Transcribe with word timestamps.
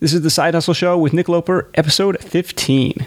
This 0.00 0.12
is 0.12 0.22
the 0.22 0.30
Side 0.30 0.54
Hustle 0.54 0.74
Show 0.74 0.96
with 0.96 1.12
Nick 1.12 1.28
Loper, 1.28 1.68
episode 1.74 2.22
15. 2.22 3.04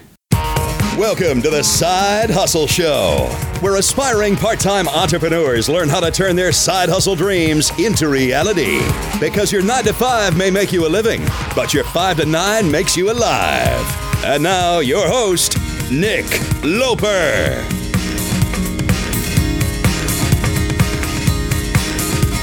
Welcome 0.97 1.41
to 1.41 1.49
the 1.49 1.63
Side 1.63 2.29
Hustle 2.29 2.67
Show, 2.67 3.29
where 3.61 3.77
aspiring 3.77 4.35
part 4.35 4.59
time 4.59 4.89
entrepreneurs 4.89 5.69
learn 5.69 5.87
how 5.87 6.01
to 6.01 6.11
turn 6.11 6.35
their 6.35 6.51
side 6.51 6.89
hustle 6.89 7.15
dreams 7.15 7.71
into 7.79 8.09
reality. 8.09 8.81
Because 9.21 9.53
your 9.53 9.61
9 9.63 9.85
to 9.85 9.93
5 9.93 10.37
may 10.37 10.51
make 10.51 10.73
you 10.73 10.85
a 10.85 10.89
living, 10.89 11.21
but 11.55 11.73
your 11.73 11.85
5 11.85 12.17
to 12.17 12.25
9 12.25 12.69
makes 12.69 12.97
you 12.97 13.09
alive. 13.09 14.25
And 14.25 14.43
now, 14.43 14.79
your 14.79 15.07
host, 15.07 15.57
Nick 15.89 16.25
Loper. 16.61 17.63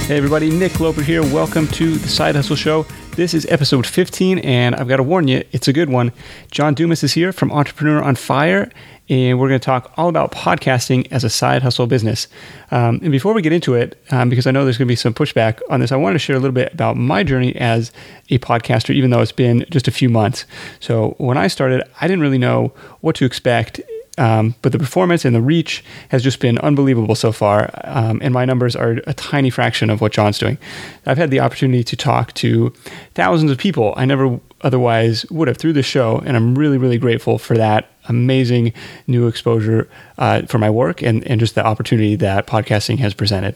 Hey, 0.06 0.16
everybody, 0.16 0.48
Nick 0.48 0.80
Loper 0.80 1.02
here. 1.02 1.22
Welcome 1.22 1.68
to 1.68 1.96
the 1.96 2.08
Side 2.08 2.34
Hustle 2.34 2.56
Show. 2.56 2.86
This 3.18 3.34
is 3.34 3.46
episode 3.46 3.84
15, 3.84 4.38
and 4.38 4.76
I've 4.76 4.86
got 4.86 4.98
to 4.98 5.02
warn 5.02 5.26
you, 5.26 5.42
it's 5.50 5.66
a 5.66 5.72
good 5.72 5.90
one. 5.90 6.12
John 6.52 6.72
Dumas 6.72 7.02
is 7.02 7.14
here 7.14 7.32
from 7.32 7.50
Entrepreneur 7.50 8.00
on 8.00 8.14
Fire, 8.14 8.70
and 9.08 9.40
we're 9.40 9.48
going 9.48 9.58
to 9.58 9.64
talk 9.64 9.92
all 9.96 10.08
about 10.08 10.30
podcasting 10.30 11.10
as 11.10 11.24
a 11.24 11.28
side 11.28 11.62
hustle 11.62 11.88
business. 11.88 12.28
Um, 12.70 13.00
and 13.02 13.10
before 13.10 13.34
we 13.34 13.42
get 13.42 13.52
into 13.52 13.74
it, 13.74 14.00
um, 14.12 14.28
because 14.28 14.46
I 14.46 14.52
know 14.52 14.62
there's 14.62 14.78
going 14.78 14.86
to 14.86 14.92
be 14.92 14.94
some 14.94 15.14
pushback 15.14 15.60
on 15.68 15.80
this, 15.80 15.90
I 15.90 15.96
want 15.96 16.14
to 16.14 16.20
share 16.20 16.36
a 16.36 16.38
little 16.38 16.54
bit 16.54 16.72
about 16.72 16.96
my 16.96 17.24
journey 17.24 17.56
as 17.56 17.90
a 18.30 18.38
podcaster, 18.38 18.94
even 18.94 19.10
though 19.10 19.20
it's 19.20 19.32
been 19.32 19.66
just 19.68 19.88
a 19.88 19.90
few 19.90 20.08
months. 20.08 20.44
So 20.78 21.16
when 21.18 21.36
I 21.36 21.48
started, 21.48 21.82
I 22.00 22.06
didn't 22.06 22.22
really 22.22 22.38
know 22.38 22.72
what 23.00 23.16
to 23.16 23.24
expect 23.24 23.80
um, 24.18 24.54
but 24.62 24.72
the 24.72 24.78
performance 24.78 25.24
and 25.24 25.34
the 25.34 25.40
reach 25.40 25.84
has 26.10 26.22
just 26.22 26.40
been 26.40 26.58
unbelievable 26.58 27.14
so 27.14 27.32
far. 27.32 27.70
Um, 27.84 28.20
and 28.22 28.34
my 28.34 28.44
numbers 28.44 28.76
are 28.76 29.00
a 29.06 29.14
tiny 29.14 29.48
fraction 29.50 29.90
of 29.90 30.00
what 30.00 30.12
John's 30.12 30.38
doing. 30.38 30.58
I've 31.06 31.18
had 31.18 31.30
the 31.30 31.40
opportunity 31.40 31.84
to 31.84 31.96
talk 31.96 32.34
to 32.34 32.70
thousands 33.14 33.50
of 33.50 33.58
people 33.58 33.94
I 33.96 34.04
never 34.04 34.40
otherwise 34.62 35.24
would 35.30 35.48
have 35.48 35.56
through 35.56 35.72
the 35.72 35.82
show. 35.82 36.18
And 36.26 36.36
I'm 36.36 36.58
really, 36.58 36.78
really 36.78 36.98
grateful 36.98 37.38
for 37.38 37.56
that 37.56 37.90
amazing 38.08 38.72
new 39.06 39.28
exposure 39.28 39.88
uh, 40.18 40.42
for 40.42 40.58
my 40.58 40.70
work 40.70 41.02
and, 41.02 41.24
and 41.26 41.38
just 41.38 41.54
the 41.54 41.64
opportunity 41.64 42.16
that 42.16 42.46
podcasting 42.46 42.98
has 42.98 43.14
presented. 43.14 43.54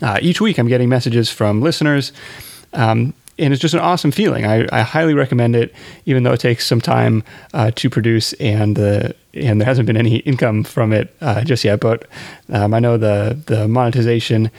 Uh, 0.00 0.18
each 0.22 0.40
week, 0.40 0.58
I'm 0.58 0.68
getting 0.68 0.88
messages 0.88 1.30
from 1.30 1.60
listeners. 1.60 2.12
Um, 2.72 3.14
and 3.38 3.52
it's 3.52 3.60
just 3.60 3.74
an 3.74 3.80
awesome 3.80 4.10
feeling. 4.10 4.44
I, 4.44 4.66
I, 4.72 4.82
highly 4.82 5.14
recommend 5.14 5.56
it, 5.56 5.74
even 6.04 6.22
though 6.22 6.32
it 6.32 6.40
takes 6.40 6.66
some 6.66 6.80
time 6.80 7.24
uh, 7.54 7.70
to 7.76 7.88
produce 7.90 8.32
and 8.34 8.76
the 8.76 9.14
and 9.34 9.60
there 9.60 9.66
hasn't 9.66 9.86
been 9.86 9.96
any 9.96 10.16
income 10.18 10.64
from 10.64 10.92
it 10.92 11.14
uh, 11.20 11.42
just 11.42 11.64
yet. 11.64 11.80
But 11.80 12.06
um, 12.50 12.74
I 12.74 12.78
know 12.78 12.96
the 12.96 13.38
the 13.46 13.68
monetization 13.68 14.50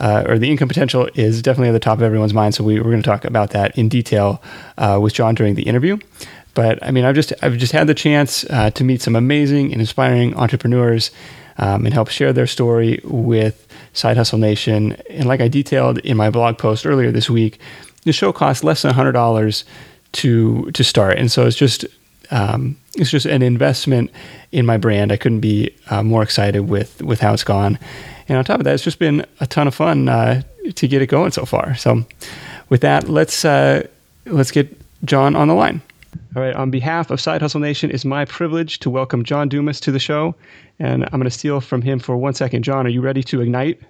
uh, 0.00 0.24
or 0.26 0.38
the 0.38 0.50
income 0.50 0.68
potential 0.68 1.08
is 1.14 1.42
definitely 1.42 1.70
at 1.70 1.72
the 1.72 1.80
top 1.80 1.98
of 1.98 2.02
everyone's 2.02 2.34
mind. 2.34 2.54
So 2.54 2.62
we, 2.62 2.76
we're 2.76 2.90
going 2.90 3.02
to 3.02 3.08
talk 3.08 3.24
about 3.24 3.50
that 3.50 3.76
in 3.76 3.88
detail 3.88 4.42
uh, 4.76 4.98
with 5.00 5.14
John 5.14 5.34
during 5.34 5.54
the 5.54 5.62
interview. 5.62 5.98
But 6.54 6.82
I 6.82 6.90
mean, 6.90 7.04
I've 7.04 7.14
just 7.14 7.32
I've 7.42 7.56
just 7.56 7.72
had 7.72 7.86
the 7.86 7.94
chance 7.94 8.44
uh, 8.50 8.70
to 8.70 8.84
meet 8.84 9.00
some 9.00 9.16
amazing 9.16 9.72
and 9.72 9.80
inspiring 9.80 10.34
entrepreneurs 10.34 11.10
um, 11.58 11.84
and 11.84 11.92
help 11.92 12.08
share 12.08 12.32
their 12.32 12.46
story 12.46 13.00
with 13.04 13.66
Side 13.92 14.16
Hustle 14.16 14.38
Nation. 14.38 14.92
And 15.10 15.26
like 15.26 15.40
I 15.40 15.48
detailed 15.48 15.98
in 15.98 16.16
my 16.16 16.30
blog 16.30 16.58
post 16.58 16.86
earlier 16.86 17.10
this 17.10 17.28
week, 17.28 17.58
the 18.04 18.12
show 18.12 18.32
costs 18.32 18.64
less 18.64 18.82
than 18.82 18.94
hundred 18.94 19.12
dollars 19.12 19.64
to 20.12 20.70
to 20.72 20.84
start, 20.84 21.18
and 21.18 21.30
so 21.30 21.46
it's 21.46 21.56
just 21.56 21.84
um, 22.30 22.76
it's 22.96 23.10
just 23.10 23.26
an 23.26 23.42
investment 23.42 24.10
in 24.52 24.66
my 24.66 24.76
brand. 24.76 25.12
I 25.12 25.16
couldn't 25.16 25.40
be 25.40 25.74
uh, 25.90 26.02
more 26.02 26.22
excited 26.22 26.68
with 26.68 27.02
with 27.02 27.20
how 27.20 27.32
it's 27.32 27.44
gone. 27.44 27.78
And 28.28 28.36
on 28.36 28.44
top 28.44 28.60
of 28.60 28.64
that, 28.64 28.74
it's 28.74 28.84
just 28.84 28.98
been 28.98 29.24
a 29.40 29.46
ton 29.46 29.66
of 29.66 29.74
fun 29.74 30.08
uh, 30.08 30.42
to 30.74 30.88
get 30.88 31.00
it 31.00 31.06
going 31.06 31.32
so 31.32 31.46
far. 31.46 31.74
So, 31.76 32.04
with 32.68 32.82
that, 32.82 33.08
let's 33.08 33.44
uh, 33.44 33.86
let's 34.26 34.50
get 34.50 34.76
John 35.04 35.34
on 35.34 35.48
the 35.48 35.54
line. 35.54 35.80
All 36.36 36.42
right. 36.42 36.54
On 36.54 36.70
behalf 36.70 37.10
of 37.10 37.20
Side 37.20 37.40
Hustle 37.40 37.60
Nation, 37.60 37.90
it's 37.90 38.04
my 38.04 38.24
privilege 38.24 38.78
to 38.80 38.90
welcome 38.90 39.24
John 39.24 39.48
Dumas 39.48 39.80
to 39.80 39.92
the 39.92 39.98
show, 39.98 40.34
and 40.78 41.04
I'm 41.04 41.12
going 41.12 41.24
to 41.24 41.30
steal 41.30 41.60
from 41.60 41.82
him 41.82 41.98
for 41.98 42.16
one 42.16 42.34
second. 42.34 42.64
John, 42.64 42.86
are 42.86 42.90
you 42.90 43.00
ready 43.00 43.22
to 43.24 43.40
ignite? 43.40 43.80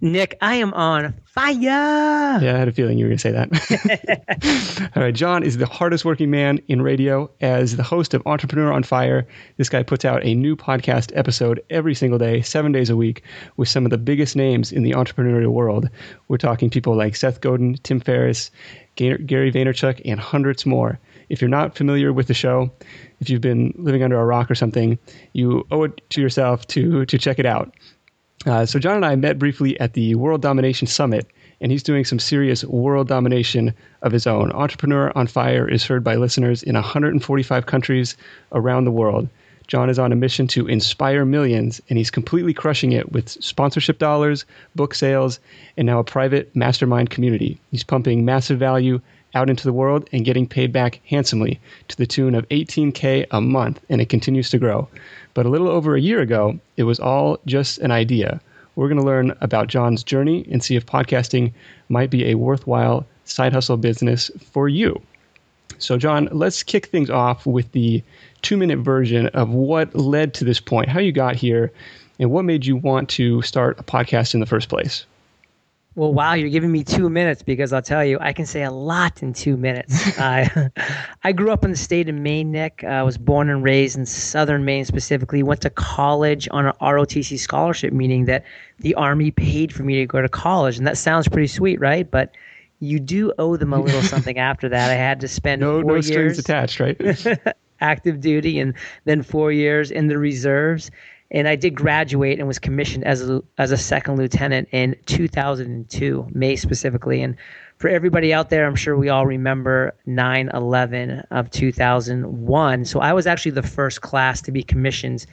Nick, 0.00 0.36
I 0.40 0.56
am 0.56 0.74
on 0.74 1.14
fire. 1.24 1.54
Yeah, 1.54 2.38
I 2.54 2.58
had 2.58 2.68
a 2.68 2.72
feeling 2.72 2.98
you 2.98 3.06
were 3.06 3.10
going 3.10 3.18
to 3.18 3.22
say 3.22 3.32
that. 3.32 4.90
All 4.96 5.02
right, 5.02 5.14
John 5.14 5.42
is 5.42 5.56
the 5.56 5.66
hardest 5.66 6.04
working 6.04 6.30
man 6.30 6.60
in 6.68 6.82
radio. 6.82 7.30
As 7.40 7.76
the 7.76 7.82
host 7.82 8.12
of 8.12 8.22
Entrepreneur 8.26 8.72
on 8.72 8.82
Fire, 8.82 9.26
this 9.56 9.68
guy 9.68 9.82
puts 9.82 10.04
out 10.04 10.24
a 10.24 10.34
new 10.34 10.56
podcast 10.56 11.12
episode 11.14 11.62
every 11.70 11.94
single 11.94 12.18
day, 12.18 12.42
seven 12.42 12.72
days 12.72 12.90
a 12.90 12.96
week, 12.96 13.22
with 13.56 13.68
some 13.68 13.84
of 13.84 13.90
the 13.90 13.98
biggest 13.98 14.36
names 14.36 14.72
in 14.72 14.82
the 14.82 14.92
entrepreneurial 14.92 15.52
world. 15.52 15.88
We're 16.28 16.36
talking 16.36 16.70
people 16.70 16.96
like 16.96 17.16
Seth 17.16 17.40
Godin, 17.40 17.74
Tim 17.82 18.00
Ferriss, 18.00 18.50
Gary 18.96 19.50
Vaynerchuk, 19.52 20.02
and 20.04 20.20
hundreds 20.20 20.66
more. 20.66 20.98
If 21.28 21.40
you're 21.40 21.48
not 21.48 21.74
familiar 21.74 22.12
with 22.12 22.26
the 22.26 22.34
show, 22.34 22.70
if 23.20 23.30
you've 23.30 23.40
been 23.40 23.72
living 23.76 24.02
under 24.02 24.20
a 24.20 24.24
rock 24.24 24.50
or 24.50 24.54
something, 24.54 24.98
you 25.32 25.66
owe 25.70 25.84
it 25.84 26.00
to 26.10 26.20
yourself 26.20 26.66
to 26.68 27.06
to 27.06 27.18
check 27.18 27.38
it 27.38 27.46
out. 27.46 27.74
Uh, 28.46 28.66
so 28.66 28.78
John 28.78 28.96
and 28.96 29.06
I 29.06 29.16
met 29.16 29.38
briefly 29.38 29.78
at 29.80 29.94
the 29.94 30.14
World 30.16 30.42
Domination 30.42 30.86
Summit, 30.86 31.26
and 31.60 31.72
he's 31.72 31.82
doing 31.82 32.04
some 32.04 32.18
serious 32.18 32.62
world 32.64 33.08
domination 33.08 33.72
of 34.02 34.12
his 34.12 34.26
own. 34.26 34.52
Entrepreneur 34.52 35.10
on 35.16 35.26
Fire 35.26 35.68
is 35.68 35.84
heard 35.84 36.04
by 36.04 36.16
listeners 36.16 36.62
in 36.62 36.74
145 36.74 37.66
countries 37.66 38.16
around 38.52 38.84
the 38.84 38.90
world. 38.90 39.28
John 39.66 39.88
is 39.88 39.98
on 39.98 40.12
a 40.12 40.16
mission 40.16 40.46
to 40.48 40.66
inspire 40.66 41.24
millions, 41.24 41.80
and 41.88 41.96
he's 41.96 42.10
completely 42.10 42.52
crushing 42.52 42.92
it 42.92 43.12
with 43.12 43.30
sponsorship 43.30 43.98
dollars, 43.98 44.44
book 44.74 44.94
sales, 44.94 45.40
and 45.78 45.86
now 45.86 45.98
a 45.98 46.04
private 46.04 46.54
mastermind 46.54 47.08
community. 47.08 47.58
He's 47.70 47.82
pumping 47.82 48.26
massive 48.26 48.58
value 48.58 49.00
out 49.34 49.48
into 49.48 49.64
the 49.64 49.72
world 49.72 50.08
and 50.12 50.24
getting 50.24 50.46
paid 50.46 50.70
back 50.70 51.00
handsomely 51.06 51.58
to 51.88 51.96
the 51.96 52.06
tune 52.06 52.34
of 52.34 52.48
18K 52.50 53.26
a 53.30 53.40
month, 53.40 53.80
and 53.88 54.02
it 54.02 54.10
continues 54.10 54.50
to 54.50 54.58
grow. 54.58 54.86
But 55.34 55.46
a 55.46 55.48
little 55.48 55.68
over 55.68 55.94
a 55.94 56.00
year 56.00 56.20
ago, 56.20 56.58
it 56.76 56.84
was 56.84 57.00
all 57.00 57.38
just 57.44 57.78
an 57.78 57.90
idea. 57.90 58.40
We're 58.76 58.88
going 58.88 59.00
to 59.00 59.06
learn 59.06 59.36
about 59.40 59.68
John's 59.68 60.02
journey 60.02 60.46
and 60.50 60.62
see 60.62 60.76
if 60.76 60.86
podcasting 60.86 61.52
might 61.88 62.10
be 62.10 62.26
a 62.26 62.36
worthwhile 62.36 63.06
side 63.24 63.52
hustle 63.52 63.76
business 63.76 64.30
for 64.52 64.68
you. 64.68 65.00
So, 65.78 65.96
John, 65.98 66.28
let's 66.30 66.62
kick 66.62 66.86
things 66.86 67.10
off 67.10 67.46
with 67.46 67.70
the 67.72 68.02
two 68.42 68.56
minute 68.56 68.78
version 68.78 69.26
of 69.28 69.50
what 69.50 69.94
led 69.94 70.34
to 70.34 70.44
this 70.44 70.60
point, 70.60 70.88
how 70.88 71.00
you 71.00 71.12
got 71.12 71.36
here, 71.36 71.72
and 72.18 72.30
what 72.30 72.44
made 72.44 72.64
you 72.64 72.76
want 72.76 73.08
to 73.10 73.42
start 73.42 73.78
a 73.78 73.82
podcast 73.82 74.34
in 74.34 74.40
the 74.40 74.46
first 74.46 74.68
place. 74.68 75.04
Well, 75.96 76.12
wow, 76.12 76.34
you're 76.34 76.50
giving 76.50 76.72
me 76.72 76.82
two 76.82 77.08
minutes 77.08 77.42
because 77.42 77.72
I'll 77.72 77.82
tell 77.82 78.04
you, 78.04 78.18
I 78.20 78.32
can 78.32 78.46
say 78.46 78.64
a 78.64 78.70
lot 78.70 79.22
in 79.22 79.32
two 79.32 79.56
minutes. 79.56 80.18
I, 80.18 80.70
I 81.22 81.30
grew 81.30 81.52
up 81.52 81.64
in 81.64 81.70
the 81.70 81.76
state 81.76 82.08
of 82.08 82.16
Maine, 82.16 82.50
Nick. 82.50 82.82
I 82.82 83.04
was 83.04 83.16
born 83.16 83.48
and 83.48 83.62
raised 83.62 83.96
in 83.96 84.04
southern 84.04 84.64
Maine 84.64 84.84
specifically. 84.84 85.44
Went 85.44 85.60
to 85.60 85.70
college 85.70 86.48
on 86.50 86.66
an 86.66 86.72
ROTC 86.80 87.38
scholarship, 87.38 87.92
meaning 87.92 88.24
that 88.24 88.44
the 88.80 88.94
Army 88.96 89.30
paid 89.30 89.72
for 89.72 89.84
me 89.84 89.94
to 89.96 90.06
go 90.06 90.20
to 90.20 90.28
college. 90.28 90.78
And 90.78 90.86
that 90.86 90.98
sounds 90.98 91.28
pretty 91.28 91.46
sweet, 91.46 91.80
right? 91.80 92.10
But 92.10 92.34
you 92.80 92.98
do 92.98 93.32
owe 93.38 93.56
them 93.56 93.72
a 93.72 93.80
little 93.80 94.02
something 94.14 94.36
after 94.36 94.68
that. 94.68 94.90
I 94.90 94.94
had 94.94 95.20
to 95.20 95.28
spend 95.28 95.60
no, 95.60 95.80
four 95.80 95.92
no 95.92 96.00
years 96.00 96.40
attached, 96.40 96.80
right? 96.80 97.00
active 97.80 98.20
duty 98.20 98.58
and 98.58 98.74
then 99.04 99.22
four 99.22 99.52
years 99.52 99.90
in 99.90 100.06
the 100.08 100.18
reserves 100.18 100.90
and 101.30 101.48
I 101.48 101.56
did 101.56 101.74
graduate 101.74 102.38
and 102.38 102.46
was 102.46 102.58
commissioned 102.58 103.04
as 103.04 103.28
a, 103.28 103.42
as 103.58 103.72
a 103.72 103.76
second 103.76 104.16
lieutenant 104.16 104.68
in 104.72 104.96
2002, 105.06 106.28
May 106.32 106.56
specifically. 106.56 107.22
And 107.22 107.36
for 107.78 107.88
everybody 107.88 108.32
out 108.32 108.50
there, 108.50 108.66
I'm 108.66 108.76
sure 108.76 108.96
we 108.96 109.08
all 109.08 109.26
remember 109.26 109.94
9 110.06 110.50
11 110.54 111.24
of 111.30 111.50
2001. 111.50 112.84
So 112.84 113.00
I 113.00 113.12
was 113.12 113.26
actually 113.26 113.52
the 113.52 113.62
first 113.62 114.00
class 114.00 114.40
to 114.42 114.52
be 114.52 114.62
commissioned 114.62 115.26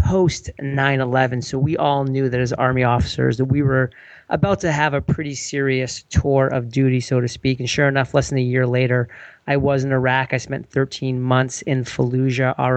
post 0.00 0.50
9 0.60 1.00
11. 1.00 1.42
So 1.42 1.58
we 1.58 1.76
all 1.76 2.04
knew 2.04 2.28
that 2.28 2.40
as 2.40 2.52
Army 2.52 2.84
officers 2.84 3.36
that 3.38 3.46
we 3.46 3.62
were 3.62 3.90
about 4.28 4.60
to 4.60 4.72
have 4.72 4.94
a 4.94 5.00
pretty 5.00 5.34
serious 5.34 6.04
tour 6.04 6.46
of 6.48 6.70
duty, 6.70 7.00
so 7.00 7.20
to 7.20 7.28
speak. 7.28 7.60
And 7.60 7.68
sure 7.68 7.88
enough, 7.88 8.14
less 8.14 8.28
than 8.28 8.38
a 8.38 8.42
year 8.42 8.66
later, 8.66 9.08
I 9.46 9.56
was 9.56 9.84
in 9.84 9.92
Iraq. 9.92 10.32
I 10.32 10.38
spent 10.38 10.70
13 10.70 11.20
months 11.20 11.62
in 11.62 11.84
Fallujah, 11.84 12.54
Al 12.58 12.72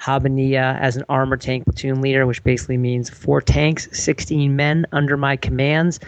Habbaniyah 0.00 0.78
as 0.80 0.96
an 0.96 1.04
armor 1.08 1.36
tank 1.36 1.64
platoon 1.64 2.00
leader, 2.00 2.26
which 2.26 2.42
basically 2.44 2.76
means 2.76 3.08
four 3.08 3.40
tanks, 3.40 3.88
16 3.92 4.54
men 4.54 4.86
under 4.92 5.16
my 5.16 5.36
commands. 5.36 6.00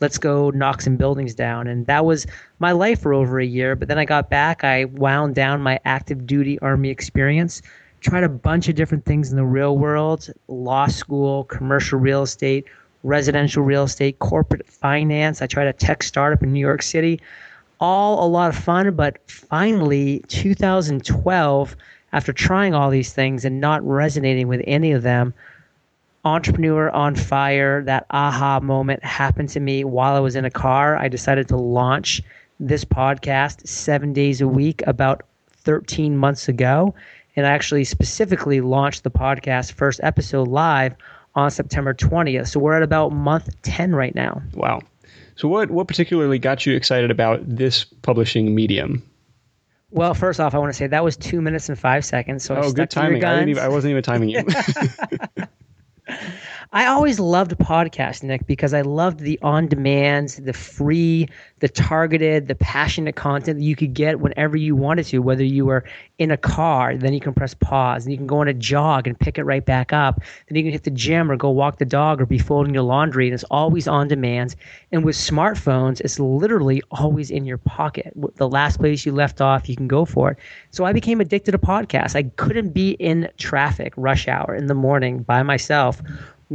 Let's 0.00 0.18
go 0.18 0.50
knock 0.50 0.80
some 0.80 0.96
buildings 0.96 1.34
down. 1.34 1.66
And 1.66 1.86
that 1.86 2.04
was 2.04 2.26
my 2.58 2.72
life 2.72 3.02
for 3.02 3.14
over 3.14 3.38
a 3.38 3.46
year. 3.46 3.76
But 3.76 3.88
then 3.88 3.98
I 3.98 4.04
got 4.04 4.28
back, 4.28 4.64
I 4.64 4.86
wound 4.86 5.34
down 5.34 5.62
my 5.62 5.78
active 5.84 6.26
duty 6.26 6.58
Army 6.60 6.90
experience, 6.90 7.62
tried 8.00 8.24
a 8.24 8.28
bunch 8.28 8.68
of 8.68 8.74
different 8.74 9.04
things 9.04 9.30
in 9.30 9.36
the 9.36 9.44
real 9.44 9.78
world 9.78 10.30
law 10.48 10.86
school, 10.88 11.44
commercial 11.44 11.98
real 11.98 12.22
estate, 12.22 12.66
residential 13.04 13.62
real 13.62 13.84
estate, 13.84 14.18
corporate 14.18 14.66
finance. 14.66 15.40
I 15.42 15.46
tried 15.46 15.68
a 15.68 15.72
tech 15.72 16.02
startup 16.02 16.42
in 16.42 16.52
New 16.52 16.60
York 16.60 16.82
City. 16.82 17.20
All 17.80 18.24
a 18.24 18.28
lot 18.28 18.48
of 18.48 18.56
fun, 18.56 18.94
but 18.96 19.18
finally, 19.30 20.24
2012 20.28 21.76
after 22.14 22.32
trying 22.32 22.74
all 22.74 22.90
these 22.90 23.12
things 23.12 23.44
and 23.44 23.60
not 23.60 23.84
resonating 23.84 24.46
with 24.46 24.62
any 24.68 24.92
of 24.92 25.02
them, 25.02 25.34
entrepreneur 26.24 26.88
on 26.90 27.16
fire, 27.16 27.82
that 27.82 28.06
aha 28.10 28.60
moment 28.60 29.04
happened 29.04 29.48
to 29.48 29.58
me 29.58 29.82
while 29.82 30.14
I 30.14 30.20
was 30.20 30.36
in 30.36 30.44
a 30.44 30.50
car. 30.50 30.96
I 30.96 31.08
decided 31.08 31.48
to 31.48 31.56
launch 31.56 32.22
this 32.60 32.84
podcast 32.84 33.66
seven 33.66 34.12
days 34.12 34.40
a 34.40 34.46
week 34.46 34.80
about 34.86 35.22
13 35.64 36.16
months 36.16 36.48
ago. 36.48 36.94
And 37.34 37.46
I 37.46 37.50
actually 37.50 37.82
specifically 37.82 38.60
launched 38.60 39.02
the 39.02 39.10
podcast 39.10 39.72
first 39.72 39.98
episode 40.04 40.46
live 40.46 40.94
on 41.34 41.50
September 41.50 41.92
20th. 41.92 42.46
So 42.46 42.60
we're 42.60 42.76
at 42.76 42.84
about 42.84 43.10
month 43.10 43.50
10 43.62 43.92
right 43.92 44.14
now. 44.14 44.40
Wow. 44.54 44.82
So 45.34 45.48
what 45.48 45.72
what 45.72 45.88
particularly 45.88 46.38
got 46.38 46.64
you 46.64 46.76
excited 46.76 47.10
about 47.10 47.40
this 47.44 47.82
publishing 47.82 48.54
medium? 48.54 49.02
Well, 49.94 50.12
first 50.12 50.40
off, 50.40 50.56
I 50.56 50.58
want 50.58 50.72
to 50.72 50.76
say 50.76 50.88
that 50.88 51.04
was 51.04 51.16
two 51.16 51.40
minutes 51.40 51.68
and 51.68 51.78
five 51.78 52.04
seconds. 52.04 52.42
So 52.42 52.56
oh, 52.56 52.72
good 52.72 52.90
timing. 52.90 53.24
I, 53.24 53.46
even, 53.46 53.62
I 53.62 53.68
wasn't 53.68 53.92
even 53.92 54.02
timing 54.02 54.28
you. 54.28 54.44
I 56.72 56.86
always 56.86 57.20
loved 57.20 57.52
podcasts, 57.58 58.22
Nick, 58.22 58.46
because 58.46 58.74
I 58.74 58.80
loved 58.80 59.20
the 59.20 59.38
on 59.42 59.68
demand, 59.68 60.40
the 60.42 60.52
free, 60.52 61.28
the 61.60 61.68
targeted, 61.68 62.48
the 62.48 62.54
passionate 62.54 63.16
content 63.16 63.58
that 63.58 63.64
you 63.64 63.76
could 63.76 63.94
get 63.94 64.20
whenever 64.20 64.56
you 64.56 64.74
wanted 64.74 65.06
to, 65.06 65.20
whether 65.20 65.44
you 65.44 65.66
were 65.66 65.84
in 66.18 66.30
a 66.30 66.36
car, 66.36 66.96
then 66.96 67.12
you 67.12 67.20
can 67.20 67.34
press 67.34 67.54
pause, 67.54 68.04
and 68.04 68.12
you 68.12 68.18
can 68.18 68.26
go 68.26 68.38
on 68.38 68.48
a 68.48 68.54
jog 68.54 69.06
and 69.06 69.18
pick 69.18 69.38
it 69.38 69.44
right 69.44 69.64
back 69.64 69.92
up. 69.92 70.20
Then 70.48 70.56
you 70.56 70.62
can 70.62 70.72
hit 70.72 70.84
the 70.84 70.90
gym 70.90 71.30
or 71.30 71.36
go 71.36 71.50
walk 71.50 71.78
the 71.78 71.84
dog 71.84 72.20
or 72.20 72.26
be 72.26 72.38
folding 72.38 72.74
your 72.74 72.82
laundry, 72.82 73.26
and 73.26 73.34
it's 73.34 73.44
always 73.44 73.86
on 73.86 74.08
demand. 74.08 74.56
And 74.92 75.04
with 75.04 75.16
smartphones, 75.16 76.00
it's 76.00 76.18
literally 76.18 76.82
always 76.90 77.30
in 77.30 77.44
your 77.44 77.58
pocket. 77.58 78.12
The 78.36 78.48
last 78.48 78.78
place 78.78 79.04
you 79.04 79.12
left 79.12 79.40
off, 79.40 79.68
you 79.68 79.76
can 79.76 79.88
go 79.88 80.04
for 80.04 80.32
it. 80.32 80.38
So 80.70 80.84
I 80.84 80.92
became 80.92 81.20
addicted 81.20 81.52
to 81.52 81.58
podcasts. 81.58 82.16
I 82.16 82.24
couldn't 82.36 82.70
be 82.70 82.92
in 82.92 83.28
traffic, 83.38 83.92
rush 83.96 84.28
hour 84.28 84.54
in 84.54 84.66
the 84.66 84.74
morning 84.74 85.22
by 85.22 85.42
myself 85.42 86.02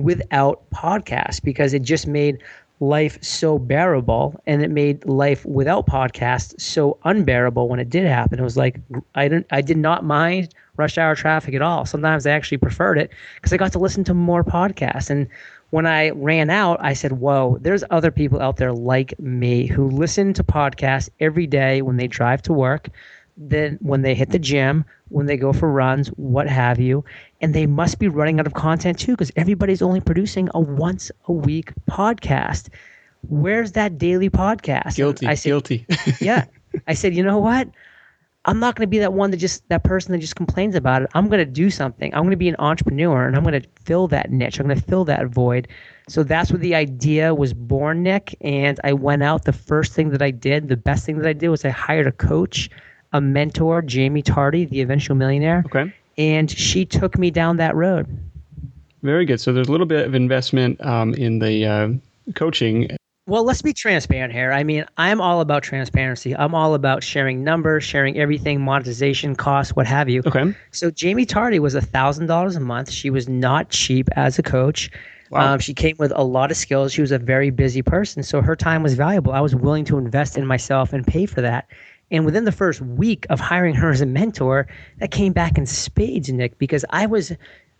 without 0.03 0.69
podcasts 0.71 1.41
because 1.41 1.73
it 1.73 1.81
just 1.81 2.07
made 2.07 2.39
life 2.81 3.21
so 3.21 3.59
bearable 3.59 4.39
and 4.47 4.63
it 4.63 4.71
made 4.71 5.05
life 5.05 5.45
without 5.45 5.85
podcasts 5.85 6.59
so 6.59 6.97
unbearable 7.03 7.67
when 7.67 7.79
it 7.79 7.89
did 7.89 8.05
happen. 8.05 8.39
It 8.39 8.43
was 8.43 8.57
like 8.57 8.79
I 9.15 9.27
didn't 9.27 9.47
I 9.51 9.61
did 9.61 9.77
not 9.77 10.05
mind 10.05 10.53
rush 10.77 10.97
hour 10.97 11.15
traffic 11.15 11.53
at 11.53 11.61
all. 11.61 11.85
Sometimes 11.85 12.25
I 12.25 12.31
actually 12.31 12.57
preferred 12.57 12.97
it 12.97 13.11
because 13.35 13.51
I 13.51 13.57
got 13.57 13.73
to 13.73 13.79
listen 13.79 14.03
to 14.05 14.13
more 14.13 14.43
podcasts 14.43 15.09
and 15.09 15.27
when 15.71 15.85
I 15.85 16.09
ran 16.09 16.49
out, 16.49 16.79
I 16.81 16.93
said, 16.93 17.13
Whoa, 17.13 17.59
there's 17.61 17.83
other 17.91 18.11
people 18.11 18.41
out 18.41 18.57
there 18.57 18.73
like 18.73 19.17
me 19.19 19.67
who 19.67 19.89
listen 19.89 20.33
to 20.33 20.43
podcasts 20.43 21.09
every 21.19 21.45
day 21.45 21.81
when 21.81 21.97
they 21.97 22.07
drive 22.07 22.41
to 22.43 22.53
work, 22.53 22.89
then 23.37 23.77
when 23.81 24.01
they 24.01 24.15
hit 24.15 24.31
the 24.31 24.39
gym, 24.39 24.83
when 25.09 25.27
they 25.27 25.37
go 25.37 25.53
for 25.53 25.71
runs, 25.71 26.07
what 26.09 26.47
have 26.47 26.79
you 26.79 27.03
and 27.41 27.53
they 27.53 27.65
must 27.65 27.99
be 27.99 28.07
running 28.07 28.39
out 28.39 28.47
of 28.47 28.53
content 28.53 28.99
too 28.99 29.13
because 29.13 29.31
everybody's 29.35 29.81
only 29.81 30.01
producing 30.01 30.49
a 30.53 30.59
once 30.59 31.11
a 31.25 31.33
week 31.33 31.73
podcast. 31.89 32.69
Where's 33.27 33.73
that 33.73 33.97
daily 33.97 34.29
podcast? 34.29 34.95
Guilty. 34.95 35.27
I 35.27 35.35
said, 35.35 35.49
guilty. 35.49 35.85
yeah. 36.21 36.45
I 36.87 36.93
said, 36.93 37.15
you 37.15 37.23
know 37.23 37.39
what? 37.39 37.69
I'm 38.45 38.59
not 38.59 38.75
going 38.75 38.87
to 38.87 38.89
be 38.89 38.99
that 38.99 39.13
one 39.13 39.31
that 39.31 39.37
just 39.37 39.67
that 39.67 39.83
person 39.83 40.13
that 40.13 40.19
just 40.19 40.37
complains 40.37 40.73
about 40.73 41.01
it. 41.01 41.09
I'm 41.13 41.27
going 41.27 41.39
to 41.39 41.51
do 41.51 41.69
something. 41.69 42.13
I'm 42.13 42.21
going 42.21 42.31
to 42.31 42.37
be 42.37 42.47
an 42.47 42.55
entrepreneur 42.57 43.27
and 43.27 43.35
I'm 43.35 43.43
going 43.43 43.61
to 43.61 43.67
fill 43.83 44.07
that 44.07 44.31
niche. 44.31 44.59
I'm 44.59 44.65
going 44.65 44.79
to 44.79 44.85
fill 44.85 45.03
that 45.05 45.27
void. 45.27 45.67
So 46.07 46.23
that's 46.23 46.51
where 46.51 46.59
the 46.59 46.73
idea 46.73 47.35
was 47.35 47.53
born, 47.53 48.01
Nick. 48.01 48.35
And 48.41 48.79
I 48.83 48.93
went 48.93 49.23
out. 49.23 49.43
The 49.43 49.53
first 49.53 49.93
thing 49.93 50.09
that 50.11 50.21
I 50.21 50.31
did, 50.31 50.69
the 50.69 50.77
best 50.77 51.05
thing 51.05 51.17
that 51.19 51.27
I 51.27 51.33
did 51.33 51.49
was 51.49 51.65
I 51.65 51.69
hired 51.69 52.07
a 52.07 52.13
coach, 52.13 52.69
a 53.11 53.19
mentor, 53.19 53.83
Jaime 53.87 54.21
Tardy, 54.21 54.65
the 54.65 54.81
eventual 54.81 55.17
millionaire. 55.17 55.63
Okay 55.67 55.93
and 56.19 56.51
she 56.51 56.85
took 56.85 57.17
me 57.17 57.31
down 57.31 57.57
that 57.57 57.75
road. 57.75 58.05
Very 59.01 59.25
good. 59.25 59.39
So 59.39 59.53
there's 59.53 59.69
a 59.69 59.71
little 59.71 59.87
bit 59.87 60.05
of 60.05 60.13
investment 60.13 60.79
um, 60.85 61.13
in 61.13 61.39
the 61.39 61.65
uh, 61.65 61.89
coaching. 62.35 62.89
Well, 63.25 63.45
let's 63.45 63.61
be 63.61 63.73
transparent 63.73 64.33
here. 64.33 64.51
I 64.51 64.63
mean, 64.63 64.85
I'm 64.97 65.21
all 65.21 65.39
about 65.39 65.63
transparency. 65.63 66.35
I'm 66.35 66.53
all 66.53 66.73
about 66.73 67.03
sharing 67.03 67.43
numbers, 67.43 67.83
sharing 67.83 68.17
everything, 68.19 68.59
monetization, 68.59 69.35
costs, 69.35 69.75
what 69.75 69.85
have 69.85 70.09
you. 70.09 70.21
Okay. 70.25 70.53
So 70.71 70.91
Jaime 70.99 71.25
Tardy 71.25 71.59
was 71.59 71.75
a 71.75 71.81
thousand 71.81 72.25
dollars 72.25 72.55
a 72.55 72.59
month. 72.59 72.91
She 72.91 73.09
was 73.09 73.29
not 73.29 73.69
cheap 73.69 74.09
as 74.15 74.37
a 74.39 74.43
coach. 74.43 74.91
Wow. 75.29 75.53
Um, 75.53 75.59
she 75.59 75.75
came 75.75 75.95
with 75.99 76.11
a 76.15 76.23
lot 76.23 76.49
of 76.49 76.57
skills. 76.57 76.91
She 76.91 77.01
was 77.01 77.11
a 77.11 77.19
very 77.19 77.51
busy 77.51 77.83
person, 77.83 78.23
so 78.23 78.41
her 78.41 78.55
time 78.55 78.81
was 78.81 78.95
valuable. 78.95 79.31
I 79.31 79.41
was 79.41 79.55
willing 79.55 79.85
to 79.85 79.99
invest 79.99 80.37
in 80.37 80.45
myself 80.47 80.91
and 80.91 81.05
pay 81.05 81.27
for 81.27 81.41
that. 81.41 81.69
And 82.11 82.25
within 82.25 82.45
the 82.45 82.51
first 82.51 82.81
week 82.81 83.25
of 83.29 83.39
hiring 83.39 83.75
her 83.75 83.91
as 83.91 84.01
a 84.01 84.05
mentor, 84.05 84.67
that 84.97 85.11
came 85.11 85.33
back 85.33 85.57
in 85.57 85.65
spades, 85.65 86.29
Nick, 86.29 86.57
because 86.57 86.83
I 86.89 87.05
was 87.05 87.31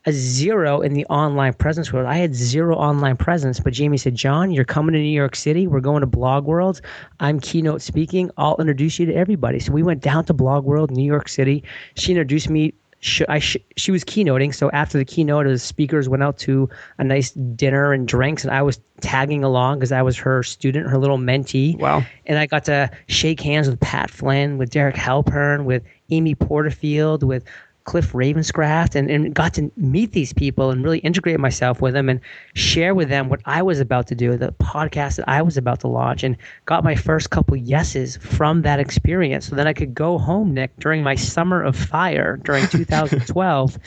a 0.06 0.12
zero 0.12 0.82
in 0.82 0.94
the 0.94 1.06
online 1.08 1.54
presence 1.54 1.92
world. 1.92 2.08
I 2.08 2.18
had 2.18 2.34
zero 2.34 2.76
online 2.76 3.18
presence, 3.18 3.60
but 3.60 3.78
Jaime 3.78 3.98
said, 3.98 4.16
John, 4.16 4.52
you're 4.52 4.66
coming 4.66 4.94
to 4.94 5.00
New 5.00 5.06
York 5.06 5.36
City. 5.36 5.68
We're 5.68 5.82
going 5.82 6.02
to 6.02 6.08
Blog 6.08 6.46
World. 6.46 6.82
I'm 7.20 7.40
keynote 7.40 7.82
speaking. 7.82 8.32
I'll 8.38 8.56
introduce 8.60 8.98
you 8.98 9.06
to 9.08 9.14
everybody. 9.14 9.60
So 9.60 9.74
we 9.74 9.84
went 9.84 10.02
down 10.02 10.26
to 10.26 10.34
Blog 10.34 10.64
World, 10.64 10.92
New 10.92 11.04
York 11.04 11.28
City. 11.28 11.64
She 11.96 12.14
introduced 12.14 12.50
me 12.50 12.74
she, 13.00 13.26
I 13.28 13.40
sh- 13.40 13.58
she 13.78 13.92
was 13.92 14.04
keynoting. 14.04 14.54
So 14.54 14.70
after 14.72 14.98
the 14.98 15.06
keynote, 15.06 15.46
the 15.46 15.58
speakers 15.58 16.10
went 16.10 16.22
out 16.24 16.38
to 16.40 16.70
a 16.98 17.04
nice 17.04 17.32
dinner 17.32 17.94
and 17.94 18.08
drinks, 18.08 18.44
and 18.44 18.54
I 18.54 18.62
was 18.62 18.80
tagging 19.02 19.44
along 19.44 19.80
because 19.80 19.92
I 19.92 20.02
was 20.02 20.18
her 20.18 20.44
student, 20.44 20.88
her 20.88 20.98
little 20.98 21.18
mentee. 21.18 21.78
Wow! 21.78 22.04
And 22.26 22.38
I 22.38 22.46
got 22.46 22.66
to 22.66 22.90
shake 23.08 23.40
hands 23.40 23.70
with 23.70 23.80
Pat 23.80 24.10
Flynn, 24.10 24.58
with 24.58 24.70
Derek 24.70 24.96
Halpern, 24.96 25.64
with 25.64 25.84
Amy 26.10 26.36
Porterfield, 26.36 27.24
with 27.24 27.44
Cliff 27.90 28.14
Ravenscraft 28.14 28.94
and, 28.94 29.10
and 29.10 29.34
got 29.34 29.56
to 29.56 29.72
meet 29.76 30.12
these 30.12 30.32
people 30.32 30.70
and 30.70 30.84
really 30.84 31.00
integrate 31.00 31.40
myself 31.40 31.82
with 31.82 31.96
them 31.96 32.08
and 32.08 32.20
share 32.54 32.94
with 32.94 33.10
them 33.10 33.30
what 33.30 33.42
I 33.46 33.64
was 33.64 33.80
about 33.80 34.06
to 34.10 34.16
do, 34.16 34.38
the 34.38 34.52
podcast 34.52 35.16
that 35.16 35.28
I 35.28 35.42
was 35.42 35.58
about 35.58 35.80
to 35.80 35.88
launch, 35.88 36.24
and 36.24 36.38
got 36.68 36.84
my 36.84 36.94
first 36.94 37.32
couple 37.32 37.58
yeses 37.58 38.18
from 38.18 38.62
that 38.62 38.80
experience. 38.80 39.48
So 39.48 39.56
then 39.56 39.66
I 39.66 39.74
could 39.74 39.96
go 39.96 40.20
home, 40.20 40.54
Nick, 40.54 40.78
during 40.78 41.02
my 41.02 41.16
summer 41.16 41.64
of 41.64 41.76
fire 41.76 42.38
during 42.38 42.68
2012 42.70 43.80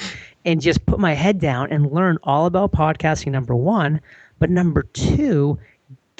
and 0.44 0.60
just 0.60 0.84
put 0.84 0.98
my 0.98 1.14
head 1.14 1.38
down 1.38 1.70
and 1.70 1.92
learn 1.92 2.18
all 2.24 2.46
about 2.46 2.72
podcasting, 2.72 3.30
number 3.30 3.54
one. 3.54 4.00
But 4.40 4.50
number 4.50 4.82
two, 4.82 5.60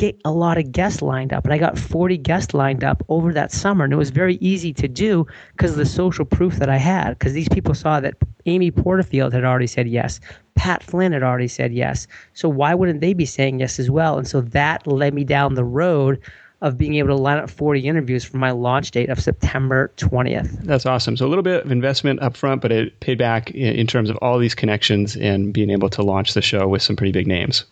get 0.02 0.20
a 0.24 0.32
lot 0.32 0.58
of 0.58 0.72
guests 0.72 1.00
lined 1.00 1.32
up. 1.32 1.44
And 1.44 1.54
I 1.54 1.58
got 1.58 1.78
40 1.78 2.18
guests 2.18 2.54
lined 2.54 2.82
up 2.82 3.04
over 3.08 3.32
that 3.32 3.52
summer. 3.52 3.84
And 3.84 3.92
it 3.92 3.96
was 3.96 4.10
very 4.10 4.34
easy 4.40 4.72
to 4.72 4.88
do 4.88 5.24
because 5.56 5.70
of 5.70 5.76
the 5.76 5.86
social 5.86 6.24
proof 6.24 6.56
that 6.56 6.68
I 6.68 6.76
had. 6.76 7.10
Because 7.10 7.34
these 7.34 7.48
people 7.48 7.72
saw 7.72 8.00
that 8.00 8.14
Amy 8.46 8.72
Porterfield 8.72 9.32
had 9.32 9.44
already 9.44 9.68
said 9.68 9.88
yes. 9.88 10.18
Pat 10.56 10.82
Flynn 10.82 11.12
had 11.12 11.22
already 11.22 11.46
said 11.46 11.72
yes. 11.72 12.08
So 12.34 12.48
why 12.48 12.74
wouldn't 12.74 13.00
they 13.00 13.14
be 13.14 13.24
saying 13.24 13.60
yes 13.60 13.78
as 13.78 13.90
well? 13.92 14.18
And 14.18 14.26
so 14.26 14.40
that 14.40 14.84
led 14.88 15.14
me 15.14 15.22
down 15.22 15.54
the 15.54 15.64
road 15.64 16.20
of 16.62 16.76
being 16.76 16.96
able 16.96 17.08
to 17.10 17.22
line 17.22 17.38
up 17.38 17.48
40 17.48 17.80
interviews 17.86 18.24
for 18.24 18.38
my 18.38 18.50
launch 18.50 18.90
date 18.90 19.08
of 19.08 19.20
September 19.20 19.92
20th. 19.98 20.64
That's 20.64 20.84
awesome. 20.84 21.16
So 21.16 21.26
a 21.26 21.28
little 21.28 21.44
bit 21.44 21.64
of 21.64 21.70
investment 21.70 22.20
up 22.22 22.36
front, 22.36 22.60
but 22.60 22.72
it 22.72 22.98
paid 22.98 23.18
back 23.18 23.52
in 23.52 23.86
terms 23.86 24.10
of 24.10 24.16
all 24.16 24.40
these 24.40 24.56
connections 24.56 25.14
and 25.14 25.52
being 25.52 25.70
able 25.70 25.90
to 25.90 26.02
launch 26.02 26.34
the 26.34 26.42
show 26.42 26.66
with 26.66 26.82
some 26.82 26.96
pretty 26.96 27.12
big 27.12 27.28
names. 27.28 27.64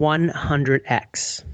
100x. 0.00 1.44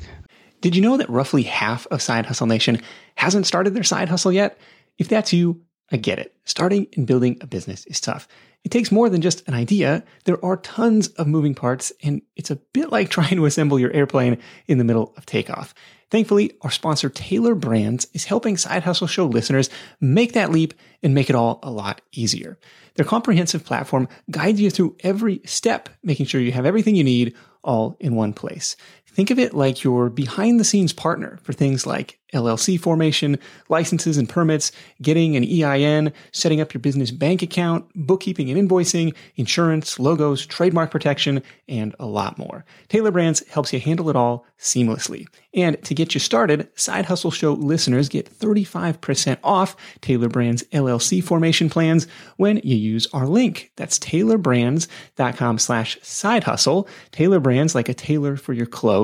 Did 0.65 0.75
you 0.75 0.81
know 0.81 0.97
that 0.97 1.11
roughly 1.11 1.43
half 1.43 1.87
of 1.89 2.01
Side 2.01 2.25
Hustle 2.25 2.47
Nation 2.47 2.81
hasn't 3.17 3.47
started 3.47 3.75
their 3.75 3.83
side 3.83 4.09
hustle 4.09 4.33
yet? 4.33 4.57
If 4.97 5.09
that's 5.11 5.31
you, 5.31 5.61
I 5.93 5.99
get 5.99 6.19
it. 6.19 6.35
Starting 6.47 6.87
and 6.97 7.07
building 7.07 7.37
a 7.43 7.47
business 7.47 7.85
is 7.85 8.01
tough. 8.01 8.27
It 8.65 8.71
takes 8.71 8.91
more 8.91 9.11
than 9.11 9.21
just 9.21 9.47
an 9.47 9.53
idea. 9.53 10.03
There 10.25 10.43
are 10.43 10.57
tons 10.57 11.09
of 11.09 11.27
moving 11.27 11.55
parts, 11.55 11.93
and 12.03 12.23
it's 12.35 12.51
a 12.51 12.57
bit 12.57 12.91
like 12.91 13.11
trying 13.11 13.37
to 13.37 13.45
assemble 13.45 13.79
your 13.79 13.93
airplane 13.93 14.39
in 14.67 14.79
the 14.79 14.85
middle 14.85 15.13
of 15.19 15.27
takeoff. 15.27 15.75
Thankfully, 16.11 16.53
our 16.63 16.71
sponsor 16.71 17.11
Tailor 17.11 17.55
Brands 17.55 18.07
is 18.15 18.25
helping 18.25 18.57
Side 18.57 18.85
Hustle 18.85 19.07
Show 19.07 19.27
listeners 19.27 19.69
make 20.01 20.33
that 20.33 20.51
leap 20.51 20.73
and 21.03 21.15
make 21.15 21.29
it 21.29 21.37
all 21.37 21.59
a 21.63 21.71
lot 21.71 22.01
easier. 22.13 22.59
Their 22.95 23.05
comprehensive 23.05 23.67
platform 23.67 24.09
guides 24.31 24.63
you 24.63 24.71
through 24.71 24.97
every 25.01 25.43
step, 25.45 25.91
making 26.03 26.25
sure 26.25 26.41
you 26.41 26.53
have 26.53 26.65
everything 26.65 26.95
you 26.95 27.05
need 27.05 27.35
all 27.65 27.97
in 28.01 28.15
one 28.15 28.33
place. 28.33 28.77
Think 29.15 29.31
of 29.31 29.39
it 29.39 29.55
like 29.55 29.85
your 29.85 30.11
behind 30.11 30.59
the 30.59 30.65
scenes 30.65 30.93
partner 30.93 31.39
for 31.43 31.53
things 31.53 31.87
like 31.87 32.19
LLC 32.35 32.79
formation, 32.79 33.39
licenses 33.69 34.19
and 34.19 34.29
permits, 34.29 34.73
getting 35.01 35.37
an 35.37 35.45
EIN, 35.45 36.13
setting 36.33 36.61
up 36.61 36.75
your 36.75 36.81
business 36.81 37.11
bank 37.11 37.43
account, 37.43 37.87
bookkeeping 37.95 38.51
and 38.51 38.69
invoicing, 38.69 39.15
insurance, 39.37 39.99
logos, 39.99 40.45
trademark 40.45 40.91
protection, 40.91 41.43
and 41.69 41.95
a 41.99 42.07
lot 42.07 42.37
more. 42.37 42.65
Tailor 42.89 43.13
Brands 43.13 43.47
helps 43.49 43.73
you 43.73 43.81
handle 43.81 44.11
it 44.11 44.17
all 44.17 44.45
seamlessly. 44.59 45.27
And 45.53 45.81
to 45.85 45.95
get 45.95 46.15
you 46.15 46.21
started, 46.21 46.69
Side 46.75 47.05
Hustle 47.05 47.31
Show 47.31 47.53
listeners 47.53 48.09
get 48.09 48.29
35% 48.29 49.39
off 49.45 49.77
Tailor 50.01 50.29
Brands 50.29 50.65
LLC 50.73 51.23
formation 51.23 51.71
plans 51.71 52.07
when 52.37 52.57
you 52.65 52.77
use 52.77 53.07
our 53.13 53.27
link. 53.27 53.71
That's 53.77 53.99
tailorbrands.com 54.01 55.59
slash 55.59 55.99
side 56.03 56.45
hustle. 56.45 56.89
Tailor 57.13 57.41
Brands 57.41 57.75
like 57.75 57.89
a 57.89 57.95
tailor 57.95 58.37
for 58.37 58.53
your 58.53 58.67
clothes, 58.67 59.04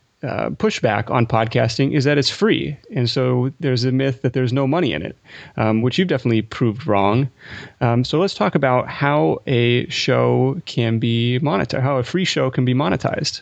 uh, 0.23 0.49
pushback 0.51 1.09
on 1.09 1.25
podcasting 1.25 1.93
is 1.95 2.03
that 2.03 2.17
it's 2.17 2.29
free. 2.29 2.77
And 2.95 3.09
so 3.09 3.51
there's 3.59 3.83
a 3.83 3.91
myth 3.91 4.21
that 4.21 4.33
there's 4.33 4.53
no 4.53 4.67
money 4.67 4.93
in 4.93 5.01
it, 5.01 5.17
um, 5.57 5.81
which 5.81 5.97
you've 5.97 6.07
definitely 6.07 6.43
proved 6.43 6.85
wrong. 6.85 7.29
Um, 7.79 8.03
so 8.03 8.19
let's 8.19 8.35
talk 8.35 8.55
about 8.55 8.87
how 8.87 9.41
a 9.47 9.87
show 9.89 10.61
can 10.65 10.99
be 10.99 11.39
monetized, 11.41 11.81
how 11.81 11.97
a 11.97 12.03
free 12.03 12.25
show 12.25 12.51
can 12.51 12.65
be 12.65 12.73
monetized. 12.73 13.41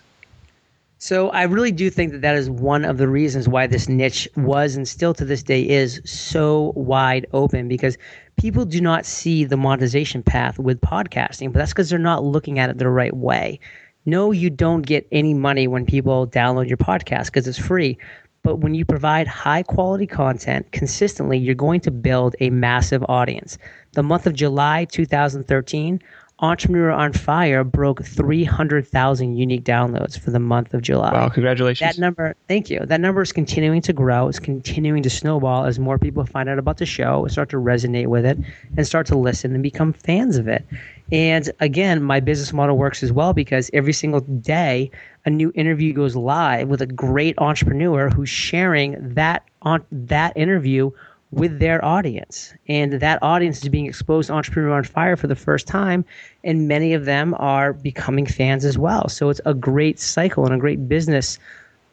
So 1.02 1.30
I 1.30 1.44
really 1.44 1.72
do 1.72 1.90
think 1.90 2.12
that 2.12 2.22
that 2.22 2.36
is 2.36 2.50
one 2.50 2.84
of 2.84 2.98
the 2.98 3.08
reasons 3.08 3.48
why 3.48 3.68
this 3.68 3.88
niche 3.88 4.28
was 4.36 4.76
and 4.76 4.86
still 4.86 5.14
to 5.14 5.24
this 5.24 5.42
day 5.42 5.62
is 5.62 6.02
so 6.04 6.74
wide 6.76 7.26
open 7.32 7.70
because 7.70 7.98
people 8.38 8.66
do 8.66 8.82
not 8.82 9.06
see 9.06 9.46
the 9.46 9.56
monetization 9.56 10.22
path 10.24 10.60
with 10.60 10.82
podcasting, 10.82 11.54
but 11.54 11.60
that's 11.60 11.72
because 11.72 11.90
they're 11.90 12.00
not 12.00 12.26
looking 12.26 12.60
at 12.60 12.70
it 12.70 12.78
the 12.78 12.90
right 12.90 13.16
way 13.16 13.62
no, 14.10 14.32
you 14.32 14.50
don't 14.50 14.82
get 14.82 15.08
any 15.12 15.34
money 15.34 15.68
when 15.68 15.86
people 15.86 16.28
download 16.28 16.68
your 16.68 16.78
podcast 16.78 17.26
because 17.26 17.48
it's 17.48 17.58
free. 17.58 17.98
But 18.42 18.58
when 18.58 18.74
you 18.74 18.86
provide 18.86 19.28
high 19.28 19.64
quality 19.64 20.08
content 20.08 20.72
consistently, 20.72 21.38
you're 21.38 21.56
going 21.56 21.82
to 21.82 21.92
build 21.92 22.36
a 22.40 22.50
massive 22.50 23.04
audience. 23.10 23.58
The 23.94 24.04
month 24.04 24.26
of 24.28 24.34
July 24.34 24.86
2013, 24.86 26.02
Entrepreneur 26.42 26.90
on 26.90 27.12
Fire 27.12 27.66
broke 27.66 28.04
300,000 28.06 29.36
unique 29.36 29.66
downloads 29.66 30.18
for 30.18 30.32
the 30.32 30.40
month 30.40 30.74
of 30.74 30.82
July. 30.82 31.12
Wow, 31.12 31.28
congratulations. 31.28 31.96
That 31.96 32.00
number, 32.00 32.34
thank 32.48 32.70
you. 32.70 32.80
That 32.86 33.02
number 33.02 33.22
is 33.22 33.34
continuing 33.34 33.82
to 33.82 33.92
grow. 33.92 34.30
It's 34.30 34.40
continuing 34.40 35.04
to 35.04 35.10
snowball 35.10 35.66
as 35.66 35.80
more 35.80 36.00
people 36.00 36.26
find 36.26 36.48
out 36.48 36.58
about 36.58 36.78
the 36.78 36.86
show, 36.86 37.28
start 37.28 37.50
to 37.50 37.58
resonate 37.58 38.08
with 38.08 38.26
it, 38.26 38.38
and 38.78 38.88
start 38.88 39.06
to 39.08 39.18
listen 39.18 39.54
and 39.54 39.62
become 39.62 39.92
fans 39.92 40.38
of 40.38 40.48
it. 40.48 40.66
And 41.12 41.52
again, 41.60 42.02
my 42.02 42.22
business 42.22 42.54
model 42.54 42.78
works 42.78 43.04
as 43.04 43.12
well 43.12 43.34
because 43.34 43.70
every 43.74 43.94
single 43.94 44.22
day 44.22 44.92
a 45.26 45.30
new 45.30 45.52
interview 45.56 45.92
goes 45.92 46.16
live 46.16 46.70
with 46.70 46.82
a 46.82 46.88
great 46.88 47.36
entrepreneur 47.40 48.10
who's 48.10 48.30
sharing 48.30 48.96
that 49.16 49.44
on 49.64 49.84
that 49.92 50.38
interview 50.38 50.92
with 51.32 51.60
their 51.60 51.84
audience. 51.84 52.54
And 52.68 52.94
that 52.94 53.22
audience 53.22 53.62
is 53.62 53.70
being 53.70 53.86
exposed 53.86 54.28
to 54.28 54.34
Entrepreneur 54.34 54.72
on 54.72 54.84
Fire 54.84 55.16
for 55.16 55.28
the 55.28 55.36
first 55.36 55.68
time, 55.68 56.04
and 56.44 56.68
many 56.68 56.94
of 56.94 57.06
them 57.06 57.36
are 57.38 57.74
becoming 57.74 58.26
fans 58.26 58.66
as 58.66 58.78
well. 58.78 59.08
So 59.10 59.30
it's 59.30 59.42
a 59.46 59.54
great 59.54 60.00
cycle 60.00 60.46
and 60.46 60.54
a 60.54 60.58
great 60.58 60.88
business 60.88 61.38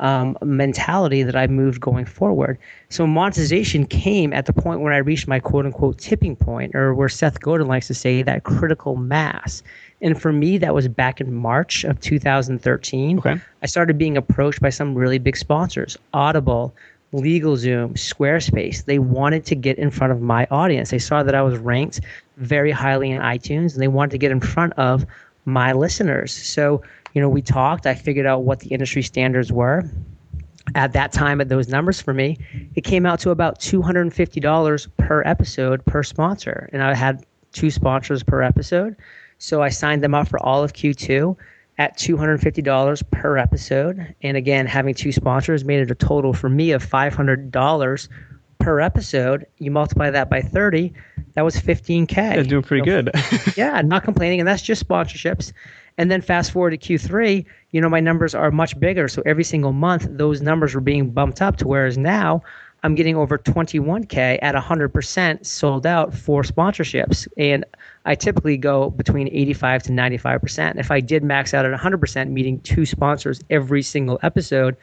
um, 0.00 0.36
mentality 0.42 1.22
that 1.22 1.36
I 1.36 1.46
moved 1.46 1.80
going 1.80 2.04
forward. 2.04 2.58
So 2.90 3.06
monetization 3.06 3.86
came 3.86 4.32
at 4.32 4.46
the 4.46 4.52
point 4.52 4.80
where 4.80 4.92
I 4.92 4.98
reached 4.98 5.26
my 5.26 5.40
quote 5.40 5.64
unquote 5.64 5.98
tipping 5.98 6.36
point, 6.36 6.74
or 6.74 6.94
where 6.94 7.08
Seth 7.08 7.40
Godin 7.40 7.66
likes 7.66 7.86
to 7.88 7.94
say 7.94 8.22
that 8.22 8.44
critical 8.44 8.96
mass. 8.96 9.62
And 10.02 10.20
for 10.20 10.32
me, 10.32 10.58
that 10.58 10.74
was 10.74 10.88
back 10.88 11.20
in 11.20 11.32
March 11.32 11.84
of 11.84 12.00
2013. 12.00 13.18
Okay. 13.18 13.40
I 13.62 13.66
started 13.66 13.96
being 13.96 14.16
approached 14.16 14.60
by 14.60 14.68
some 14.68 14.94
really 14.94 15.18
big 15.18 15.36
sponsors, 15.36 15.96
Audible, 16.12 16.74
LegalZoom, 17.16 17.94
Squarespace. 17.94 18.84
They 18.84 18.98
wanted 18.98 19.44
to 19.46 19.54
get 19.54 19.78
in 19.78 19.90
front 19.90 20.12
of 20.12 20.20
my 20.20 20.46
audience. 20.50 20.90
They 20.90 20.98
saw 20.98 21.22
that 21.22 21.34
I 21.34 21.42
was 21.42 21.58
ranked 21.58 22.00
very 22.36 22.70
highly 22.70 23.10
in 23.10 23.20
iTunes 23.22 23.72
and 23.72 23.82
they 23.82 23.88
wanted 23.88 24.10
to 24.12 24.18
get 24.18 24.30
in 24.30 24.40
front 24.40 24.72
of 24.74 25.06
my 25.46 25.72
listeners. 25.72 26.32
So, 26.32 26.82
you 27.14 27.20
know, 27.20 27.28
we 27.28 27.42
talked, 27.42 27.86
I 27.86 27.94
figured 27.94 28.26
out 28.26 28.42
what 28.42 28.60
the 28.60 28.68
industry 28.68 29.02
standards 29.02 29.50
were. 29.50 29.88
At 30.74 30.92
that 30.92 31.12
time, 31.12 31.40
at 31.40 31.48
those 31.48 31.68
numbers 31.68 32.00
for 32.00 32.12
me, 32.12 32.36
it 32.74 32.82
came 32.82 33.06
out 33.06 33.20
to 33.20 33.30
about 33.30 33.60
$250 33.60 34.88
per 34.96 35.22
episode 35.24 35.84
per 35.84 36.02
sponsor. 36.02 36.68
And 36.72 36.82
I 36.82 36.94
had 36.94 37.24
two 37.52 37.70
sponsors 37.70 38.22
per 38.22 38.42
episode. 38.42 38.96
So 39.38 39.62
I 39.62 39.68
signed 39.68 40.02
them 40.02 40.14
up 40.14 40.28
for 40.28 40.40
all 40.44 40.62
of 40.62 40.72
Q2 40.72 41.36
at 41.78 41.98
$250 41.98 43.10
per 43.10 43.36
episode. 43.36 44.14
And 44.22 44.36
again, 44.36 44.66
having 44.66 44.94
two 44.94 45.12
sponsors 45.12 45.64
made 45.64 45.80
it 45.80 45.90
a 45.90 45.94
total 45.94 46.32
for 46.32 46.48
me 46.48 46.72
of 46.72 46.84
$500 46.84 48.08
per 48.58 48.80
episode. 48.80 49.46
You 49.58 49.70
multiply 49.70 50.10
that 50.10 50.30
by 50.30 50.40
30, 50.40 50.92
that 51.34 51.42
was 51.42 51.56
15K. 51.56 52.14
They're 52.14 52.44
doing 52.44 52.62
pretty 52.62 52.88
so, 52.88 53.02
good. 53.02 53.10
yeah, 53.56 53.80
not 53.82 54.04
complaining. 54.04 54.40
And 54.40 54.48
that's 54.48 54.62
just 54.62 54.86
sponsorships. 54.86 55.52
And 55.98 56.10
then 56.10 56.20
fast 56.20 56.52
forward 56.52 56.70
to 56.70 56.78
Q3, 56.78 57.44
you 57.70 57.80
know, 57.80 57.88
my 57.88 58.00
numbers 58.00 58.34
are 58.34 58.50
much 58.50 58.78
bigger. 58.78 59.08
So 59.08 59.22
every 59.24 59.44
single 59.44 59.72
month, 59.72 60.06
those 60.10 60.42
numbers 60.42 60.74
were 60.74 60.80
being 60.80 61.10
bumped 61.10 61.40
up 61.40 61.56
to 61.58 61.68
whereas 61.68 61.96
now 61.96 62.42
I'm 62.86 62.94
getting 62.94 63.16
over 63.16 63.36
21K 63.36 64.38
at 64.42 64.54
100% 64.54 65.44
sold 65.44 65.86
out 65.88 66.14
for 66.14 66.44
sponsorships. 66.44 67.26
And 67.36 67.64
I 68.04 68.14
typically 68.14 68.56
go 68.56 68.90
between 68.90 69.26
85 69.26 69.82
to 69.82 69.90
95%. 69.90 70.78
If 70.78 70.92
I 70.92 71.00
did 71.00 71.24
max 71.24 71.52
out 71.52 71.66
at 71.66 71.76
100%, 71.76 72.30
meeting 72.30 72.60
two 72.60 72.86
sponsors 72.86 73.40
every 73.50 73.82
single 73.82 74.20
episode, 74.22 74.76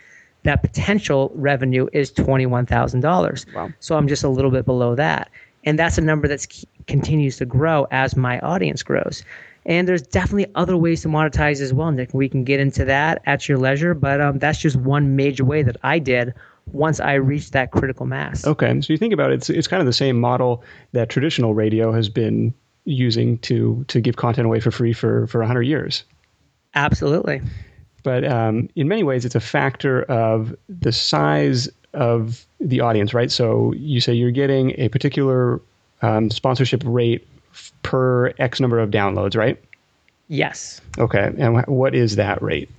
that 0.43 0.61
potential 0.61 1.31
revenue 1.33 1.87
is 1.93 2.11
$21,000. 2.11 3.55
Wow. 3.55 3.71
So 3.79 3.95
I'm 3.95 4.09
just 4.09 4.25
a 4.25 4.29
little 4.29 4.51
bit 4.51 4.65
below 4.65 4.95
that. 4.95 5.31
And 5.63 5.79
that's 5.79 5.97
a 5.97 6.01
number 6.01 6.27
that 6.27 6.45
continues 6.87 7.37
to 7.37 7.45
grow 7.45 7.87
as 7.89 8.17
my 8.17 8.37
audience 8.41 8.83
grows. 8.83 9.23
And 9.65 9.87
there's 9.87 10.01
definitely 10.01 10.51
other 10.55 10.75
ways 10.75 11.03
to 11.03 11.07
monetize 11.07 11.61
as 11.61 11.73
well, 11.73 11.89
Nick. 11.93 12.13
We 12.13 12.27
can 12.27 12.43
get 12.43 12.59
into 12.59 12.83
that 12.83 13.21
at 13.25 13.47
your 13.47 13.57
leisure, 13.57 13.93
but 13.93 14.19
um, 14.19 14.39
that's 14.39 14.59
just 14.59 14.75
one 14.75 15.15
major 15.15 15.45
way 15.45 15.63
that 15.63 15.77
I 15.83 15.99
did 15.99 16.33
once 16.71 16.99
I 16.99 17.13
reach 17.13 17.51
that 17.51 17.71
critical 17.71 18.05
mass. 18.05 18.45
Okay, 18.45 18.81
so 18.81 18.93
you 18.93 18.97
think 18.97 19.13
about 19.13 19.31
it, 19.31 19.35
it's, 19.35 19.49
it's 19.49 19.67
kind 19.67 19.81
of 19.81 19.85
the 19.85 19.93
same 19.93 20.19
model 20.19 20.63
that 20.93 21.09
traditional 21.09 21.53
radio 21.53 21.91
has 21.91 22.09
been 22.09 22.53
using 22.85 23.37
to 23.39 23.85
to 23.87 24.01
give 24.01 24.17
content 24.17 24.45
away 24.45 24.59
for 24.59 24.71
free 24.71 24.93
for 24.93 25.27
for 25.27 25.39
100 25.39 25.63
years. 25.63 26.03
Absolutely. 26.75 27.41
But 28.03 28.25
um, 28.25 28.69
in 28.75 28.87
many 28.87 29.03
ways, 29.03 29.23
it's 29.23 29.35
a 29.35 29.39
factor 29.39 30.03
of 30.03 30.55
the 30.67 30.91
size 30.91 31.69
of 31.93 32.45
the 32.59 32.81
audience, 32.81 33.13
right? 33.13 33.31
So 33.31 33.73
you 33.73 34.01
say 34.01 34.13
you're 34.13 34.31
getting 34.31 34.77
a 34.79 34.89
particular 34.89 35.61
um, 36.01 36.29
sponsorship 36.29 36.83
rate 36.85 37.25
per 37.83 38.33
X 38.39 38.59
number 38.59 38.79
of 38.79 38.89
downloads, 38.89 39.37
right? 39.37 39.61
Yes. 40.27 40.81
Okay. 40.97 41.33
And 41.37 41.65
what 41.67 41.95
is 41.95 42.15
that 42.17 42.41
rate? 42.41 42.69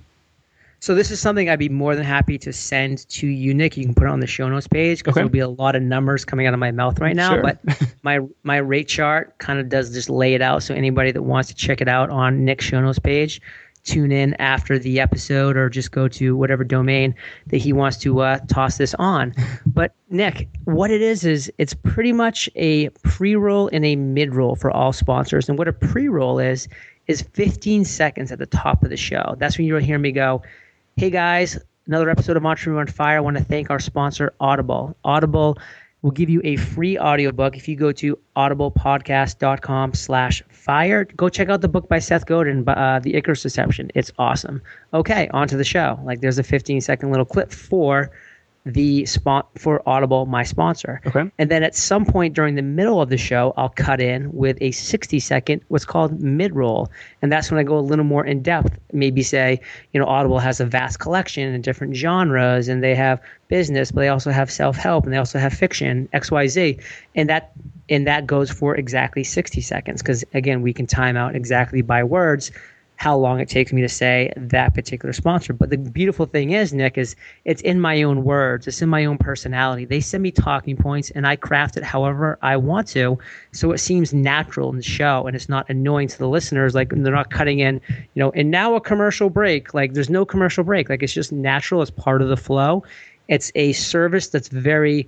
So 0.85 0.93
this 0.93 1.09
is 1.09 1.19
something 1.19 1.49
I'd 1.49 1.57
be 1.57 1.67
more 1.67 1.95
than 1.95 2.05
happy 2.05 2.37
to 2.37 2.53
send 2.53 3.09
to 3.09 3.25
you, 3.25 3.55
Nick. 3.55 3.75
You 3.75 3.85
can 3.85 3.95
put 3.95 4.03
it 4.03 4.11
on 4.11 4.19
the 4.19 4.27
show 4.27 4.47
notes 4.47 4.67
page 4.67 4.99
because 4.99 5.13
okay. 5.13 5.21
there'll 5.21 5.31
be 5.31 5.39
a 5.39 5.49
lot 5.49 5.75
of 5.75 5.81
numbers 5.81 6.23
coming 6.23 6.45
out 6.45 6.53
of 6.53 6.59
my 6.59 6.69
mouth 6.69 6.99
right 6.99 7.15
now. 7.15 7.31
Sure. 7.31 7.41
But 7.41 7.57
my 8.03 8.19
my 8.43 8.57
rate 8.57 8.87
chart 8.87 9.35
kind 9.39 9.57
of 9.57 9.67
does 9.67 9.91
just 9.91 10.11
lay 10.11 10.35
it 10.35 10.43
out. 10.43 10.61
So 10.61 10.75
anybody 10.75 11.11
that 11.11 11.23
wants 11.23 11.49
to 11.49 11.55
check 11.55 11.81
it 11.81 11.87
out 11.87 12.11
on 12.11 12.45
Nick's 12.45 12.65
show 12.65 12.79
notes 12.79 12.99
page, 12.99 13.41
tune 13.83 14.11
in 14.11 14.35
after 14.35 14.77
the 14.77 14.99
episode 14.99 15.57
or 15.57 15.71
just 15.71 15.89
go 15.89 16.07
to 16.07 16.37
whatever 16.37 16.63
domain 16.63 17.15
that 17.47 17.57
he 17.57 17.73
wants 17.73 17.97
to 17.97 18.19
uh, 18.19 18.37
toss 18.47 18.77
this 18.77 18.93
on. 18.99 19.33
But 19.65 19.95
Nick, 20.11 20.47
what 20.65 20.91
it 20.91 21.01
is 21.01 21.25
is 21.25 21.51
it's 21.57 21.73
pretty 21.73 22.13
much 22.13 22.47
a 22.53 22.89
pre-roll 23.01 23.71
and 23.73 23.83
a 23.83 23.95
mid-roll 23.95 24.55
for 24.55 24.69
all 24.69 24.93
sponsors. 24.93 25.49
And 25.49 25.57
what 25.57 25.67
a 25.67 25.73
pre-roll 25.73 26.37
is 26.37 26.67
is 27.07 27.23
15 27.23 27.85
seconds 27.85 28.31
at 28.31 28.37
the 28.37 28.45
top 28.45 28.83
of 28.83 28.91
the 28.91 28.97
show. 28.97 29.35
That's 29.39 29.57
when 29.57 29.65
you'll 29.65 29.79
hear 29.79 29.97
me 29.97 30.11
go 30.11 30.43
Hey 30.97 31.09
guys, 31.09 31.59
another 31.87 32.09
episode 32.09 32.37
of 32.37 32.45
Entrepreneur 32.45 32.79
on 32.79 32.87
Fire. 32.87 33.17
I 33.17 33.19
want 33.19 33.35
to 33.35 33.43
thank 33.43 33.69
our 33.69 33.81
sponsor, 33.81 34.33
Audible. 34.39 34.95
Audible 35.03 35.57
will 36.01 36.11
give 36.11 36.29
you 36.29 36.39
a 36.45 36.55
free 36.55 36.97
audiobook 36.97 37.57
if 37.57 37.67
you 37.67 37.75
go 37.75 37.91
to 37.91 38.17
audiblepodcast.com 38.37 39.93
slash 39.93 40.41
fire. 40.47 41.03
Go 41.03 41.27
check 41.27 41.49
out 41.49 41.59
the 41.59 41.67
book 41.67 41.89
by 41.89 41.99
Seth 41.99 42.25
Godin, 42.25 42.63
uh, 42.69 43.01
The 43.03 43.15
Icarus 43.15 43.41
Deception. 43.41 43.91
It's 43.93 44.09
awesome. 44.17 44.61
Okay, 44.93 45.27
on 45.33 45.49
to 45.49 45.57
the 45.57 45.65
show. 45.65 45.99
Like 46.05 46.21
there's 46.21 46.39
a 46.39 46.43
15 46.43 46.79
second 46.79 47.09
little 47.09 47.25
clip 47.25 47.51
for 47.51 48.09
the 48.65 49.05
spot 49.05 49.47
for 49.57 49.87
Audible, 49.87 50.25
my 50.25 50.43
sponsor. 50.43 50.99
Okay. 51.05 51.29
And 51.37 51.51
then 51.51 51.61
at 51.61 51.75
some 51.75 52.03
point 52.03 52.33
during 52.33 52.55
the 52.55 52.63
middle 52.63 52.99
of 52.99 53.09
the 53.09 53.17
show, 53.17 53.53
I'll 53.57 53.69
cut 53.69 54.01
in 54.01 54.33
with 54.33 54.57
a 54.59 54.71
60 54.71 55.19
second, 55.19 55.61
what's 55.67 55.85
called 55.85 56.19
mid 56.19 56.55
roll. 56.55 56.91
And 57.21 57.31
that's 57.31 57.51
when 57.51 57.59
I 57.59 57.63
go 57.63 57.77
a 57.77 57.79
little 57.79 58.05
more 58.05 58.25
in 58.25 58.41
depth. 58.41 58.79
Maybe 58.91 59.21
say, 59.21 59.61
you 59.93 59.99
know, 59.99 60.07
Audible 60.07 60.39
has 60.39 60.59
a 60.59 60.65
vast 60.65 60.99
collection 60.99 61.53
in 61.53 61.61
different 61.61 61.95
genres 61.95 62.67
and 62.67 62.83
they 62.83 62.95
have 62.95 63.21
business, 63.49 63.91
but 63.91 64.01
they 64.01 64.09
also 64.09 64.31
have 64.31 64.51
self 64.51 64.75
help 64.75 65.03
and 65.05 65.13
they 65.13 65.17
also 65.17 65.37
have 65.37 65.53
fiction, 65.53 66.09
XYZ. 66.13 66.81
And 67.13 67.29
that 67.29 67.51
and 67.87 68.07
that 68.07 68.25
goes 68.25 68.49
for 68.49 68.75
exactly 68.75 69.23
60 69.23 69.61
seconds 69.61 70.01
because 70.01 70.25
again 70.33 70.63
we 70.63 70.73
can 70.73 70.87
time 70.87 71.15
out 71.15 71.35
exactly 71.35 71.83
by 71.83 72.03
words 72.03 72.51
how 72.97 73.17
long 73.17 73.39
it 73.39 73.49
takes 73.49 73.73
me 73.73 73.81
to 73.81 73.89
say 73.89 74.31
that 74.37 74.73
particular 74.73 75.11
sponsor. 75.11 75.53
But 75.53 75.69
the 75.69 75.77
beautiful 75.77 76.25
thing 76.25 76.51
is, 76.51 76.73
Nick, 76.73 76.97
is 76.97 77.15
it's 77.43 77.61
in 77.61 77.81
my 77.81 78.01
own 78.03 78.23
words, 78.23 78.67
it's 78.67 78.81
in 78.81 78.89
my 78.89 79.05
own 79.05 79.17
personality. 79.17 79.85
They 79.85 79.99
send 79.99 80.23
me 80.23 80.31
talking 80.31 80.77
points 80.77 81.11
and 81.11 81.27
I 81.27 81.35
craft 81.35 81.77
it 81.77 81.83
however 81.83 82.37
I 82.41 82.57
want 82.57 82.87
to. 82.89 83.17
So 83.51 83.71
it 83.71 83.79
seems 83.79 84.13
natural 84.13 84.69
in 84.69 84.77
the 84.77 84.83
show 84.83 85.27
and 85.27 85.35
it's 85.35 85.49
not 85.49 85.69
annoying 85.69 86.07
to 86.09 86.17
the 86.17 86.29
listeners. 86.29 86.73
Like 86.73 86.89
they're 86.89 87.13
not 87.13 87.31
cutting 87.31 87.59
in, 87.59 87.81
you 87.89 88.05
know, 88.15 88.31
and 88.31 88.49
now 88.49 88.75
a 88.75 88.81
commercial 88.81 89.29
break. 89.29 89.73
Like 89.73 89.93
there's 89.93 90.09
no 90.09 90.25
commercial 90.25 90.63
break. 90.63 90.89
Like 90.89 91.03
it's 91.03 91.13
just 91.13 91.31
natural, 91.31 91.81
it's 91.81 91.91
part 91.91 92.21
of 92.21 92.29
the 92.29 92.37
flow. 92.37 92.83
It's 93.27 93.51
a 93.55 93.73
service 93.73 94.27
that's 94.29 94.47
very 94.47 95.07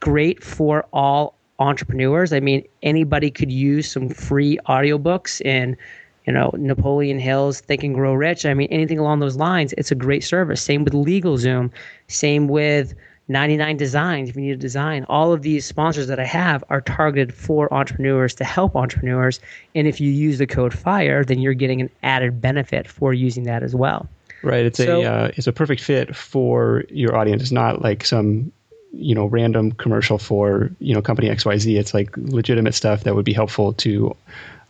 great 0.00 0.42
for 0.42 0.84
all 0.92 1.34
entrepreneurs. 1.58 2.32
I 2.32 2.40
mean, 2.40 2.64
anybody 2.82 3.30
could 3.30 3.52
use 3.52 3.90
some 3.90 4.08
free 4.08 4.58
audiobooks 4.66 5.40
and 5.44 5.76
you 6.26 6.32
know, 6.32 6.50
Napoleon 6.56 7.18
Hill's 7.18 7.60
Think 7.60 7.82
and 7.82 7.94
Grow 7.94 8.14
Rich. 8.14 8.46
I 8.46 8.54
mean, 8.54 8.68
anything 8.70 8.98
along 8.98 9.20
those 9.20 9.36
lines, 9.36 9.74
it's 9.76 9.90
a 9.90 9.94
great 9.94 10.22
service. 10.24 10.62
Same 10.62 10.84
with 10.84 10.92
LegalZoom. 10.92 11.70
Same 12.08 12.48
with 12.48 12.94
99 13.28 13.76
Designs. 13.76 14.28
If 14.28 14.36
you 14.36 14.42
need 14.42 14.52
a 14.52 14.56
design, 14.56 15.04
all 15.08 15.32
of 15.32 15.42
these 15.42 15.64
sponsors 15.64 16.06
that 16.08 16.20
I 16.20 16.24
have 16.24 16.62
are 16.68 16.80
targeted 16.80 17.34
for 17.34 17.72
entrepreneurs 17.72 18.34
to 18.34 18.44
help 18.44 18.76
entrepreneurs. 18.76 19.40
And 19.74 19.86
if 19.86 20.00
you 20.00 20.10
use 20.10 20.38
the 20.38 20.46
code 20.46 20.74
FIRE, 20.76 21.24
then 21.24 21.40
you're 21.40 21.54
getting 21.54 21.80
an 21.80 21.90
added 22.02 22.40
benefit 22.40 22.88
for 22.88 23.12
using 23.12 23.44
that 23.44 23.62
as 23.62 23.74
well. 23.74 24.08
Right. 24.42 24.64
It's 24.66 24.78
so, 24.78 25.02
a 25.02 25.04
uh, 25.04 25.30
it's 25.36 25.46
a 25.46 25.52
perfect 25.52 25.82
fit 25.82 26.14
for 26.16 26.84
your 26.88 27.16
audience. 27.16 27.42
It's 27.42 27.52
not 27.52 27.82
like 27.82 28.04
some 28.04 28.52
you 28.92 29.14
know 29.14 29.26
random 29.26 29.72
commercial 29.72 30.18
for 30.18 30.70
you 30.80 30.92
know 30.92 31.00
company 31.00 31.28
XYZ. 31.28 31.78
It's 31.78 31.94
like 31.94 32.16
legitimate 32.16 32.74
stuff 32.74 33.04
that 33.04 33.14
would 33.14 33.24
be 33.24 33.32
helpful 33.32 33.72
to 33.74 34.16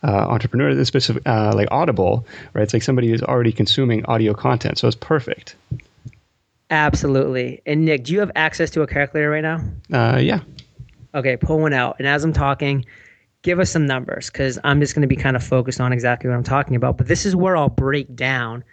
uh, 0.03 0.27
entrepreneur, 0.29 0.83
specific 0.85 1.23
uh, 1.25 1.53
like 1.55 1.67
Audible, 1.71 2.25
right? 2.53 2.63
It's 2.63 2.73
like 2.73 2.83
somebody 2.83 3.09
who's 3.09 3.23
already 3.23 3.51
consuming 3.51 4.05
audio 4.05 4.33
content, 4.33 4.77
so 4.77 4.87
it's 4.87 4.97
perfect. 4.97 5.55
Absolutely. 6.69 7.61
And 7.65 7.85
Nick, 7.85 8.05
do 8.05 8.13
you 8.13 8.19
have 8.19 8.31
access 8.35 8.69
to 8.71 8.81
a 8.81 8.87
calculator 8.87 9.29
right 9.29 9.43
now? 9.43 9.59
Uh, 9.91 10.17
yeah. 10.17 10.39
Okay, 11.13 11.37
pull 11.37 11.59
one 11.59 11.73
out. 11.73 11.97
And 11.99 12.07
as 12.07 12.23
I'm 12.23 12.33
talking, 12.33 12.85
give 13.43 13.59
us 13.59 13.69
some 13.69 13.85
numbers 13.85 14.31
because 14.31 14.57
I'm 14.63 14.79
just 14.79 14.95
going 14.95 15.03
to 15.03 15.07
be 15.07 15.15
kind 15.15 15.35
of 15.35 15.43
focused 15.43 15.79
on 15.79 15.93
exactly 15.93 16.29
what 16.29 16.35
I'm 16.35 16.43
talking 16.43 16.75
about. 16.75 16.97
But 16.97 17.07
this 17.07 17.25
is 17.25 17.35
where 17.35 17.55
I'll 17.55 17.69
break 17.69 18.15
down 18.15 18.63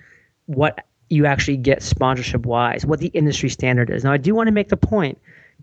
what 0.47 0.85
you 1.11 1.27
actually 1.27 1.59
get 1.59 1.83
sponsorship 1.83 2.47
wise, 2.47 2.87
what 2.87 3.01
the 3.01 3.09
industry 3.09 3.51
standard 3.51 3.91
is. 3.91 4.05
Now, 4.05 4.13
I 4.13 4.17
do 4.17 4.35
want 4.35 4.47
to 4.47 4.53
make 4.53 4.69
the 4.69 4.77
point 4.77 5.19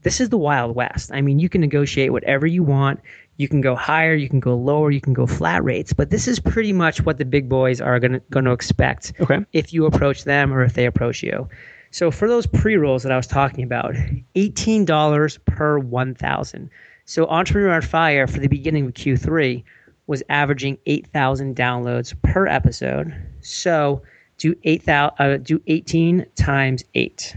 this 0.08 0.22
is 0.22 0.30
the 0.30 0.38
Wild 0.38 0.74
West. 0.74 1.12
I 1.14 1.20
mean, 1.20 1.38
you 1.38 1.50
can 1.50 1.60
negotiate 1.60 2.14
whatever 2.14 2.48
you 2.48 2.64
want. 2.64 3.02
You 3.36 3.50
can 3.50 3.60
go 3.60 3.76
higher, 3.76 4.16
you 4.16 4.30
can 4.30 4.40
go 4.40 4.56
lower, 4.56 4.90
you 4.90 5.02
can 5.02 5.12
go 5.12 5.28
flat 5.28 5.62
rates, 5.66 5.92
but 5.92 6.12
this 6.12 6.30
is 6.30 6.40
pretty 6.40 6.72
much 6.72 7.02
what 7.02 7.18
the 7.18 7.26
big 7.26 7.50
boys 7.50 7.82
are 7.82 8.00
going 8.00 8.22
to 8.22 8.52
expect 8.52 9.12
okay. 9.20 9.46
if 9.52 9.74
you 9.74 9.86
approach 9.86 10.24
them 10.24 10.54
or 10.54 10.64
if 10.64 10.76
they 10.76 10.86
approach 10.86 11.22
you. 11.22 11.50
So 11.92 12.10
for 12.10 12.30
those 12.30 12.46
pre-rolls 12.48 13.04
that 13.04 13.12
I 13.12 13.18
was 13.18 13.28
talking 13.28 13.66
about, 13.66 13.96
$18 14.38 15.39
per 15.43 15.78
1,000. 15.78 16.70
So 17.04 17.28
Entrepreneur 17.28 17.74
on 17.74 17.82
Fire 17.82 18.28
for 18.28 18.39
the 18.39 18.48
beginning 18.48 18.86
of 18.86 18.93
Q3 18.93 19.62
was 20.08 20.24
averaging 20.30 20.78
8,000 20.86 21.54
downloads 21.54 22.15
per 22.22 22.48
episode. 22.48 23.13
So 23.41 24.02
do 24.38 24.56
8,000 24.63 25.12
uh, 25.20 25.36
do 25.36 25.62
18 25.67 26.26
times 26.38 26.86
8. 26.93 27.36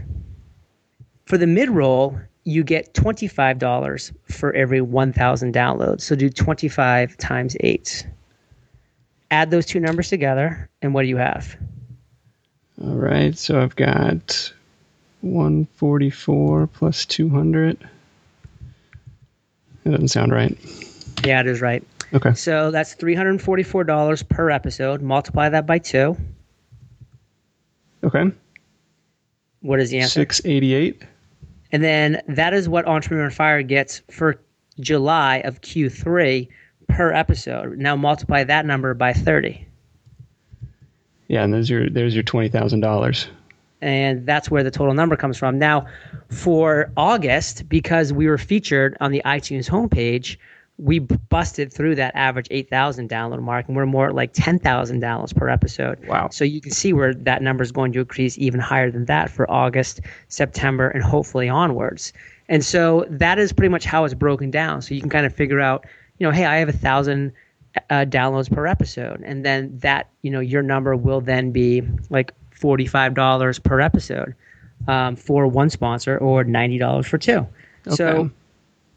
For 1.25 1.37
the 1.37 1.47
mid-roll, 1.47 2.17
you 2.43 2.63
get 2.63 2.93
$25 2.93 4.13
for 4.25 4.53
every 4.53 4.81
1,000 4.81 5.53
downloads. 5.53 6.01
So 6.01 6.15
do 6.15 6.29
25 6.29 7.17
times 7.17 7.55
8. 7.59 8.07
Add 9.29 9.51
those 9.51 9.65
two 9.65 9.79
numbers 9.79 10.09
together, 10.09 10.69
and 10.81 10.93
what 10.93 11.03
do 11.03 11.07
you 11.07 11.17
have? 11.17 11.55
All 12.83 12.95
right, 12.95 13.37
so 13.37 13.61
I've 13.61 13.75
got 13.75 14.51
144 15.21 16.67
plus 16.67 17.05
200. 17.05 17.77
That 19.83 19.91
doesn't 19.91 20.09
sound 20.09 20.31
right. 20.31 20.57
Yeah, 21.23 21.39
it 21.41 21.47
is 21.47 21.61
right. 21.61 21.83
Okay. 22.13 22.33
So 22.33 22.71
that's 22.71 22.95
$344 22.95 24.27
per 24.27 24.49
episode. 24.49 25.01
Multiply 25.01 25.49
that 25.49 25.65
by 25.65 25.77
two. 25.77 26.17
Okay. 28.03 28.31
What 29.61 29.79
is 29.79 29.91
the 29.91 29.99
answer? 29.99 30.19
688. 30.21 31.03
And 31.71 31.83
then 31.83 32.21
that 32.27 32.53
is 32.53 32.67
what 32.67 32.85
Entrepreneur 32.87 33.25
on 33.25 33.31
Fire 33.31 33.63
gets 33.63 34.01
for 34.09 34.39
July 34.79 35.37
of 35.37 35.61
Q3 35.61 36.47
per 36.87 37.13
episode. 37.13 37.77
Now 37.77 37.95
multiply 37.95 38.43
that 38.43 38.65
number 38.65 38.93
by 38.93 39.13
30. 39.13 39.67
Yeah, 41.27 41.43
and 41.43 41.53
there's 41.53 41.69
your 41.69 41.89
there's 41.89 42.13
your 42.13 42.23
twenty 42.23 42.49
thousand 42.49 42.81
dollars. 42.81 43.29
And 43.79 44.25
that's 44.25 44.51
where 44.51 44.63
the 44.63 44.69
total 44.69 44.93
number 44.93 45.15
comes 45.15 45.37
from. 45.37 45.57
Now, 45.57 45.87
for 46.29 46.91
August, 46.97 47.69
because 47.69 48.11
we 48.11 48.27
were 48.27 48.37
featured 48.37 48.97
on 48.99 49.11
the 49.11 49.21
iTunes 49.25 49.67
homepage, 49.69 50.35
we 50.81 50.97
busted 50.97 51.71
through 51.71 51.93
that 51.93 52.11
average 52.15 52.47
8,000 52.49 53.07
download 53.07 53.39
mark 53.41 53.67
and 53.67 53.77
we're 53.77 53.85
more 53.85 54.11
like 54.11 54.31
10,000 54.33 54.99
downloads 55.01 55.35
per 55.35 55.47
episode. 55.47 56.03
Wow. 56.07 56.29
So 56.29 56.43
you 56.43 56.59
can 56.59 56.71
see 56.71 56.91
where 56.91 57.13
that 57.13 57.43
number 57.43 57.61
is 57.61 57.71
going 57.71 57.93
to 57.93 57.99
increase 57.99 58.35
even 58.39 58.59
higher 58.59 58.89
than 58.89 59.05
that 59.05 59.29
for 59.29 59.49
August, 59.49 60.01
September, 60.27 60.89
and 60.89 61.03
hopefully 61.03 61.47
onwards. 61.47 62.13
And 62.49 62.65
so 62.65 63.05
that 63.11 63.37
is 63.37 63.53
pretty 63.53 63.69
much 63.69 63.85
how 63.85 64.05
it's 64.05 64.15
broken 64.15 64.49
down. 64.49 64.81
So 64.81 64.95
you 64.95 65.01
can 65.01 65.11
kind 65.11 65.27
of 65.27 65.35
figure 65.35 65.59
out, 65.59 65.85
you 66.17 66.25
know, 66.25 66.31
hey, 66.31 66.45
I 66.45 66.57
have 66.57 66.69
a 66.69 66.73
thousand 66.73 67.31
uh, 67.91 68.05
downloads 68.05 68.51
per 68.51 68.65
episode. 68.65 69.21
And 69.23 69.45
then 69.45 69.77
that, 69.79 70.09
you 70.23 70.31
know, 70.31 70.39
your 70.39 70.63
number 70.63 70.95
will 70.95 71.21
then 71.21 71.51
be 71.51 71.83
like 72.09 72.33
$45 72.59 73.63
per 73.63 73.79
episode 73.79 74.33
um, 74.87 75.15
for 75.15 75.45
one 75.45 75.69
sponsor 75.69 76.17
or 76.17 76.43
$90 76.43 77.05
for 77.05 77.19
two. 77.19 77.47
Okay. 77.85 77.95
So 77.95 78.31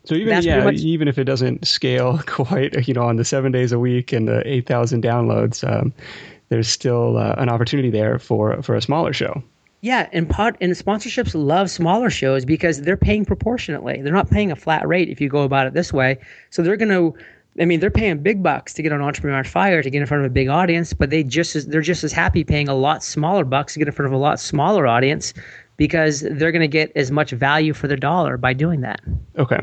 so 0.05 0.15
even 0.15 0.29
That's 0.29 0.47
yeah, 0.47 0.65
much- 0.65 0.81
even 0.81 1.09
if 1.09 1.19
it 1.19 1.25
doesn't 1.25 1.67
scale 1.67 2.19
quite, 2.27 2.87
you 2.87 2.95
know, 2.95 3.05
on 3.05 3.17
the 3.17 3.25
seven 3.25 3.53
days 3.53 3.73
a 3.73 3.79
week 3.79 4.13
and 4.13 4.29
the 4.29 4.47
eight 4.47 4.67
thousand 4.67 5.03
downloads, 5.03 5.69
um, 5.69 5.93
there's 6.51 6.69
still 6.69 7.17
uh, 7.17 7.35
an 7.39 7.49
opportunity 7.49 7.91
there 7.91 8.19
for 8.19 8.63
for 8.63 8.75
a 8.75 8.83
smaller 8.83 9.13
show. 9.13 9.43
Yeah, 9.81 10.09
and 10.13 10.29
pod 10.29 10.57
and 10.61 10.73
sponsorships 10.73 11.35
love 11.35 11.71
smaller 11.71 12.09
shows 12.09 12.45
because 12.45 12.83
they're 12.83 12.97
paying 12.97 13.25
proportionately. 13.25 14.01
They're 14.01 14.15
not 14.15 14.31
paying 14.31 14.51
a 14.51 14.57
flat 14.57 14.87
rate 14.89 15.09
if 15.11 15.21
you 15.21 15.29
go 15.29 15.43
about 15.43 15.67
it 15.67 15.75
this 15.75 15.93
way. 15.93 16.19
So 16.51 16.63
they're 16.63 16.79
going 16.79 16.89
to 16.91 17.15
I 17.61 17.67
mean, 17.67 17.79
they're 17.79 17.91
paying 17.91 18.19
big 18.19 18.43
bucks 18.43 18.75
to 18.75 18.83
get 18.83 18.93
on 18.93 19.01
Entrepreneur 19.01 19.37
on 19.39 19.45
Fire 19.45 19.83
to 19.83 19.91
get 19.91 20.01
in 20.01 20.07
front 20.07 20.25
of 20.25 20.31
a 20.31 20.33
big 20.33 20.49
audience, 20.49 20.93
but 20.93 21.11
they 21.11 21.23
just 21.23 21.55
as, 21.55 21.67
they're 21.67 21.83
just 21.83 22.03
as 22.03 22.13
happy 22.13 22.43
paying 22.43 22.69
a 22.69 22.75
lot 22.75 23.05
smaller 23.05 23.45
bucks 23.45 23.75
to 23.75 23.79
get 23.79 23.87
in 23.87 23.95
front 23.95 24.07
of 24.07 24.13
a 24.13 24.21
lot 24.21 24.41
smaller 24.41 24.87
audience 24.87 25.33
because 25.77 26.21
they're 26.21 26.53
going 26.53 26.61
to 26.61 26.69
get 26.69 26.93
as 26.95 27.11
much 27.11 27.31
value 27.33 27.73
for 27.73 27.89
their 27.89 27.97
dollar 27.97 28.37
by 28.37 28.53
doing 28.53 28.83
that. 28.83 29.01
Okay. 29.37 29.59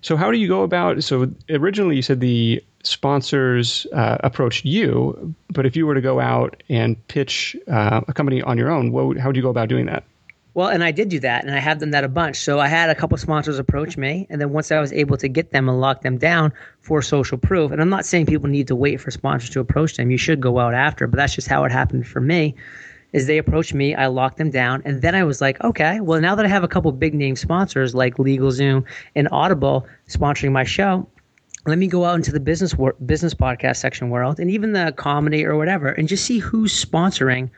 So 0.00 0.16
how 0.16 0.30
do 0.30 0.38
you 0.38 0.48
go 0.48 0.62
about 0.62 1.02
so 1.04 1.30
originally 1.50 1.96
you 1.96 2.02
said 2.02 2.20
the 2.20 2.62
sponsors 2.84 3.86
uh, 3.92 4.18
approached 4.20 4.64
you, 4.64 5.34
but 5.50 5.66
if 5.66 5.76
you 5.76 5.86
were 5.86 5.94
to 5.94 6.00
go 6.00 6.20
out 6.20 6.62
and 6.68 7.06
pitch 7.08 7.56
uh, 7.68 8.00
a 8.08 8.12
company 8.12 8.42
on 8.42 8.58
your 8.58 8.70
own, 8.70 8.92
what, 8.92 9.16
how 9.18 9.28
would 9.28 9.36
you 9.36 9.42
go 9.42 9.50
about 9.50 9.68
doing 9.68 9.86
that? 9.86 10.04
Well, 10.54 10.68
and 10.68 10.84
I 10.84 10.90
did 10.90 11.08
do 11.08 11.18
that, 11.20 11.46
and 11.46 11.54
I 11.54 11.58
have 11.60 11.78
done 11.78 11.92
that 11.92 12.04
a 12.04 12.08
bunch. 12.08 12.36
So 12.36 12.60
I 12.60 12.68
had 12.68 12.90
a 12.90 12.94
couple 12.94 13.16
sponsors 13.16 13.58
approach 13.58 13.96
me, 13.96 14.26
and 14.28 14.38
then 14.38 14.50
once 14.50 14.70
I 14.70 14.80
was 14.80 14.92
able 14.92 15.16
to 15.16 15.28
get 15.28 15.50
them 15.50 15.66
and 15.66 15.80
lock 15.80 16.02
them 16.02 16.18
down 16.18 16.52
for 16.80 17.00
social 17.00 17.38
proof, 17.38 17.72
and 17.72 17.80
I'm 17.80 17.88
not 17.88 18.04
saying 18.04 18.26
people 18.26 18.50
need 18.50 18.68
to 18.68 18.76
wait 18.76 19.00
for 19.00 19.10
sponsors 19.10 19.48
to 19.50 19.60
approach 19.60 19.96
them. 19.96 20.10
You 20.10 20.18
should 20.18 20.42
go 20.42 20.58
out 20.58 20.74
after, 20.74 21.06
but 21.06 21.16
that's 21.16 21.34
just 21.34 21.48
how 21.48 21.64
it 21.64 21.72
happened 21.72 22.06
for 22.06 22.20
me 22.20 22.54
is 23.12 23.26
they 23.26 23.38
approached 23.38 23.74
me, 23.74 23.94
I 23.94 24.06
locked 24.06 24.38
them 24.38 24.50
down, 24.50 24.82
and 24.84 25.02
then 25.02 25.14
I 25.14 25.24
was 25.24 25.40
like, 25.40 25.62
okay, 25.62 26.00
well 26.00 26.20
now 26.20 26.34
that 26.34 26.44
I 26.44 26.48
have 26.48 26.64
a 26.64 26.68
couple 26.68 26.90
big 26.92 27.14
name 27.14 27.36
sponsors 27.36 27.94
like 27.94 28.16
LegalZoom 28.16 28.84
and 29.14 29.28
Audible 29.32 29.86
sponsoring 30.08 30.52
my 30.52 30.64
show, 30.64 31.06
let 31.66 31.78
me 31.78 31.86
go 31.86 32.04
out 32.04 32.16
into 32.16 32.32
the 32.32 32.40
business 32.40 32.74
wor- 32.74 32.96
business 33.06 33.34
podcast 33.34 33.76
section 33.76 34.10
world 34.10 34.40
and 34.40 34.50
even 34.50 34.72
the 34.72 34.92
comedy 34.96 35.44
or 35.44 35.56
whatever, 35.56 35.88
and 35.88 36.08
just 36.08 36.24
see 36.24 36.38
who's 36.38 36.72
sponsoring 36.84 37.50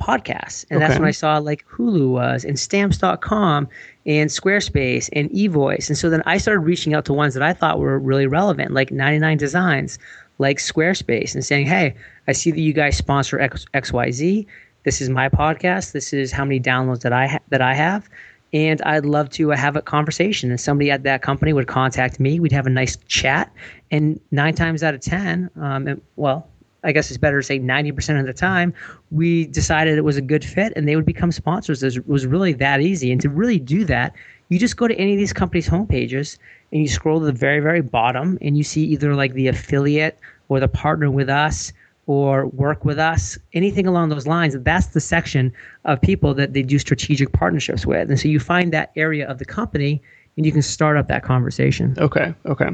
podcasts. 0.00 0.64
And 0.70 0.80
that's 0.80 0.92
Okay. 0.92 1.00
when 1.00 1.08
I 1.08 1.12
saw 1.12 1.38
like 1.38 1.64
Hulu 1.68 2.08
was 2.08 2.44
and 2.44 2.58
stamps.com 2.58 3.68
and 4.06 4.30
Squarespace 4.30 5.10
and 5.12 5.28
eVoice. 5.30 5.88
And 5.88 5.98
so 5.98 6.08
then 6.08 6.22
I 6.24 6.38
started 6.38 6.60
reaching 6.60 6.94
out 6.94 7.04
to 7.04 7.12
ones 7.12 7.34
that 7.34 7.42
I 7.42 7.52
thought 7.52 7.78
were 7.78 7.98
really 7.98 8.26
relevant, 8.26 8.72
like 8.72 8.90
99 8.90 9.36
Designs, 9.36 9.98
like 10.38 10.56
Squarespace, 10.56 11.34
and 11.34 11.44
saying, 11.44 11.66
hey, 11.66 11.94
I 12.26 12.32
see 12.32 12.50
that 12.50 12.60
you 12.60 12.72
guys 12.72 12.96
sponsor 12.96 13.38
X, 13.38 13.66
XYZ. 13.74 14.46
This 14.90 15.00
is 15.00 15.08
my 15.08 15.28
podcast. 15.28 15.92
This 15.92 16.12
is 16.12 16.32
how 16.32 16.44
many 16.44 16.58
downloads 16.58 17.02
that 17.02 17.12
I 17.12 17.28
ha- 17.28 17.38
that 17.50 17.62
I 17.62 17.74
have. 17.74 18.10
And 18.52 18.82
I'd 18.82 19.06
love 19.06 19.30
to 19.30 19.52
uh, 19.52 19.56
have 19.56 19.76
a 19.76 19.82
conversation. 19.82 20.50
And 20.50 20.60
somebody 20.60 20.90
at 20.90 21.04
that 21.04 21.22
company 21.22 21.52
would 21.52 21.68
contact 21.68 22.18
me. 22.18 22.40
We'd 22.40 22.50
have 22.50 22.66
a 22.66 22.70
nice 22.70 22.96
chat. 23.06 23.52
And 23.92 24.18
nine 24.32 24.56
times 24.56 24.82
out 24.82 24.94
of 24.94 25.00
10, 25.00 25.48
um, 25.60 26.02
well, 26.16 26.48
I 26.82 26.90
guess 26.90 27.08
it's 27.08 27.18
better 27.18 27.38
to 27.40 27.46
say 27.46 27.60
90% 27.60 28.18
of 28.18 28.26
the 28.26 28.32
time, 28.32 28.74
we 29.12 29.46
decided 29.46 29.96
it 29.96 30.02
was 30.02 30.16
a 30.16 30.20
good 30.20 30.44
fit 30.44 30.72
and 30.74 30.88
they 30.88 30.96
would 30.96 31.06
become 31.06 31.30
sponsors. 31.30 31.84
It 31.84 32.08
was 32.08 32.26
really 32.26 32.52
that 32.54 32.80
easy. 32.80 33.12
And 33.12 33.20
to 33.20 33.28
really 33.28 33.60
do 33.60 33.84
that, 33.84 34.16
you 34.48 34.58
just 34.58 34.76
go 34.76 34.88
to 34.88 34.94
any 34.96 35.12
of 35.12 35.18
these 35.18 35.32
companies' 35.32 35.68
homepages 35.68 36.36
and 36.72 36.82
you 36.82 36.88
scroll 36.88 37.20
to 37.20 37.26
the 37.26 37.32
very, 37.32 37.60
very 37.60 37.80
bottom 37.80 38.38
and 38.42 38.58
you 38.58 38.64
see 38.64 38.82
either 38.86 39.14
like 39.14 39.34
the 39.34 39.46
affiliate 39.46 40.18
or 40.48 40.58
the 40.58 40.66
partner 40.66 41.12
with 41.12 41.30
us 41.30 41.72
or 42.06 42.46
work 42.46 42.84
with 42.84 42.98
us, 42.98 43.38
anything 43.52 43.86
along 43.86 44.08
those 44.08 44.26
lines. 44.26 44.56
That's 44.58 44.88
the 44.88 45.00
section 45.00 45.52
of 45.84 46.00
people 46.00 46.34
that 46.34 46.52
they 46.52 46.62
do 46.62 46.78
strategic 46.78 47.32
partnerships 47.32 47.86
with. 47.86 48.08
And 48.10 48.18
so 48.18 48.28
you 48.28 48.40
find 48.40 48.72
that 48.72 48.90
area 48.96 49.28
of 49.28 49.38
the 49.38 49.44
company 49.44 50.02
and 50.36 50.46
you 50.46 50.52
can 50.52 50.62
start 50.62 50.96
up 50.96 51.08
that 51.08 51.22
conversation. 51.22 51.94
Okay. 51.98 52.34
Okay. 52.46 52.70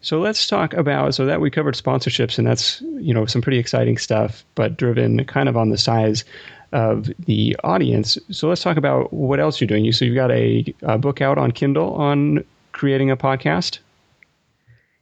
So 0.00 0.20
let's 0.20 0.46
talk 0.46 0.74
about 0.74 1.14
so 1.14 1.26
that 1.26 1.40
we 1.40 1.50
covered 1.50 1.74
sponsorships 1.74 2.38
and 2.38 2.46
that's 2.46 2.80
you 2.82 3.12
know 3.12 3.26
some 3.26 3.42
pretty 3.42 3.58
exciting 3.58 3.98
stuff, 3.98 4.44
but 4.54 4.76
driven 4.76 5.24
kind 5.24 5.48
of 5.48 5.56
on 5.56 5.70
the 5.70 5.78
size 5.78 6.24
of 6.72 7.10
the 7.24 7.56
audience. 7.64 8.18
So 8.30 8.48
let's 8.48 8.62
talk 8.62 8.76
about 8.76 9.12
what 9.12 9.40
else 9.40 9.60
you're 9.60 9.66
doing. 9.66 9.84
You 9.84 9.92
so 9.92 10.04
you've 10.04 10.14
got 10.14 10.30
a, 10.30 10.72
a 10.82 10.98
book 10.98 11.20
out 11.20 11.38
on 11.38 11.50
Kindle 11.50 11.94
on 11.94 12.44
creating 12.72 13.10
a 13.10 13.16
podcast. 13.16 13.78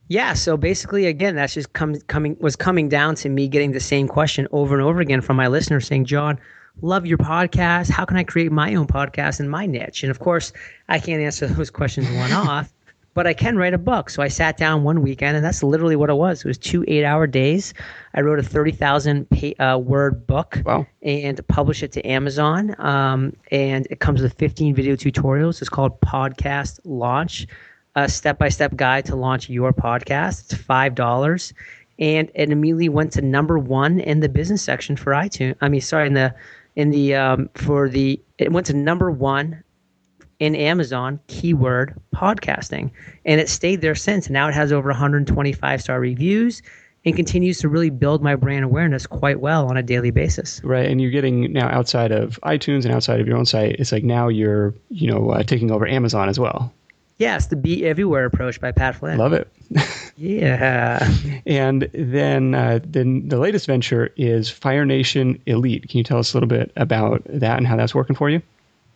Yeah, 0.09 0.35
so 0.35 0.57
basically, 0.57 1.07
again, 1.07 1.35
that's 1.35 1.55
just 1.55 1.73
com- 1.73 2.01
coming 2.09 2.37
was 2.41 2.57
coming 2.57 2.89
down 2.89 3.15
to 3.17 3.29
me 3.29 3.49
getting 3.49 3.73
the 3.73 3.81
same 3.81 4.07
question 4.07 4.47
over 4.53 4.75
and 4.75 4.83
over 4.85 5.01
again 5.01 5.21
from 5.23 5.37
my 5.37 5.47
listeners, 5.49 5.87
saying, 5.87 6.05
"John, 6.05 6.39
love 6.83 7.07
your 7.07 7.19
podcast. 7.19 7.89
How 7.91 8.05
can 8.05 8.17
I 8.19 8.25
create 8.25 8.53
my 8.53 8.75
own 8.75 8.87
podcast 8.87 9.41
in 9.41 9.49
my 9.49 9.65
niche?" 9.67 10.03
And 10.03 10.11
of 10.11 10.19
course, 10.19 10.53
I 10.89 10.99
can't 10.99 11.23
answer 11.23 11.47
those 11.49 11.71
questions 11.71 12.07
one 12.17 12.33
off, 12.49 12.71
but 13.15 13.27
I 13.27 13.33
can 13.33 13.57
write 13.57 13.73
a 13.73 13.79
book. 13.79 14.11
So 14.11 14.23
I 14.23 14.29
sat 14.29 14.59
down 14.59 14.83
one 14.83 15.01
weekend, 15.01 15.37
and 15.37 15.45
that's 15.45 15.63
literally 15.63 15.97
what 15.97 16.11
it 16.11 16.17
was. 16.17 16.41
It 16.45 16.49
was 16.49 16.59
two 16.59 16.85
eight-hour 16.87 17.27
days. 17.27 17.73
I 18.13 18.21
wrote 18.21 18.39
a 18.39 18.43
thirty 18.43 18.73
thousand 18.73 19.27
uh, 19.59 19.79
word 19.83 20.27
book 20.27 20.61
Wow. 20.67 20.87
and 21.03 21.41
published 21.49 21.83
it 21.83 21.93
to 21.93 22.07
Amazon. 22.07 22.75
Um, 22.79 23.33
and 23.51 23.87
it 23.91 24.01
comes 24.01 24.21
with 24.21 24.35
15 24.35 24.75
video 24.75 24.97
tutorials. 24.97 25.63
It's 25.63 25.71
called 25.71 25.99
Podcast 26.03 26.79
Launch, 26.85 27.47
a 27.95 28.09
step 28.09 28.39
by 28.39 28.49
step 28.49 28.77
guide 28.77 29.05
to 29.07 29.17
launch 29.17 29.49
your 29.49 29.73
podcast. 29.73 30.53
It's 30.53 30.55
$5. 30.55 31.53
And 31.99 32.31
it 32.35 32.51
immediately 32.51 32.89
went 32.89 33.13
to 33.13 33.23
number 33.23 33.59
one 33.59 34.01
in 34.01 34.21
the 34.21 34.29
business 34.29 34.63
section 34.63 34.97
for 34.97 35.13
iTunes. 35.13 35.57
I 35.61 35.69
mean, 35.69 35.81
sorry, 35.81 36.09
in 36.09 36.15
the, 36.15 36.35
in 36.75 36.91
the, 36.91 37.15
um, 37.15 37.49
for 37.55 37.89
the, 37.89 38.21
it 38.39 38.51
went 38.51 38.67
to 38.67 38.75
number 38.75 39.11
one 39.11 39.63
in 40.41 40.57
Amazon 40.57 41.21
keyword 41.29 41.95
podcasting. 42.15 42.91
And 43.25 43.41
it 43.41 43.49
stayed 43.49 43.81
there 43.81 43.95
since. 43.95 44.29
Now 44.29 44.49
it 44.49 44.55
has 44.55 44.73
over 44.73 44.89
125 44.89 45.81
star 45.81 46.01
reviews 46.01 46.63
and 47.05 47.15
continues 47.15 47.59
to 47.59 47.69
really 47.69 47.91
build 47.91 48.23
my 48.23 48.35
brand 48.35 48.65
awareness 48.65 49.07
quite 49.07 49.41
well 49.41 49.69
on 49.69 49.77
a 49.77 49.83
daily 49.83 50.11
basis. 50.11 50.61
Right, 50.65 50.87
and 50.87 51.01
you're 51.01 51.11
getting 51.11 51.53
now 51.53 51.69
outside 51.69 52.13
of 52.13 52.41
iTunes 52.43 52.85
and 52.85 52.95
outside 52.95 53.21
of 53.21 53.27
your 53.27 53.37
own 53.37 53.45
site. 53.45 53.77
It's 53.79 53.93
like 53.93 54.05
now 54.05 54.29
you're 54.29 54.75
you 54.89 55.11
know 55.11 55.31
uh, 55.31 55.43
taking 55.43 55.71
over 55.71 55.87
Amazon 55.87 56.29
as 56.29 56.39
well. 56.39 56.73
Yes, 57.19 57.47
the 57.47 57.57
Be 57.57 57.87
Everywhere 57.87 58.25
approach 58.25 58.61
by 58.61 58.73
Pat 58.73 58.97
Flynn. 58.97 59.19
Love 59.19 59.33
it. 59.33 59.49
Yeah. 60.17 61.13
And 61.47 61.91
then 61.93 62.55
uh, 62.55 62.81
then 62.83 63.29
the 63.29 63.39
latest 63.39 63.67
venture 63.67 64.11
is 64.17 64.49
Fire 64.49 64.87
Nation 64.87 65.39
Elite. 65.45 65.87
Can 65.89 65.99
you 65.99 66.05
tell 66.05 66.19
us 66.19 66.33
a 66.33 66.37
little 66.37 66.49
bit 66.49 66.73
about 66.77 67.23
that 67.27 67.59
and 67.59 67.67
how 67.67 67.77
that's 67.77 67.95
working 67.95 68.17
for 68.17 68.31
you? 68.31 68.41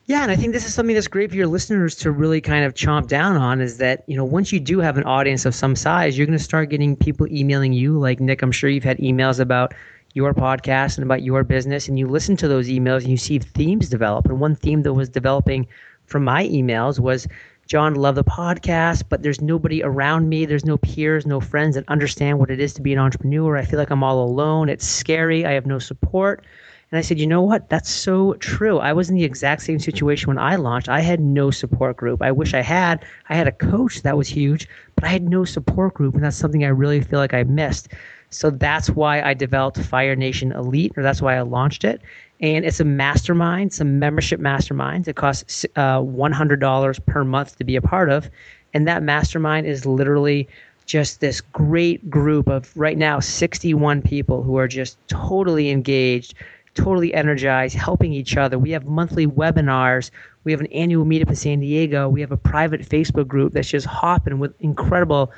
Yeah, 0.06 0.22
and 0.22 0.32
I 0.32 0.36
think 0.36 0.54
this 0.54 0.64
is 0.64 0.72
something 0.72 0.94
that's 0.94 1.06
great 1.06 1.28
for 1.28 1.36
your 1.36 1.46
listeners 1.46 1.94
to 1.96 2.10
really 2.10 2.40
kind 2.40 2.64
of 2.64 2.72
chomp 2.72 3.08
down 3.08 3.36
on 3.36 3.60
is 3.60 3.76
that, 3.76 4.04
you 4.06 4.16
know, 4.16 4.24
once 4.24 4.50
you 4.50 4.60
do 4.60 4.78
have 4.78 4.96
an 4.96 5.04
audience 5.04 5.44
of 5.44 5.54
some 5.54 5.76
size, 5.76 6.16
you're 6.16 6.26
going 6.26 6.38
to 6.38 6.42
start 6.42 6.70
getting 6.70 6.96
people 6.96 7.26
emailing 7.30 7.74
you. 7.74 7.98
Like, 7.98 8.18
Nick, 8.18 8.40
I'm 8.40 8.50
sure 8.50 8.70
you've 8.70 8.84
had 8.84 8.96
emails 8.98 9.38
about 9.38 9.74
your 10.14 10.32
podcast 10.32 10.96
and 10.96 11.04
about 11.04 11.22
your 11.22 11.44
business, 11.44 11.88
and 11.88 11.98
you 11.98 12.08
listen 12.08 12.38
to 12.38 12.48
those 12.48 12.68
emails 12.68 13.02
and 13.02 13.08
you 13.08 13.18
see 13.18 13.38
themes 13.38 13.90
develop. 13.90 14.24
And 14.24 14.40
one 14.40 14.56
theme 14.56 14.82
that 14.84 14.94
was 14.94 15.10
developing 15.10 15.66
from 16.06 16.24
my 16.24 16.46
emails 16.48 16.98
was 16.98 17.28
John, 17.68 17.96
love 17.96 18.14
the 18.14 18.24
podcast, 18.24 19.04
but 19.10 19.22
there's 19.22 19.42
nobody 19.42 19.82
around 19.82 20.30
me. 20.30 20.46
There's 20.46 20.64
no 20.64 20.78
peers, 20.78 21.26
no 21.26 21.38
friends 21.38 21.74
that 21.74 21.84
understand 21.88 22.38
what 22.38 22.50
it 22.50 22.60
is 22.60 22.72
to 22.72 22.80
be 22.80 22.94
an 22.94 22.98
entrepreneur. 22.98 23.58
I 23.58 23.64
feel 23.66 23.78
like 23.78 23.90
I'm 23.90 24.02
all 24.02 24.24
alone. 24.24 24.70
It's 24.70 24.88
scary. 24.88 25.44
I 25.44 25.52
have 25.52 25.66
no 25.66 25.78
support. 25.78 26.46
And 26.90 26.98
I 26.98 27.02
said, 27.02 27.18
you 27.18 27.26
know 27.26 27.42
what? 27.42 27.68
That's 27.68 27.90
so 27.90 28.32
true. 28.36 28.78
I 28.78 28.94
was 28.94 29.10
in 29.10 29.16
the 29.16 29.24
exact 29.24 29.60
same 29.60 29.78
situation 29.78 30.28
when 30.28 30.38
I 30.38 30.56
launched. 30.56 30.88
I 30.88 31.00
had 31.00 31.20
no 31.20 31.50
support 31.50 31.98
group. 31.98 32.22
I 32.22 32.32
wish 32.32 32.54
I 32.54 32.62
had. 32.62 33.04
I 33.28 33.34
had 33.34 33.46
a 33.46 33.52
coach 33.52 34.00
that 34.00 34.16
was 34.16 34.28
huge, 34.28 34.66
but 34.94 35.04
I 35.04 35.08
had 35.08 35.28
no 35.28 35.44
support 35.44 35.92
group. 35.92 36.14
And 36.14 36.24
that's 36.24 36.38
something 36.38 36.64
I 36.64 36.68
really 36.68 37.02
feel 37.02 37.18
like 37.18 37.34
I 37.34 37.42
missed. 37.42 37.88
So 38.30 38.48
that's 38.48 38.88
why 38.88 39.20
I 39.20 39.34
developed 39.34 39.78
Fire 39.78 40.16
Nation 40.16 40.52
Elite, 40.52 40.92
or 40.96 41.02
that's 41.02 41.20
why 41.20 41.36
I 41.36 41.42
launched 41.42 41.84
it. 41.84 42.00
And 42.40 42.64
it's 42.64 42.80
a 42.80 42.84
mastermind, 42.84 43.72
some 43.72 43.98
membership 43.98 44.38
mastermind. 44.38 45.08
It 45.08 45.16
costs 45.16 45.66
uh, 45.76 45.98
$100 45.98 47.06
per 47.06 47.24
month 47.24 47.56
to 47.58 47.64
be 47.64 47.76
a 47.76 47.82
part 47.82 48.10
of. 48.10 48.30
And 48.74 48.86
that 48.86 49.02
mastermind 49.02 49.66
is 49.66 49.86
literally 49.86 50.48
just 50.86 51.20
this 51.20 51.40
great 51.40 52.08
group 52.08 52.48
of 52.48 52.74
right 52.76 52.96
now 52.96 53.20
61 53.20 54.02
people 54.02 54.42
who 54.42 54.56
are 54.56 54.68
just 54.68 54.96
totally 55.08 55.70
engaged, 55.70 56.34
totally 56.74 57.12
energized, 57.12 57.74
helping 57.74 58.12
each 58.12 58.36
other. 58.36 58.58
We 58.58 58.70
have 58.70 58.86
monthly 58.86 59.26
webinars. 59.26 60.10
We 60.44 60.52
have 60.52 60.60
an 60.60 60.68
annual 60.68 61.04
meetup 61.04 61.28
in 61.28 61.36
San 61.36 61.60
Diego. 61.60 62.08
We 62.08 62.20
have 62.20 62.32
a 62.32 62.36
private 62.36 62.80
Facebook 62.80 63.28
group 63.28 63.52
that's 63.52 63.68
just 63.68 63.86
hopping 63.86 64.38
with 64.38 64.54
incredible 64.60 65.30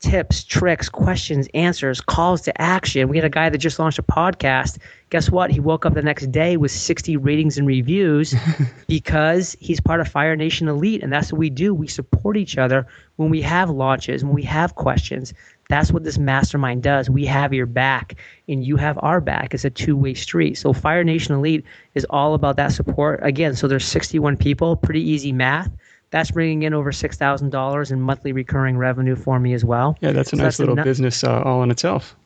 tips, 0.00 0.44
tricks, 0.44 0.88
questions, 0.88 1.48
answers, 1.54 2.00
calls 2.00 2.40
to 2.42 2.60
action. 2.60 3.08
We 3.08 3.16
had 3.16 3.24
a 3.24 3.30
guy 3.30 3.48
that 3.48 3.58
just 3.58 3.78
launched 3.78 3.98
a 3.98 4.02
podcast. 4.02 4.78
Guess 5.10 5.30
what? 5.30 5.50
He 5.50 5.60
woke 5.60 5.84
up 5.84 5.94
the 5.94 6.02
next 6.02 6.32
day 6.32 6.56
with 6.56 6.70
60 6.70 7.16
ratings 7.18 7.58
and 7.58 7.66
reviews 7.66 8.34
because 8.88 9.56
he's 9.60 9.80
part 9.80 10.00
of 10.00 10.08
Fire 10.08 10.36
Nation 10.36 10.68
Elite. 10.68 11.02
And 11.02 11.12
that's 11.12 11.32
what 11.32 11.38
we 11.38 11.50
do. 11.50 11.74
We 11.74 11.86
support 11.86 12.36
each 12.36 12.58
other 12.58 12.86
when 13.16 13.30
we 13.30 13.42
have 13.42 13.70
launches, 13.70 14.24
when 14.24 14.34
we 14.34 14.42
have 14.42 14.74
questions. 14.74 15.34
That's 15.68 15.92
what 15.92 16.02
this 16.02 16.18
mastermind 16.18 16.82
does. 16.82 17.08
We 17.08 17.26
have 17.26 17.54
your 17.54 17.66
back 17.66 18.16
and 18.48 18.64
you 18.64 18.76
have 18.76 18.98
our 19.02 19.20
back. 19.20 19.54
It's 19.54 19.64
a 19.64 19.70
two 19.70 19.96
way 19.96 20.14
street. 20.14 20.56
So 20.56 20.72
Fire 20.72 21.04
Nation 21.04 21.34
Elite 21.34 21.64
is 21.94 22.06
all 22.10 22.34
about 22.34 22.56
that 22.56 22.72
support. 22.72 23.20
Again, 23.22 23.54
so 23.54 23.68
there's 23.68 23.84
61 23.84 24.36
people, 24.36 24.76
pretty 24.76 25.02
easy 25.02 25.30
math. 25.30 25.70
That's 26.10 26.30
bringing 26.32 26.62
in 26.62 26.74
over 26.74 26.90
six 26.92 27.16
thousand 27.16 27.50
dollars 27.50 27.90
in 27.92 28.00
monthly 28.00 28.32
recurring 28.32 28.76
revenue 28.76 29.16
for 29.16 29.38
me 29.38 29.52
as 29.54 29.64
well. 29.64 29.96
Yeah, 30.00 30.12
that's 30.12 30.32
a 30.32 30.36
So 30.36 30.42
nice 30.42 30.58
little 30.58 30.76
nu- 30.76 30.84
business 30.84 31.22
uh, 31.24 31.42
all 31.42 31.62
in 31.62 31.70
itself. 31.70 32.16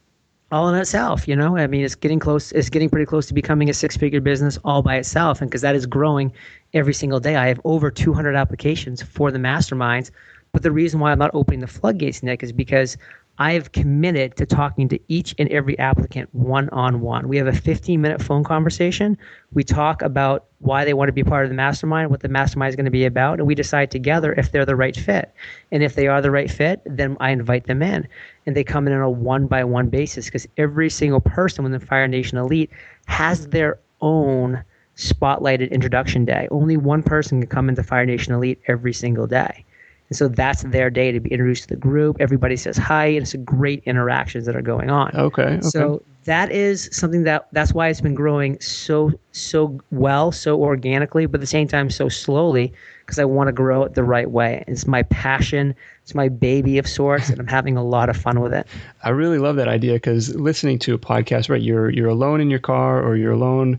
all 0.53 0.68
in 0.68 0.75
itself. 0.81 1.29
You 1.29 1.37
know, 1.37 1.57
I 1.57 1.66
mean, 1.66 1.85
it's 1.85 1.94
getting 1.94 2.18
close. 2.18 2.51
It's 2.53 2.70
getting 2.70 2.88
pretty 2.88 3.07
close 3.07 3.27
to 3.27 3.35
becoming 3.35 3.68
a 3.68 3.75
six-figure 3.75 4.20
business 4.23 4.59
all 4.64 4.83
by 4.83 4.97
itself, 4.97 5.40
and 5.40 5.51
because 5.51 5.61
that 5.62 5.75
is 5.75 5.85
growing 5.87 6.33
every 6.73 6.94
single 6.94 7.20
day. 7.20 7.37
I 7.37 7.49
have 7.49 7.61
over 7.64 7.90
200 7.90 8.35
applications 8.35 9.03
for 9.03 9.31
the 9.31 9.38
masterminds. 9.38 10.11
But 10.53 10.62
the 10.62 10.70
reason 10.70 11.01
why 11.01 11.11
I'm 11.11 11.18
not 11.18 11.33
opening 11.35 11.61
the 11.61 11.66
floodgates, 11.66 12.23
Nick, 12.23 12.42
is 12.44 12.53
because 12.53 12.97
I 13.38 13.55
have 13.55 13.73
committed 13.73 14.37
to 14.37 14.47
talking 14.47 14.88
to 14.88 15.01
each 15.09 15.35
and 15.38 15.49
every 15.49 15.77
applicant 15.79 16.33
one 16.33 16.68
on 16.68 17.01
one. 17.01 17.27
We 17.27 17.37
have 17.38 17.49
a 17.49 17.53
15 17.53 18.01
minute 18.01 18.23
phone 18.23 18.44
conversation. 18.44 19.18
We 19.53 19.64
talk 19.64 20.03
about 20.03 20.47
why 20.61 20.85
they 20.85 20.94
want 20.94 21.09
to 21.09 21.12
be 21.12 21.25
part 21.25 21.44
of 21.44 21.51
the 21.51 21.57
mastermind, 21.57 22.11
what 22.11 22.20
the 22.20 22.29
mastermind 22.29 22.70
is 22.70 22.77
going 22.77 22.85
to 22.85 22.92
be 22.92 23.05
about, 23.05 23.40
and 23.40 23.49
we 23.49 23.57
decide 23.57 23.90
together 23.90 24.33
if 24.35 24.53
they're 24.53 24.64
the 24.64 24.77
right 24.77 24.97
fit. 24.97 25.35
And 25.73 25.83
if 25.83 25.97
they 25.97 26.07
are 26.07 26.23
the 26.23 26.31
right 26.31 26.51
fit, 26.51 26.81
then 26.87 27.16
I 27.18 27.31
invite 27.31 27.66
them 27.66 27.83
in. 27.83 28.07
And 28.47 28.57
they 28.57 28.62
come 28.62 28.87
in 28.87 28.92
on 28.92 29.03
a 29.03 29.11
one 29.11 29.49
by 29.49 29.64
one 29.64 29.88
basis 29.88 30.27
because 30.27 30.47
every 30.57 30.88
single 30.88 31.20
person 31.20 31.64
within 31.64 31.81
Fire 31.81 32.07
Nation 32.07 32.38
Elite 32.38 32.70
has 33.07 33.49
their 33.49 33.81
own 34.01 34.62
spotlighted 34.97 35.73
introduction 35.73 36.25
day. 36.25 36.47
Only 36.53 36.77
one 36.77 37.03
person 37.03 37.40
can 37.40 37.51
come 37.51 37.68
into 37.68 37.83
Fire 37.83 38.07
Nation 38.07 38.33
Elite 38.33 38.61
every 38.68 38.92
single 38.92 39.27
day. 39.27 39.64
And 40.08 40.16
so 40.16 40.28
that's 40.28 40.62
their 40.64 40.90
day 40.90 41.12
to 41.12 41.20
be 41.20 41.30
introduced 41.30 41.64
to 41.64 41.68
the 41.70 41.76
group. 41.80 42.16
Everybody 42.20 42.56
says 42.56 42.76
hi, 42.76 43.06
and 43.06 43.22
it's 43.22 43.34
a 43.34 43.38
great 43.38 43.82
interactions 43.84 44.46
that 44.46 44.54
are 44.54 44.62
going 44.62 44.90
on. 44.90 45.14
Okay. 45.14 45.42
okay. 45.42 45.60
So 45.62 46.02
that 46.24 46.50
is 46.50 46.88
something 46.92 47.24
that 47.24 47.48
that's 47.52 47.72
why 47.72 47.88
it's 47.88 48.00
been 48.00 48.14
growing 48.14 48.60
so 48.60 49.12
so 49.32 49.78
well, 49.90 50.32
so 50.32 50.60
organically, 50.60 51.26
but 51.26 51.36
at 51.36 51.40
the 51.40 51.46
same 51.46 51.68
time 51.68 51.90
so 51.90 52.08
slowly 52.08 52.72
because 53.00 53.18
I 53.18 53.24
want 53.24 53.48
to 53.48 53.52
grow 53.52 53.82
it 53.84 53.94
the 53.94 54.04
right 54.04 54.30
way. 54.30 54.64
It's 54.66 54.86
my 54.86 55.02
passion, 55.04 55.74
it's 56.02 56.14
my 56.14 56.28
baby 56.28 56.78
of 56.78 56.88
sorts, 56.88 57.28
and 57.28 57.38
I'm 57.38 57.46
having 57.46 57.76
a 57.76 57.84
lot 57.84 58.08
of 58.08 58.16
fun 58.16 58.40
with 58.40 58.54
it. 58.54 58.66
I 59.02 59.10
really 59.10 59.38
love 59.38 59.56
that 59.56 59.68
idea 59.68 59.94
because 59.94 60.34
listening 60.34 60.78
to 60.80 60.94
a 60.94 60.98
podcast, 60.98 61.48
right? 61.48 61.62
You're 61.62 61.90
you're 61.90 62.08
alone 62.08 62.40
in 62.40 62.50
your 62.50 62.58
car 62.58 63.02
or 63.02 63.16
you're 63.16 63.32
alone 63.32 63.78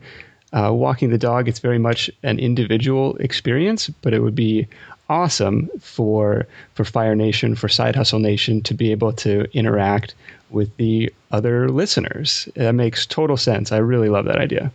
uh, 0.55 0.71
walking 0.73 1.09
the 1.09 1.17
dog, 1.17 1.47
it's 1.47 1.59
very 1.59 1.77
much 1.77 2.09
an 2.23 2.39
individual 2.39 3.15
experience, 3.17 3.89
but 4.01 4.13
it 4.13 4.21
would 4.21 4.35
be 4.35 4.67
awesome 5.09 5.69
for 5.79 6.47
for 6.73 6.83
Fire 6.85 7.15
Nation, 7.15 7.55
for 7.55 7.69
Side 7.69 7.95
Hustle 7.95 8.19
Nation 8.19 8.61
to 8.61 8.73
be 8.73 8.91
able 8.91 9.13
to 9.13 9.45
interact 9.53 10.15
with 10.49 10.75
the 10.77 11.11
other 11.31 11.69
listeners. 11.69 12.47
That 12.55 12.73
makes 12.73 13.05
total 13.05 13.37
sense. 13.37 13.71
I 13.71 13.77
really 13.77 14.09
love 14.09 14.25
that 14.25 14.37
idea. 14.37 14.71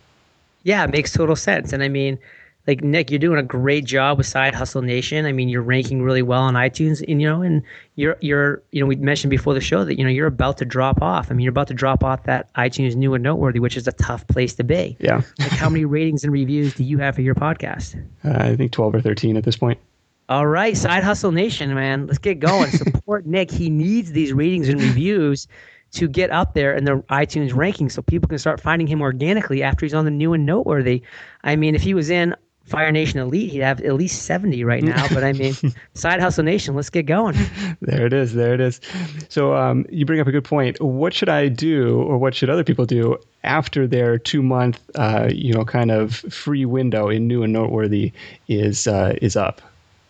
Yeah, 0.63 0.83
it 0.83 0.91
makes 0.91 1.11
total 1.11 1.35
sense. 1.35 1.73
And 1.73 1.81
I 1.81 1.87
mean, 1.87 2.19
like 2.67 2.83
Nick, 2.83 3.09
you're 3.09 3.19
doing 3.19 3.39
a 3.39 3.43
great 3.43 3.85
job 3.85 4.17
with 4.17 4.27
Side 4.27 4.53
Hustle 4.53 4.81
Nation. 4.81 5.25
I 5.25 5.31
mean, 5.31 5.49
you're 5.49 5.63
ranking 5.63 6.03
really 6.03 6.21
well 6.21 6.41
on 6.41 6.53
iTunes, 6.53 7.03
and 7.07 7.21
you 7.21 7.27
know, 7.27 7.41
and 7.41 7.63
you're 7.95 8.17
you're 8.21 8.61
you 8.71 8.79
know, 8.79 8.85
we 8.85 8.95
mentioned 8.97 9.31
before 9.31 9.53
the 9.53 9.61
show 9.61 9.83
that 9.83 9.97
you 9.97 10.03
know 10.03 10.09
you're 10.09 10.27
about 10.27 10.57
to 10.59 10.65
drop 10.65 11.01
off. 11.01 11.31
I 11.31 11.33
mean, 11.33 11.43
you're 11.43 11.51
about 11.51 11.67
to 11.69 11.73
drop 11.73 12.03
off 12.03 12.23
that 12.23 12.53
iTunes 12.53 12.95
new 12.95 13.13
and 13.13 13.23
noteworthy, 13.23 13.59
which 13.59 13.77
is 13.77 13.87
a 13.87 13.91
tough 13.93 14.27
place 14.27 14.53
to 14.55 14.63
be. 14.63 14.95
Yeah. 14.99 15.21
like, 15.39 15.51
how 15.51 15.69
many 15.69 15.85
ratings 15.85 16.23
and 16.23 16.31
reviews 16.31 16.75
do 16.75 16.83
you 16.83 16.99
have 16.99 17.15
for 17.15 17.21
your 17.21 17.35
podcast? 17.35 17.95
Uh, 18.23 18.51
I 18.51 18.55
think 18.55 18.71
twelve 18.71 18.93
or 18.93 19.01
thirteen 19.01 19.37
at 19.37 19.43
this 19.43 19.57
point. 19.57 19.79
All 20.29 20.47
right, 20.47 20.77
Side 20.77 21.03
Hustle 21.03 21.31
Nation, 21.31 21.73
man, 21.73 22.07
let's 22.07 22.19
get 22.19 22.39
going. 22.39 22.69
Support 22.71 23.25
Nick. 23.25 23.51
He 23.51 23.69
needs 23.69 24.11
these 24.11 24.33
ratings 24.33 24.69
and 24.69 24.79
reviews 24.79 25.47
to 25.93 26.07
get 26.07 26.31
up 26.31 26.53
there 26.53 26.73
in 26.73 26.85
the 26.85 27.03
iTunes 27.09 27.53
ranking 27.53 27.89
so 27.89 28.01
people 28.01 28.29
can 28.29 28.37
start 28.37 28.61
finding 28.61 28.87
him 28.87 29.01
organically 29.01 29.61
after 29.61 29.85
he's 29.85 29.93
on 29.93 30.05
the 30.05 30.11
new 30.11 30.33
and 30.33 30.45
noteworthy. 30.45 31.01
I 31.43 31.55
mean, 31.57 31.75
if 31.75 31.81
he 31.81 31.93
was 31.93 32.09
in 32.09 32.33
Fire 32.65 32.91
Nation 32.91 33.19
Elite, 33.19 33.51
he'd 33.51 33.59
have 33.59 33.81
at 33.81 33.93
least 33.95 34.23
70 34.23 34.63
right 34.63 34.83
now. 34.83 35.07
But 35.09 35.23
I 35.23 35.33
mean, 35.33 35.53
Side 35.93 36.21
Hustle 36.21 36.43
Nation, 36.43 36.75
let's 36.75 36.89
get 36.89 37.05
going. 37.05 37.35
There 37.81 38.05
it 38.05 38.13
is. 38.13 38.33
There 38.33 38.53
it 38.53 38.61
is. 38.61 38.79
So 39.29 39.55
um, 39.55 39.85
you 39.89 40.05
bring 40.05 40.19
up 40.19 40.27
a 40.27 40.31
good 40.31 40.45
point. 40.45 40.79
What 40.81 41.13
should 41.13 41.29
I 41.29 41.47
do, 41.47 42.01
or 42.01 42.17
what 42.17 42.33
should 42.35 42.49
other 42.49 42.63
people 42.63 42.85
do 42.85 43.17
after 43.43 43.87
their 43.87 44.17
two 44.17 44.41
month, 44.41 44.79
uh, 44.95 45.29
you 45.33 45.53
know, 45.53 45.65
kind 45.65 45.91
of 45.91 46.15
free 46.15 46.65
window 46.65 47.09
in 47.09 47.27
new 47.27 47.43
and 47.43 47.51
noteworthy 47.51 48.13
is 48.47 48.87
uh, 48.87 49.15
is 49.21 49.35
up? 49.35 49.61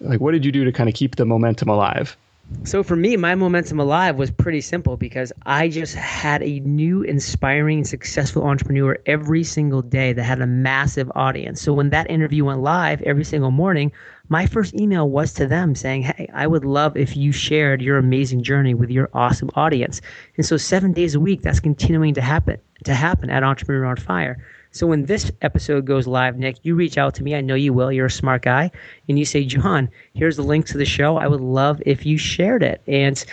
Like, 0.01 0.19
what 0.19 0.31
did 0.31 0.45
you 0.45 0.51
do 0.51 0.63
to 0.65 0.71
kind 0.71 0.89
of 0.89 0.95
keep 0.95 1.15
the 1.15 1.25
momentum 1.25 1.69
alive? 1.69 2.17
So 2.63 2.83
for 2.83 2.95
me, 2.95 3.17
my 3.17 3.33
momentum 3.33 3.79
alive 3.79 4.17
was 4.17 4.29
pretty 4.29 4.61
simple 4.61 4.95
because 4.95 5.33
I 5.45 5.67
just 5.67 5.95
had 5.95 6.43
a 6.43 6.59
new, 6.59 7.01
inspiring, 7.01 7.83
successful 7.83 8.43
entrepreneur 8.43 8.99
every 9.07 9.43
single 9.43 9.81
day 9.81 10.13
that 10.13 10.23
had 10.23 10.41
a 10.41 10.47
massive 10.47 11.11
audience. 11.15 11.59
So 11.59 11.73
when 11.73 11.89
that 11.89 12.09
interview 12.11 12.45
went 12.45 12.61
live 12.61 13.01
every 13.01 13.23
single 13.23 13.49
morning, 13.49 13.91
my 14.29 14.45
first 14.45 14.75
email 14.75 15.09
was 15.09 15.33
to 15.33 15.47
them 15.47 15.73
saying, 15.73 16.03
Hey, 16.03 16.29
I 16.33 16.45
would 16.45 16.63
love 16.63 16.95
if 16.95 17.17
you 17.17 17.31
shared 17.31 17.81
your 17.81 17.97
amazing 17.97 18.43
journey 18.43 18.75
with 18.75 18.91
your 18.91 19.09
awesome 19.13 19.49
audience. 19.55 19.99
And 20.37 20.45
so 20.45 20.55
seven 20.55 20.93
days 20.93 21.15
a 21.15 21.19
week, 21.19 21.41
that's 21.41 21.59
continuing 21.59 22.13
to 22.13 22.21
happen 22.21 22.57
to 22.83 22.93
happen 22.93 23.29
at 23.29 23.43
Entrepreneur 23.43 23.85
on 23.85 23.97
Fire. 23.97 24.37
So 24.71 24.87
when 24.87 25.05
this 25.05 25.31
episode 25.41 25.85
goes 25.85 26.07
live, 26.07 26.37
Nick, 26.37 26.57
you 26.63 26.75
reach 26.75 26.97
out 26.97 27.13
to 27.15 27.23
me. 27.23 27.35
I 27.35 27.41
know 27.41 27.55
you 27.55 27.73
will. 27.73 27.91
You're 27.91 28.05
a 28.05 28.11
smart 28.11 28.41
guy. 28.43 28.71
And 29.09 29.19
you 29.19 29.25
say, 29.25 29.43
John, 29.43 29.89
here's 30.13 30.37
the 30.37 30.43
link 30.43 30.65
to 30.67 30.77
the 30.77 30.85
show. 30.85 31.17
I 31.17 31.27
would 31.27 31.41
love 31.41 31.81
if 31.85 32.05
you 32.05 32.17
shared 32.17 32.63
it. 32.63 32.81
And 32.87 33.23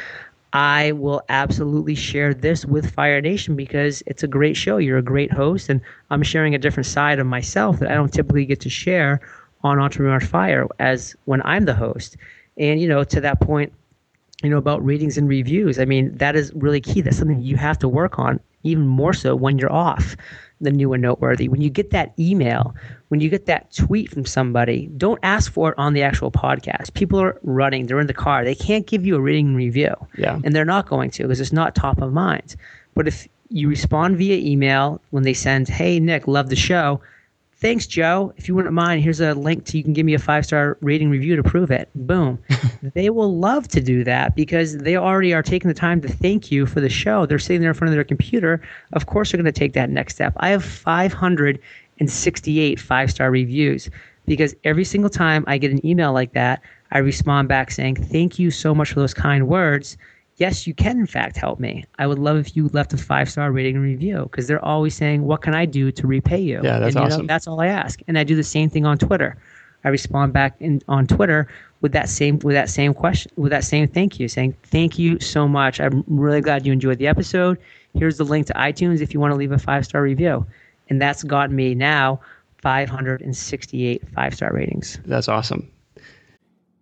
I 0.52 0.92
will 0.92 1.22
absolutely 1.28 1.94
share 1.94 2.34
this 2.34 2.64
with 2.64 2.90
Fire 2.90 3.20
Nation 3.20 3.54
because 3.54 4.02
it's 4.06 4.22
a 4.22 4.28
great 4.28 4.56
show. 4.56 4.78
You're 4.78 4.98
a 4.98 5.02
great 5.02 5.30
host, 5.30 5.68
and 5.68 5.80
I'm 6.10 6.22
sharing 6.22 6.54
a 6.54 6.58
different 6.58 6.86
side 6.86 7.18
of 7.18 7.26
myself 7.26 7.78
that 7.78 7.90
I 7.90 7.94
don't 7.94 8.12
typically 8.12 8.46
get 8.46 8.60
to 8.60 8.70
share 8.70 9.20
on 9.62 9.78
Entrepreneur 9.78 10.20
Fire 10.20 10.66
as 10.78 11.14
when 11.26 11.42
I'm 11.44 11.66
the 11.66 11.74
host. 11.74 12.16
And 12.56 12.80
you 12.80 12.88
know, 12.88 13.04
to 13.04 13.20
that 13.20 13.40
point, 13.40 13.72
you 14.42 14.48
know 14.48 14.56
about 14.56 14.84
ratings 14.84 15.18
and 15.18 15.28
reviews. 15.28 15.78
I 15.78 15.84
mean, 15.84 16.16
that 16.16 16.34
is 16.34 16.52
really 16.54 16.80
key. 16.80 17.02
That's 17.02 17.18
something 17.18 17.42
you 17.42 17.56
have 17.56 17.78
to 17.80 17.88
work 17.88 18.18
on 18.18 18.40
even 18.62 18.86
more 18.86 19.12
so 19.12 19.36
when 19.36 19.58
you're 19.58 19.72
off 19.72 20.16
the 20.60 20.70
new 20.70 20.92
and 20.92 21.02
noteworthy. 21.02 21.48
When 21.48 21.60
you 21.60 21.70
get 21.70 21.90
that 21.90 22.12
email, 22.18 22.74
when 23.08 23.20
you 23.20 23.28
get 23.28 23.46
that 23.46 23.72
tweet 23.72 24.10
from 24.10 24.26
somebody, 24.26 24.86
don't 24.96 25.20
ask 25.22 25.52
for 25.52 25.70
it 25.70 25.78
on 25.78 25.92
the 25.92 26.02
actual 26.02 26.30
podcast. 26.30 26.94
People 26.94 27.20
are 27.20 27.38
running, 27.42 27.86
they're 27.86 28.00
in 28.00 28.06
the 28.06 28.14
car. 28.14 28.44
They 28.44 28.54
can't 28.54 28.86
give 28.86 29.06
you 29.06 29.16
a 29.16 29.20
rating 29.20 29.54
review. 29.54 29.94
Yeah. 30.16 30.38
And 30.44 30.54
they're 30.54 30.64
not 30.64 30.88
going 30.88 31.10
to 31.12 31.22
because 31.24 31.40
it's 31.40 31.52
not 31.52 31.74
top 31.74 32.00
of 32.00 32.12
mind. 32.12 32.56
But 32.94 33.06
if 33.06 33.28
you 33.50 33.68
respond 33.68 34.18
via 34.18 34.36
email 34.36 35.00
when 35.10 35.22
they 35.22 35.34
send, 35.34 35.68
hey, 35.68 36.00
Nick, 36.00 36.26
love 36.26 36.48
the 36.48 36.56
show. 36.56 37.00
Thanks, 37.60 37.88
Joe. 37.88 38.32
If 38.36 38.46
you 38.46 38.54
wouldn't 38.54 38.72
mind, 38.72 39.02
here's 39.02 39.20
a 39.20 39.34
link 39.34 39.64
to 39.66 39.76
you 39.76 39.82
can 39.82 39.92
give 39.92 40.06
me 40.06 40.14
a 40.14 40.18
five 40.18 40.46
star 40.46 40.78
rating 40.80 41.10
review 41.10 41.34
to 41.34 41.42
prove 41.42 41.72
it. 41.72 41.90
Boom. 41.94 42.38
they 42.94 43.10
will 43.10 43.36
love 43.36 43.66
to 43.68 43.80
do 43.80 44.04
that 44.04 44.36
because 44.36 44.78
they 44.78 44.96
already 44.96 45.34
are 45.34 45.42
taking 45.42 45.66
the 45.66 45.74
time 45.74 46.00
to 46.02 46.08
thank 46.08 46.52
you 46.52 46.66
for 46.66 46.80
the 46.80 46.88
show. 46.88 47.26
They're 47.26 47.40
sitting 47.40 47.60
there 47.60 47.70
in 47.70 47.74
front 47.74 47.88
of 47.88 47.96
their 47.96 48.04
computer. 48.04 48.62
Of 48.92 49.06
course, 49.06 49.32
they're 49.32 49.42
going 49.42 49.52
to 49.52 49.58
take 49.58 49.72
that 49.72 49.90
next 49.90 50.14
step. 50.14 50.34
I 50.36 50.50
have 50.50 50.64
568 50.64 52.78
five 52.78 53.10
star 53.10 53.32
reviews 53.32 53.90
because 54.26 54.54
every 54.62 54.84
single 54.84 55.10
time 55.10 55.42
I 55.48 55.58
get 55.58 55.72
an 55.72 55.84
email 55.84 56.12
like 56.12 56.34
that, 56.34 56.62
I 56.92 56.98
respond 56.98 57.48
back 57.48 57.72
saying, 57.72 57.96
Thank 57.96 58.38
you 58.38 58.52
so 58.52 58.72
much 58.72 58.92
for 58.92 59.00
those 59.00 59.14
kind 59.14 59.48
words 59.48 59.96
yes, 60.38 60.66
you 60.66 60.74
can 60.74 60.98
in 60.98 61.06
fact 61.06 61.36
help 61.36 61.60
me. 61.60 61.84
I 61.98 62.06
would 62.06 62.18
love 62.18 62.36
if 62.38 62.56
you 62.56 62.68
left 62.68 62.92
a 62.94 62.96
five 62.96 63.30
star 63.30 63.52
rating 63.52 63.76
and 63.76 63.84
review 63.84 64.28
because 64.30 64.46
they're 64.46 64.64
always 64.64 64.94
saying, 64.94 65.24
"What 65.24 65.42
can 65.42 65.54
I 65.54 65.66
do 65.66 65.92
to 65.92 66.06
repay 66.06 66.40
you?" 66.40 66.60
Yeah, 66.62 66.78
that's 66.78 66.94
and, 66.94 67.02
you 67.02 67.06
awesome. 67.06 67.20
Know, 67.22 67.26
that's 67.26 67.46
all 67.46 67.60
I 67.60 67.66
ask, 67.66 68.00
and 68.08 68.18
I 68.18 68.24
do 68.24 68.34
the 68.34 68.42
same 68.42 68.70
thing 68.70 68.86
on 68.86 68.96
Twitter. 68.96 69.36
I 69.84 69.90
respond 69.90 70.32
back 70.32 70.56
in, 70.60 70.82
on 70.88 71.06
Twitter 71.06 71.46
with 71.80 71.92
that 71.92 72.08
same 72.08 72.38
with 72.40 72.54
that 72.54 72.70
same 72.70 72.94
question 72.94 73.30
with 73.36 73.50
that 73.50 73.64
same 73.64 73.86
thank 73.88 74.18
you, 74.18 74.28
saying, 74.28 74.54
"Thank 74.64 74.98
you 74.98 75.20
so 75.20 75.46
much. 75.46 75.80
I'm 75.80 76.04
really 76.06 76.40
glad 76.40 76.66
you 76.66 76.72
enjoyed 76.72 76.98
the 76.98 77.06
episode. 77.06 77.58
Here's 77.94 78.16
the 78.16 78.24
link 78.24 78.46
to 78.46 78.54
iTunes 78.54 79.00
if 79.00 79.12
you 79.12 79.20
want 79.20 79.32
to 79.32 79.36
leave 79.36 79.52
a 79.52 79.58
five 79.58 79.84
star 79.84 80.02
review," 80.02 80.46
and 80.88 81.00
that's 81.00 81.22
got 81.22 81.50
me 81.50 81.74
now 81.74 82.20
568 82.62 84.02
five 84.14 84.34
star 84.34 84.52
ratings. 84.52 84.98
That's 85.04 85.28
awesome. 85.28 85.70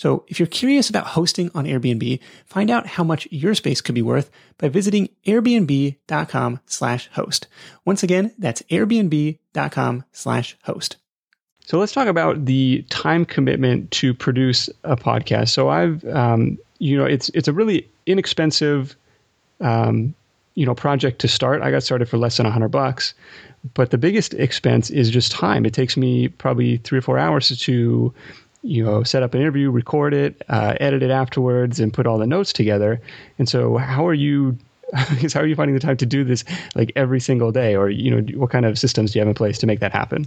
So 0.00 0.24
if 0.28 0.40
you're 0.40 0.46
curious 0.46 0.88
about 0.88 1.08
hosting 1.08 1.50
on 1.54 1.66
Airbnb, 1.66 2.20
find 2.46 2.70
out 2.70 2.86
how 2.86 3.04
much 3.04 3.28
your 3.30 3.54
space 3.54 3.82
could 3.82 3.94
be 3.94 4.00
worth 4.00 4.30
by 4.56 4.70
visiting 4.70 5.10
airbnb.com 5.26 6.60
slash 6.64 7.10
host. 7.12 7.48
Once 7.84 8.02
again, 8.02 8.32
that's 8.38 8.62
airbnb.com 8.70 10.04
slash 10.12 10.56
host. 10.62 10.96
So 11.66 11.78
let's 11.78 11.92
talk 11.92 12.08
about 12.08 12.46
the 12.46 12.82
time 12.88 13.26
commitment 13.26 13.90
to 13.90 14.14
produce 14.14 14.70
a 14.84 14.96
podcast. 14.96 15.50
So 15.50 15.68
I've, 15.68 16.02
um, 16.06 16.56
you 16.78 16.96
know, 16.96 17.04
it's 17.04 17.28
it's 17.34 17.46
a 17.46 17.52
really 17.52 17.86
inexpensive, 18.06 18.96
um, 19.60 20.14
you 20.54 20.64
know, 20.64 20.74
project 20.74 21.18
to 21.20 21.28
start. 21.28 21.60
I 21.60 21.70
got 21.70 21.82
started 21.82 22.08
for 22.08 22.16
less 22.16 22.38
than 22.38 22.46
a 22.46 22.50
hundred 22.50 22.70
bucks, 22.70 23.12
but 23.74 23.90
the 23.90 23.98
biggest 23.98 24.32
expense 24.32 24.88
is 24.88 25.10
just 25.10 25.30
time. 25.30 25.66
It 25.66 25.74
takes 25.74 25.98
me 25.98 26.28
probably 26.28 26.78
three 26.78 27.00
or 27.00 27.02
four 27.02 27.18
hours 27.18 27.54
to, 27.54 28.14
you 28.62 28.84
know, 28.84 29.02
set 29.02 29.22
up 29.22 29.34
an 29.34 29.40
interview, 29.40 29.70
record 29.70 30.14
it, 30.14 30.42
uh, 30.48 30.74
edit 30.80 31.02
it 31.02 31.10
afterwards, 31.10 31.80
and 31.80 31.92
put 31.92 32.06
all 32.06 32.18
the 32.18 32.26
notes 32.26 32.52
together. 32.52 33.00
And 33.38 33.48
so, 33.48 33.76
how 33.76 34.06
are 34.06 34.14
you? 34.14 34.56
how 34.94 35.40
are 35.40 35.46
you 35.46 35.54
finding 35.54 35.74
the 35.74 35.80
time 35.80 35.96
to 35.96 36.06
do 36.06 36.24
this 36.24 36.44
like 36.74 36.92
every 36.96 37.20
single 37.20 37.52
day, 37.52 37.76
or 37.76 37.90
you 37.90 38.10
know, 38.10 38.38
what 38.38 38.50
kind 38.50 38.66
of 38.66 38.78
systems 38.78 39.12
do 39.12 39.18
you 39.18 39.20
have 39.20 39.28
in 39.28 39.34
place 39.34 39.58
to 39.58 39.66
make 39.66 39.80
that 39.80 39.92
happen? 39.92 40.26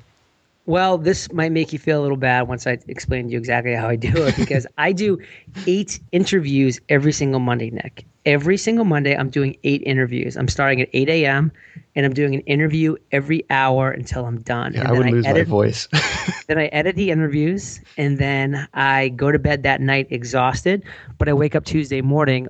Well, 0.65 0.97
this 0.97 1.31
might 1.33 1.51
make 1.51 1.73
you 1.73 1.79
feel 1.79 1.99
a 1.99 2.03
little 2.03 2.17
bad 2.17 2.47
once 2.47 2.65
I 2.65 2.77
explain 2.87 3.27
to 3.27 3.33
you 3.33 3.37
exactly 3.37 3.75
how 3.75 3.89
I 3.89 3.97
do 3.97 4.11
it 4.25 4.37
because 4.37 4.65
I 4.77 4.93
do 4.93 5.19
eight 5.67 5.99
interviews 6.13 6.79
every 6.87 7.11
single 7.11 7.41
Monday, 7.41 7.69
Nick. 7.69 8.05
Every 8.25 8.57
single 8.57 8.86
Monday, 8.86 9.15
I'm 9.15 9.29
doing 9.29 9.57
eight 9.63 9.83
interviews. 9.86 10.38
I'm 10.38 10.47
starting 10.47 10.81
at 10.81 10.89
8 10.93 11.09
a.m. 11.09 11.51
and 11.95 12.05
I'm 12.05 12.13
doing 12.13 12.36
an 12.36 12.41
interview 12.41 12.95
every 13.12 13.45
hour 13.49 13.91
until 13.91 14.25
I'm 14.25 14.41
done. 14.41 14.73
Yeah, 14.73 14.89
I 14.89 14.91
would 14.93 15.07
lose 15.07 15.25
edit, 15.25 15.47
my 15.47 15.51
voice. 15.51 15.88
then 16.47 16.57
I 16.57 16.65
edit 16.67 16.95
the 16.95 17.12
interviews 17.12 17.81
and 17.97 18.17
then 18.17 18.67
I 18.73 19.09
go 19.09 19.31
to 19.31 19.39
bed 19.39 19.63
that 19.63 19.81
night 19.81 20.07
exhausted, 20.09 20.83
but 21.17 21.27
I 21.27 21.33
wake 21.33 21.55
up 21.55 21.65
Tuesday 21.65 22.01
morning 22.01 22.47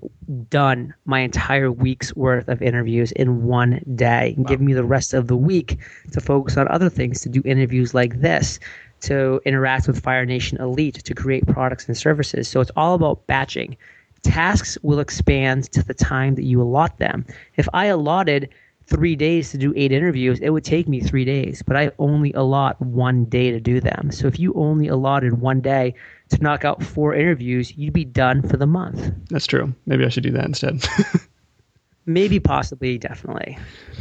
done 0.49 0.93
my 1.05 1.19
entire 1.19 1.71
week's 1.71 2.15
worth 2.15 2.47
of 2.47 2.61
interviews 2.61 3.11
in 3.13 3.43
one 3.43 3.83
day 3.95 4.35
wow. 4.37 4.45
give 4.45 4.61
me 4.61 4.73
the 4.73 4.83
rest 4.83 5.13
of 5.13 5.27
the 5.27 5.37
week 5.37 5.79
to 6.11 6.21
focus 6.21 6.57
on 6.57 6.67
other 6.69 6.89
things, 6.89 7.21
to 7.21 7.29
do 7.29 7.41
interviews 7.45 7.93
like 7.93 8.21
this 8.21 8.59
to 9.01 9.41
interact 9.45 9.85
with 9.85 10.01
Fire 10.01 10.25
Nation 10.25 10.57
Elite 10.61 11.03
to 11.03 11.13
create 11.13 11.45
products 11.45 11.87
and 11.87 11.97
services. 11.97 12.47
So 12.47 12.61
it's 12.61 12.71
all 12.77 12.95
about 12.95 13.27
batching 13.27 13.75
tasks 14.23 14.77
will 14.81 14.99
expand 14.99 15.71
to 15.71 15.83
the 15.83 15.93
time 15.93 16.35
that 16.35 16.43
you 16.43 16.61
allot 16.61 16.97
them. 16.97 17.25
If 17.55 17.67
I 17.73 17.85
allotted 17.85 18.49
three 18.85 19.15
days 19.15 19.51
to 19.51 19.57
do 19.57 19.73
eight 19.75 19.91
interviews, 19.91 20.39
it 20.39 20.49
would 20.49 20.63
take 20.63 20.87
me 20.87 20.99
three 20.99 21.25
days, 21.25 21.61
but 21.61 21.75
I 21.75 21.91
only 21.99 22.33
allot 22.33 22.81
one 22.81 23.25
day 23.25 23.51
to 23.51 23.59
do 23.59 23.79
them. 23.79 24.11
So 24.11 24.27
if 24.27 24.39
you 24.39 24.53
only 24.55 24.87
allotted 24.87 25.39
one 25.39 25.61
day 25.61 25.95
to 26.29 26.41
knock 26.41 26.65
out 26.65 26.83
four 26.83 27.13
interviews, 27.13 27.75
you'd 27.77 27.93
be 27.93 28.05
done 28.05 28.41
for 28.47 28.57
the 28.57 28.67
month. 28.67 29.11
That's 29.29 29.47
true. 29.47 29.73
Maybe 29.85 30.05
I 30.05 30.09
should 30.09 30.23
do 30.23 30.31
that 30.31 30.45
instead. 30.45 30.83
Maybe, 32.05 32.39
possibly, 32.39 32.97
definitely. 32.97 33.57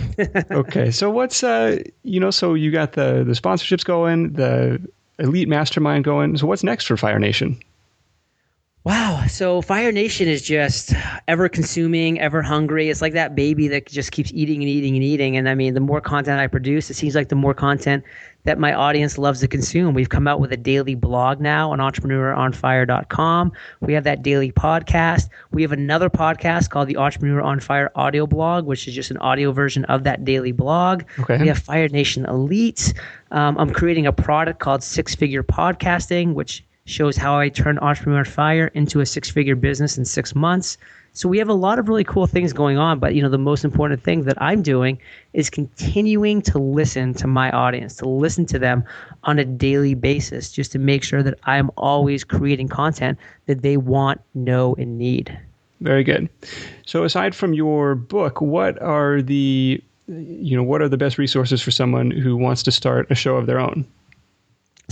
okay, 0.50 0.90
so 0.90 1.08
what's 1.08 1.44
uh, 1.44 1.78
you 2.02 2.18
know, 2.18 2.32
so 2.32 2.54
you 2.54 2.72
got 2.72 2.94
the 2.94 3.22
the 3.24 3.32
sponsorships 3.32 3.84
going, 3.84 4.32
the 4.32 4.84
elite 5.20 5.48
mastermind 5.48 6.02
going. 6.02 6.36
So 6.36 6.48
what's 6.48 6.64
next 6.64 6.86
for 6.86 6.96
Fire 6.96 7.20
Nation? 7.20 7.60
Wow. 8.84 9.26
So 9.28 9.62
Fire 9.62 9.92
Nation 9.92 10.26
is 10.26 10.42
just 10.42 10.92
ever 11.28 11.48
consuming, 11.48 12.18
ever 12.18 12.42
hungry. 12.42 12.90
It's 12.90 13.00
like 13.00 13.12
that 13.12 13.36
baby 13.36 13.68
that 13.68 13.86
just 13.86 14.10
keeps 14.10 14.32
eating 14.34 14.56
and 14.56 14.68
eating 14.68 14.94
and 14.96 15.04
eating. 15.04 15.36
And 15.36 15.48
I 15.48 15.54
mean, 15.54 15.74
the 15.74 15.80
more 15.80 16.00
content 16.00 16.40
I 16.40 16.48
produce, 16.48 16.90
it 16.90 16.94
seems 16.94 17.14
like 17.14 17.28
the 17.28 17.36
more 17.36 17.54
content 17.54 18.02
that 18.42 18.58
my 18.58 18.74
audience 18.74 19.18
loves 19.18 19.38
to 19.38 19.46
consume. 19.46 19.94
We've 19.94 20.08
come 20.08 20.26
out 20.26 20.40
with 20.40 20.50
a 20.50 20.56
daily 20.56 20.96
blog 20.96 21.40
now 21.40 21.70
on 21.70 21.78
entrepreneuronfire.com. 21.78 23.52
We 23.80 23.92
have 23.92 24.02
that 24.02 24.24
daily 24.24 24.50
podcast. 24.50 25.28
We 25.52 25.62
have 25.62 25.70
another 25.70 26.10
podcast 26.10 26.70
called 26.70 26.88
the 26.88 26.96
Entrepreneur 26.96 27.40
on 27.40 27.60
Fire 27.60 27.92
audio 27.94 28.26
blog, 28.26 28.66
which 28.66 28.88
is 28.88 28.94
just 28.94 29.12
an 29.12 29.18
audio 29.18 29.52
version 29.52 29.84
of 29.84 30.02
that 30.04 30.24
daily 30.24 30.50
blog. 30.50 31.04
Okay. 31.20 31.38
We 31.38 31.46
have 31.46 31.58
Fire 31.58 31.88
Nation 31.88 32.24
Elite. 32.24 32.94
Um, 33.30 33.56
I'm 33.58 33.72
creating 33.72 34.08
a 34.08 34.12
product 34.12 34.58
called 34.58 34.82
Six 34.82 35.14
Figure 35.14 35.44
Podcasting, 35.44 36.34
which 36.34 36.64
shows 36.84 37.16
how 37.16 37.38
I 37.38 37.48
turned 37.48 37.78
Entrepreneur 37.80 38.24
Fire 38.24 38.68
into 38.74 39.00
a 39.00 39.06
six 39.06 39.30
figure 39.30 39.56
business 39.56 39.96
in 39.96 40.04
six 40.04 40.34
months. 40.34 40.78
So 41.14 41.28
we 41.28 41.38
have 41.38 41.48
a 41.48 41.54
lot 41.54 41.78
of 41.78 41.88
really 41.88 42.04
cool 42.04 42.26
things 42.26 42.52
going 42.52 42.78
on, 42.78 42.98
but 42.98 43.14
you 43.14 43.22
know 43.22 43.28
the 43.28 43.38
most 43.38 43.64
important 43.64 44.02
thing 44.02 44.24
that 44.24 44.40
I'm 44.40 44.62
doing 44.62 44.98
is 45.34 45.50
continuing 45.50 46.40
to 46.42 46.58
listen 46.58 47.12
to 47.14 47.26
my 47.26 47.50
audience, 47.50 47.96
to 47.96 48.08
listen 48.08 48.46
to 48.46 48.58
them 48.58 48.82
on 49.24 49.38
a 49.38 49.44
daily 49.44 49.94
basis 49.94 50.50
just 50.50 50.72
to 50.72 50.78
make 50.78 51.04
sure 51.04 51.22
that 51.22 51.38
I'm 51.44 51.70
always 51.76 52.24
creating 52.24 52.68
content 52.68 53.18
that 53.46 53.62
they 53.62 53.76
want, 53.76 54.20
know 54.34 54.74
and 54.76 54.98
need. 54.98 55.38
Very 55.82 56.02
good. 56.02 56.30
So 56.86 57.04
aside 57.04 57.34
from 57.34 57.52
your 57.52 57.94
book, 57.94 58.40
what 58.40 58.80
are 58.80 59.20
the 59.20 59.82
you 60.08 60.56
know 60.56 60.62
what 60.62 60.80
are 60.80 60.88
the 60.88 60.96
best 60.96 61.18
resources 61.18 61.60
for 61.60 61.70
someone 61.70 62.10
who 62.10 62.36
wants 62.36 62.62
to 62.64 62.72
start 62.72 63.06
a 63.10 63.14
show 63.14 63.36
of 63.36 63.46
their 63.46 63.60
own? 63.60 63.86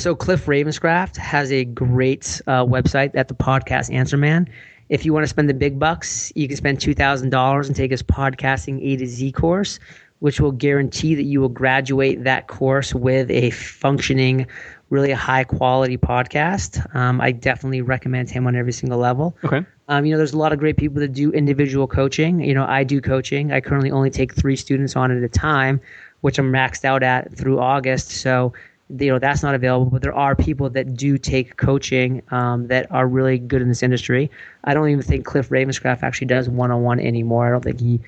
So 0.00 0.14
Cliff 0.14 0.46
Ravenscraft 0.46 1.18
has 1.18 1.52
a 1.52 1.66
great 1.66 2.40
uh, 2.46 2.64
website 2.64 3.10
at 3.14 3.28
the 3.28 3.34
podcast 3.34 3.92
Answer 3.92 4.16
Man. 4.16 4.48
If 4.88 5.04
you 5.04 5.12
want 5.12 5.24
to 5.24 5.28
spend 5.28 5.50
the 5.50 5.54
big 5.54 5.78
bucks, 5.78 6.32
you 6.34 6.48
can 6.48 6.56
spend 6.56 6.80
two 6.80 6.94
thousand 6.94 7.28
dollars 7.28 7.66
and 7.66 7.76
take 7.76 7.90
his 7.90 8.02
podcasting 8.02 8.82
A 8.82 8.96
to 8.96 9.06
Z 9.06 9.32
course, 9.32 9.78
which 10.20 10.40
will 10.40 10.52
guarantee 10.52 11.14
that 11.16 11.24
you 11.24 11.38
will 11.42 11.50
graduate 11.50 12.24
that 12.24 12.48
course 12.48 12.94
with 12.94 13.30
a 13.30 13.50
functioning, 13.50 14.46
really 14.88 15.12
high 15.12 15.44
quality 15.44 15.98
podcast. 15.98 16.82
Um, 16.96 17.20
I 17.20 17.30
definitely 17.32 17.82
recommend 17.82 18.30
him 18.30 18.46
on 18.46 18.56
every 18.56 18.72
single 18.72 18.98
level. 18.98 19.36
Okay. 19.44 19.66
Um, 19.88 20.06
you 20.06 20.12
know, 20.12 20.16
there's 20.16 20.32
a 20.32 20.38
lot 20.38 20.54
of 20.54 20.58
great 20.58 20.78
people 20.78 21.00
that 21.00 21.12
do 21.12 21.30
individual 21.32 21.86
coaching. 21.86 22.40
You 22.40 22.54
know, 22.54 22.64
I 22.64 22.84
do 22.84 23.02
coaching. 23.02 23.52
I 23.52 23.60
currently 23.60 23.90
only 23.90 24.08
take 24.08 24.34
three 24.34 24.56
students 24.56 24.96
on 24.96 25.10
at 25.10 25.22
a 25.22 25.28
time, 25.28 25.78
which 26.22 26.38
I'm 26.38 26.50
maxed 26.50 26.86
out 26.86 27.02
at 27.02 27.36
through 27.36 27.60
August. 27.60 28.12
So 28.12 28.54
you 28.98 29.10
know 29.10 29.18
that's 29.18 29.42
not 29.42 29.54
available 29.54 29.86
but 29.86 30.02
there 30.02 30.14
are 30.14 30.34
people 30.34 30.68
that 30.70 30.96
do 30.96 31.18
take 31.18 31.56
coaching 31.56 32.22
um, 32.30 32.66
that 32.68 32.90
are 32.90 33.06
really 33.06 33.38
good 33.38 33.62
in 33.62 33.68
this 33.68 33.82
industry. 33.82 34.30
I 34.64 34.74
don't 34.74 34.88
even 34.88 35.02
think 35.02 35.24
cliff 35.24 35.48
ravenscraft 35.48 36.02
actually 36.02 36.26
does 36.26 36.48
one-on-one 36.48 37.00
anymore. 37.00 37.46
I 37.46 37.50
don't 37.50 37.64
think 37.64 37.80
he 37.80 38.00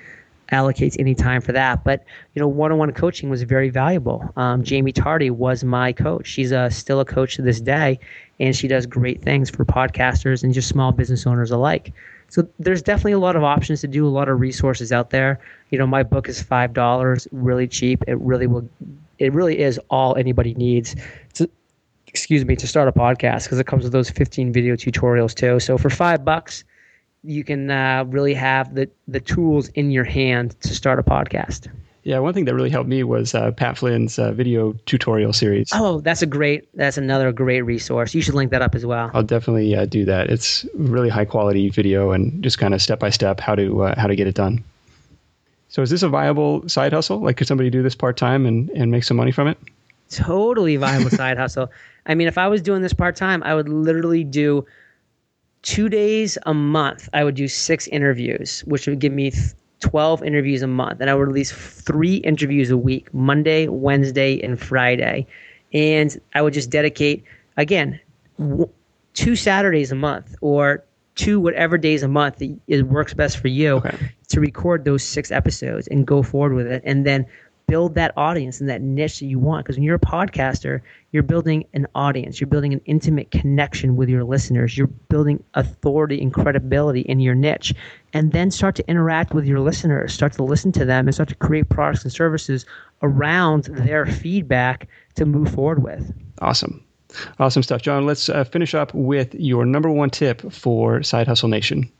allocates 0.51 0.95
any 0.99 1.15
time 1.15 1.41
for 1.41 1.51
that. 1.51 1.83
But 1.83 2.03
you 2.35 2.41
know 2.41 2.47
one-on-one 2.47 2.91
coaching 2.93 3.29
was 3.29 3.43
very 3.43 3.69
valuable. 3.69 4.31
Um, 4.35 4.63
Jaime 4.65 4.91
Tardy 4.91 5.29
was 5.29 5.63
my 5.63 5.93
coach. 5.93 6.27
She's 6.27 6.51
a, 6.51 6.69
still 6.69 6.99
a 6.99 7.05
coach 7.05 7.35
to 7.35 7.41
this 7.41 7.61
day 7.61 7.99
and 8.39 8.55
she 8.55 8.67
does 8.67 8.85
great 8.85 9.21
things 9.21 9.49
for 9.49 9.65
podcasters 9.65 10.43
and 10.43 10.53
just 10.53 10.67
small 10.67 10.91
business 10.91 11.25
owners 11.25 11.51
alike. 11.51 11.93
So 12.29 12.47
there's 12.57 12.81
definitely 12.81 13.11
a 13.11 13.19
lot 13.19 13.35
of 13.35 13.43
options 13.43 13.81
to 13.81 13.87
do 13.87 14.07
a 14.07 14.09
lot 14.09 14.27
of 14.27 14.39
resources 14.39 14.91
out 14.91 15.11
there. 15.11 15.39
You 15.69 15.77
know 15.77 15.87
my 15.87 16.03
book 16.03 16.27
is 16.27 16.41
five 16.41 16.73
dollars 16.73 17.27
really 17.31 17.67
cheap. 17.67 18.03
It 18.07 18.19
really 18.19 18.47
will 18.47 18.67
it 19.23 19.33
really 19.33 19.59
is 19.59 19.79
all 19.89 20.15
anybody 20.15 20.53
needs 20.55 20.95
to 21.33 21.49
excuse 22.07 22.45
me 22.45 22.55
to 22.55 22.67
start 22.67 22.87
a 22.87 22.91
podcast 22.91 23.43
because 23.43 23.59
it 23.59 23.65
comes 23.65 23.83
with 23.83 23.93
those 23.93 24.09
15 24.09 24.51
video 24.53 24.75
tutorials 24.75 25.33
too 25.33 25.59
so 25.59 25.77
for 25.77 25.89
five 25.89 26.23
bucks 26.23 26.63
you 27.23 27.43
can 27.43 27.71
uh, 27.71 28.03
really 28.07 28.33
have 28.33 28.75
the 28.75 28.89
the 29.07 29.19
tools 29.19 29.69
in 29.69 29.91
your 29.91 30.03
hand 30.03 30.59
to 30.61 30.75
start 30.75 30.99
a 30.99 31.03
podcast 31.03 31.69
yeah, 32.05 32.19
one 32.19 32.33
thing 32.33 32.43
that 32.45 32.53
really 32.53 32.69
helped 32.69 32.89
me 32.89 33.01
was 33.03 33.33
uh, 33.33 33.51
Pat 33.51 33.77
Flynn's 33.77 34.19
uh, 34.19 34.33
video 34.33 34.73
tutorial 34.85 35.31
series. 35.31 35.69
Oh, 35.73 36.01
that's 36.01 36.21
a 36.21 36.25
great, 36.25 36.67
that's 36.75 36.97
another 36.97 37.31
great 37.31 37.61
resource. 37.61 38.13
You 38.13 38.21
should 38.21 38.33
link 38.33 38.51
that 38.51 38.61
up 38.61 38.75
as 38.75 38.85
well. 38.85 39.09
I'll 39.13 39.23
definitely 39.23 39.73
uh, 39.73 39.85
do 39.85 40.03
that. 40.03 40.29
It's 40.29 40.65
really 40.73 41.07
high 41.07 41.23
quality 41.23 41.69
video 41.69 42.11
and 42.11 42.43
just 42.43 42.59
kind 42.59 42.73
of 42.73 42.81
step 42.81 42.99
by 42.99 43.09
step 43.09 43.39
how 43.39 43.55
to 43.55 43.83
uh, 43.83 43.99
how 43.99 44.07
to 44.07 44.17
get 44.17 44.27
it 44.27 44.35
done. 44.35 44.63
So 45.73 45.81
is 45.81 45.89
this 45.89 46.03
a 46.03 46.07
viable 46.07 46.69
side 46.69 46.93
hustle? 46.93 47.19
Like, 47.19 47.35
could 47.37 47.47
somebody 47.47 47.71
do 47.71 47.81
this 47.81 47.95
part 47.95 48.15
time 48.15 48.45
and, 48.45 48.69
and 48.75 48.91
make 48.91 49.03
some 49.03 49.17
money 49.17 49.31
from 49.31 49.47
it? 49.47 49.57
Totally 50.11 50.75
viable 50.75 51.09
side 51.21 51.35
hustle. 51.35 51.71
I 52.05 52.13
mean, 52.13 52.27
if 52.27 52.37
I 52.37 52.47
was 52.47 52.61
doing 52.61 52.83
this 52.83 52.93
part 52.93 53.15
time, 53.15 53.41
I 53.41 53.55
would 53.55 53.67
literally 53.67 54.23
do 54.23 54.67
two 55.63 55.89
days 55.89 56.37
a 56.45 56.53
month. 56.53 57.09
I 57.11 57.23
would 57.23 57.33
do 57.33 57.47
six 57.47 57.87
interviews, 57.87 58.59
which 58.67 58.85
would 58.85 58.99
give 58.99 59.13
me 59.13 59.31
12 59.79 60.21
interviews 60.21 60.61
a 60.61 60.67
month. 60.67 61.01
And 61.01 61.09
I 61.09 61.15
would 61.15 61.27
release 61.27 61.51
three 61.51 62.17
interviews 62.17 62.69
a 62.69 62.77
week 62.77 63.11
Monday, 63.11 63.67
Wednesday, 63.67 64.39
and 64.43 64.61
Friday. 64.61 65.25
And 65.73 66.15
I 66.35 66.43
would 66.43 66.53
just 66.53 66.69
dedicate, 66.69 67.23
again, 67.57 67.99
two 69.15 69.35
Saturdays 69.35 69.91
a 69.91 69.95
month 69.95 70.35
or 70.39 70.83
two 71.15 71.39
whatever 71.39 71.77
days 71.77 72.03
a 72.03 72.07
month 72.07 72.41
it 72.41 72.83
works 72.83 73.13
best 73.13 73.37
for 73.37 73.47
you 73.47 73.73
okay. 73.73 74.11
to 74.29 74.39
record 74.39 74.85
those 74.85 75.03
six 75.03 75.31
episodes 75.31 75.87
and 75.87 76.07
go 76.07 76.23
forward 76.23 76.53
with 76.53 76.67
it 76.67 76.81
and 76.85 77.05
then 77.05 77.25
build 77.67 77.95
that 77.95 78.11
audience 78.17 78.59
and 78.59 78.69
that 78.69 78.81
niche 78.81 79.19
that 79.19 79.25
you 79.25 79.39
want. 79.39 79.65
Because 79.65 79.77
when 79.77 79.83
you're 79.83 79.95
a 79.95 79.99
podcaster 79.99 80.81
you're 81.13 81.23
building 81.23 81.63
an 81.73 81.87
audience. 81.93 82.41
You're 82.41 82.47
building 82.47 82.73
an 82.73 82.81
intimate 82.85 83.29
connection 83.29 83.95
with 83.95 84.09
your 84.09 84.23
listeners. 84.23 84.75
You're 84.75 84.87
building 84.87 85.41
authority 85.53 86.19
and 86.19 86.33
credibility 86.33 87.01
in 87.01 87.19
your 87.19 87.35
niche. 87.35 87.73
And 88.13 88.31
then 88.31 88.49
start 88.49 88.75
to 88.75 88.89
interact 88.89 89.33
with 89.33 89.45
your 89.45 89.59
listeners. 89.59 90.11
Start 90.11 90.33
to 90.33 90.43
listen 90.43 90.71
to 90.73 90.85
them 90.85 91.07
and 91.07 91.13
start 91.13 91.29
to 91.29 91.35
create 91.35 91.69
products 91.69 92.03
and 92.03 92.11
services 92.11 92.65
around 93.03 93.65
their 93.65 94.07
feedback 94.07 94.87
to 95.15 95.25
move 95.25 95.53
forward 95.53 95.83
with. 95.83 96.11
Awesome 96.39 96.83
Awesome 97.39 97.63
stuff. 97.63 97.81
John, 97.81 98.05
let's 98.05 98.29
uh, 98.29 98.43
finish 98.43 98.73
up 98.73 98.93
with 98.93 99.33
your 99.35 99.65
number 99.65 99.89
one 99.89 100.09
tip 100.09 100.51
for 100.51 101.03
Side 101.03 101.27
Hustle 101.27 101.49
Nation. 101.49 101.91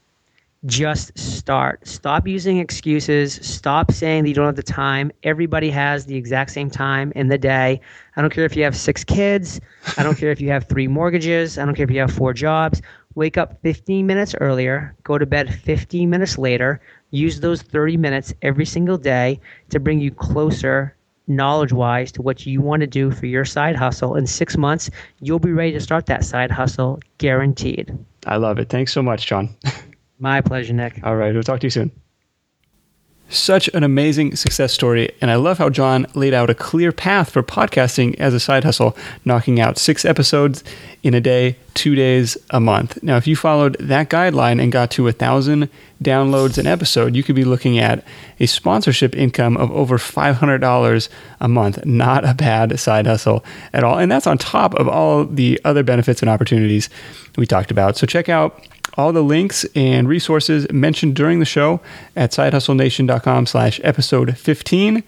Just 0.66 1.18
start. 1.20 1.86
Stop 1.86 2.26
using 2.26 2.60
excuses. 2.60 3.34
Stop 3.46 3.92
saying 3.92 4.24
that 4.24 4.30
you 4.30 4.36
don't 4.36 4.46
have 4.46 4.56
the 4.56 4.64
time. 4.64 5.12
Everybody 5.24 5.70
has 5.70 6.06
the 6.06 6.16
exact 6.16 6.52
same 6.52 6.70
time 6.70 7.12
in 7.18 7.28
the 7.28 7.38
day. 7.38 7.82
I 8.16 8.22
don't 8.22 8.32
care 8.32 8.46
if 8.46 8.56
you 8.56 8.64
have 8.64 8.76
six 8.76 9.04
kids. 9.04 9.60
I 9.98 10.04
don't 10.04 10.18
care 10.18 10.32
if 10.32 10.40
you 10.40 10.50
have 10.52 10.70
three 10.70 10.88
mortgages. 10.88 11.58
I 11.58 11.66
don't 11.66 11.76
care 11.76 11.84
if 11.84 11.92
you 11.92 12.00
have 12.00 12.14
four 12.14 12.34
jobs. 12.34 12.82
Wake 13.16 13.38
up 13.38 13.62
15 13.62 14.08
minutes 14.08 14.34
earlier, 14.40 14.96
go 15.04 15.18
to 15.18 15.26
bed 15.26 15.54
15 15.54 16.10
minutes 16.10 16.38
later. 16.38 16.82
Use 17.12 17.42
those 17.42 17.62
30 17.62 17.98
minutes 17.98 18.34
every 18.42 18.66
single 18.66 18.98
day 18.98 19.40
to 19.70 19.80
bring 19.80 20.00
you 20.00 20.12
closer 20.12 20.96
knowledge 21.28 21.74
wise 21.74 22.12
to 22.14 22.22
what 22.22 22.46
you 22.46 22.62
want 22.62 22.82
to 22.82 22.88
do 22.88 23.12
for 23.12 23.26
your 23.26 23.46
side 23.46 23.76
hustle. 23.76 24.16
In 24.16 24.28
six 24.28 24.58
months, 24.58 24.90
you'll 25.22 25.40
be 25.40 25.52
ready 25.52 25.72
to 25.72 25.80
start 25.80 26.06
that 26.08 26.24
side 26.24 26.52
hustle 26.52 27.00
guaranteed. 27.18 27.98
I 28.26 28.38
love 28.38 28.60
it. 28.60 28.70
Thanks 28.70 28.94
so 28.94 29.02
much, 29.02 29.26
John. 29.28 29.56
My 30.20 30.42
pleasure, 30.42 30.74
Nick. 30.74 31.00
All 31.04 31.16
right. 31.16 31.34
We'll 31.34 31.44
talk 31.44 31.60
to 31.62 31.66
you 31.66 31.72
soon. 31.72 31.92
Such 33.34 33.68
an 33.70 33.84
amazing 33.84 34.36
success 34.36 34.74
story, 34.74 35.10
and 35.20 35.32
I 35.32 35.38
love 35.38 35.58
how 35.58 35.72
John 35.72 36.06
laid 36.14 36.36
out 36.36 36.52
a 36.52 36.54
clear 36.54 36.92
path 36.92 37.32
for 37.32 37.42
podcasting 37.42 38.14
as 38.20 38.32
a 38.32 38.40
side 38.40 38.64
hustle, 38.64 38.96
knocking 39.26 39.60
out 39.60 39.80
six 39.80 40.06
episodes 40.06 40.64
in 41.02 41.16
a 41.16 41.20
day, 41.20 41.58
two 41.74 41.96
days 41.96 42.38
a 42.52 42.60
month. 42.60 43.02
Now, 43.02 43.18
if 43.18 43.26
you 43.26 43.36
followed 43.36 43.76
that 43.80 44.12
guideline 44.12 44.62
and 44.62 44.72
got 44.72 44.92
to 44.92 45.08
a 45.08 45.12
thousand 45.12 45.70
downloads 46.04 46.60
an 46.60 46.68
episode, 46.68 47.16
you 47.16 47.24
could 47.24 47.36
be 47.36 47.44
looking 47.44 47.80
at 47.80 48.06
a 48.40 48.46
sponsorship 48.46 49.16
income 49.16 49.58
of 49.58 49.72
over 49.72 49.98
$500 49.98 51.10
a 51.42 51.48
month. 51.48 51.84
Not 51.88 52.26
a 52.26 52.36
bad 52.36 52.80
side 52.80 53.08
hustle 53.08 53.44
at 53.74 53.84
all. 53.84 53.98
And 53.98 54.12
that's 54.12 54.28
on 54.28 54.38
top 54.38 54.76
of 54.76 54.88
all 54.88 55.26
the 55.26 55.60
other 55.66 55.82
benefits 55.82 56.22
and 56.22 56.30
opportunities 56.30 56.88
we 57.36 57.48
talked 57.48 57.72
about. 57.72 57.98
So 57.98 58.06
check 58.06 58.30
out 58.30 58.64
all 58.96 59.12
the 59.12 59.24
links 59.24 59.66
and 59.76 60.08
resources 60.08 60.70
mentioned 60.72 61.16
during 61.16 61.40
the 61.40 61.46
show 61.46 61.82
at 62.16 62.32
sidehustlenation.com 62.32 63.46
slash 63.46 63.80
episode 63.84 64.38
15. 64.38 65.04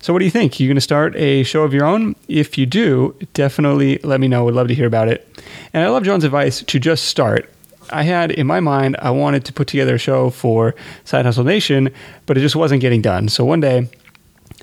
So 0.00 0.12
what 0.12 0.20
do 0.20 0.24
you 0.24 0.30
think? 0.30 0.58
You're 0.58 0.68
going 0.68 0.76
to 0.76 0.80
start 0.80 1.16
a 1.16 1.42
show 1.42 1.64
of 1.64 1.74
your 1.74 1.84
own? 1.84 2.14
If 2.28 2.56
you 2.56 2.66
do, 2.66 3.16
definitely 3.34 3.98
let 4.04 4.20
me 4.20 4.28
know. 4.28 4.44
Would 4.44 4.54
love 4.54 4.68
to 4.68 4.74
hear 4.74 4.86
about 4.86 5.08
it. 5.08 5.26
And 5.72 5.84
I 5.84 5.88
love 5.88 6.04
John's 6.04 6.24
advice 6.24 6.62
to 6.62 6.78
just 6.78 7.06
start. 7.06 7.50
I 7.90 8.02
had 8.02 8.30
in 8.30 8.46
my 8.46 8.60
mind, 8.60 8.96
I 9.00 9.10
wanted 9.10 9.44
to 9.46 9.52
put 9.52 9.66
together 9.66 9.94
a 9.94 9.98
show 9.98 10.30
for 10.30 10.74
Side 11.04 11.24
Hustle 11.24 11.44
Nation, 11.44 11.90
but 12.26 12.36
it 12.36 12.40
just 12.40 12.54
wasn't 12.54 12.80
getting 12.80 13.02
done. 13.02 13.28
So 13.28 13.44
one 13.44 13.60
day 13.60 13.88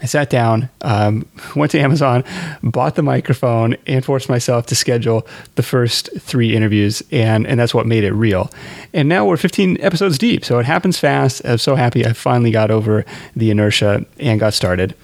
I 0.01 0.07
sat 0.07 0.29
down, 0.29 0.69
um, 0.81 1.25
went 1.55 1.71
to 1.71 1.79
Amazon, 1.79 2.23
bought 2.61 2.95
the 2.95 3.01
microphone, 3.01 3.77
and 3.87 4.03
forced 4.03 4.27
myself 4.27 4.65
to 4.67 4.75
schedule 4.75 5.25
the 5.55 5.63
first 5.63 6.09
three 6.19 6.55
interviews, 6.55 7.01
and 7.11 7.47
and 7.47 7.59
that's 7.59 7.73
what 7.73 7.85
made 7.85 8.03
it 8.03 8.11
real. 8.11 8.51
And 8.93 9.07
now 9.07 9.25
we're 9.25 9.37
15 9.37 9.77
episodes 9.79 10.17
deep, 10.17 10.43
so 10.43 10.59
it 10.59 10.65
happens 10.65 10.99
fast. 10.99 11.41
I'm 11.45 11.57
so 11.57 11.75
happy 11.75 12.05
I 12.05 12.11
finally 12.11 12.51
got 12.51 12.71
over 12.71 13.05
the 13.35 13.51
inertia 13.51 14.05
and 14.19 14.39
got 14.39 14.53
started. 14.53 14.95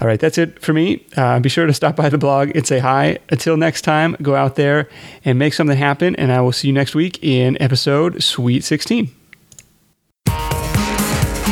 All 0.00 0.08
right, 0.08 0.20
that's 0.20 0.36
it 0.36 0.60
for 0.60 0.74
me. 0.74 1.06
Uh, 1.16 1.40
be 1.40 1.48
sure 1.48 1.66
to 1.66 1.72
stop 1.72 1.96
by 1.96 2.10
the 2.10 2.18
blog 2.18 2.54
and 2.54 2.66
say 2.66 2.80
hi. 2.80 3.18
Until 3.30 3.56
next 3.56 3.82
time, 3.82 4.16
go 4.20 4.34
out 4.34 4.56
there 4.56 4.88
and 5.24 5.38
make 5.38 5.54
something 5.54 5.78
happen, 5.78 6.14
and 6.16 6.30
I 6.30 6.42
will 6.42 6.52
see 6.52 6.68
you 6.68 6.74
next 6.74 6.94
week 6.94 7.22
in 7.22 7.56
episode 7.62 8.22
Sweet 8.22 8.64
16. 8.64 9.23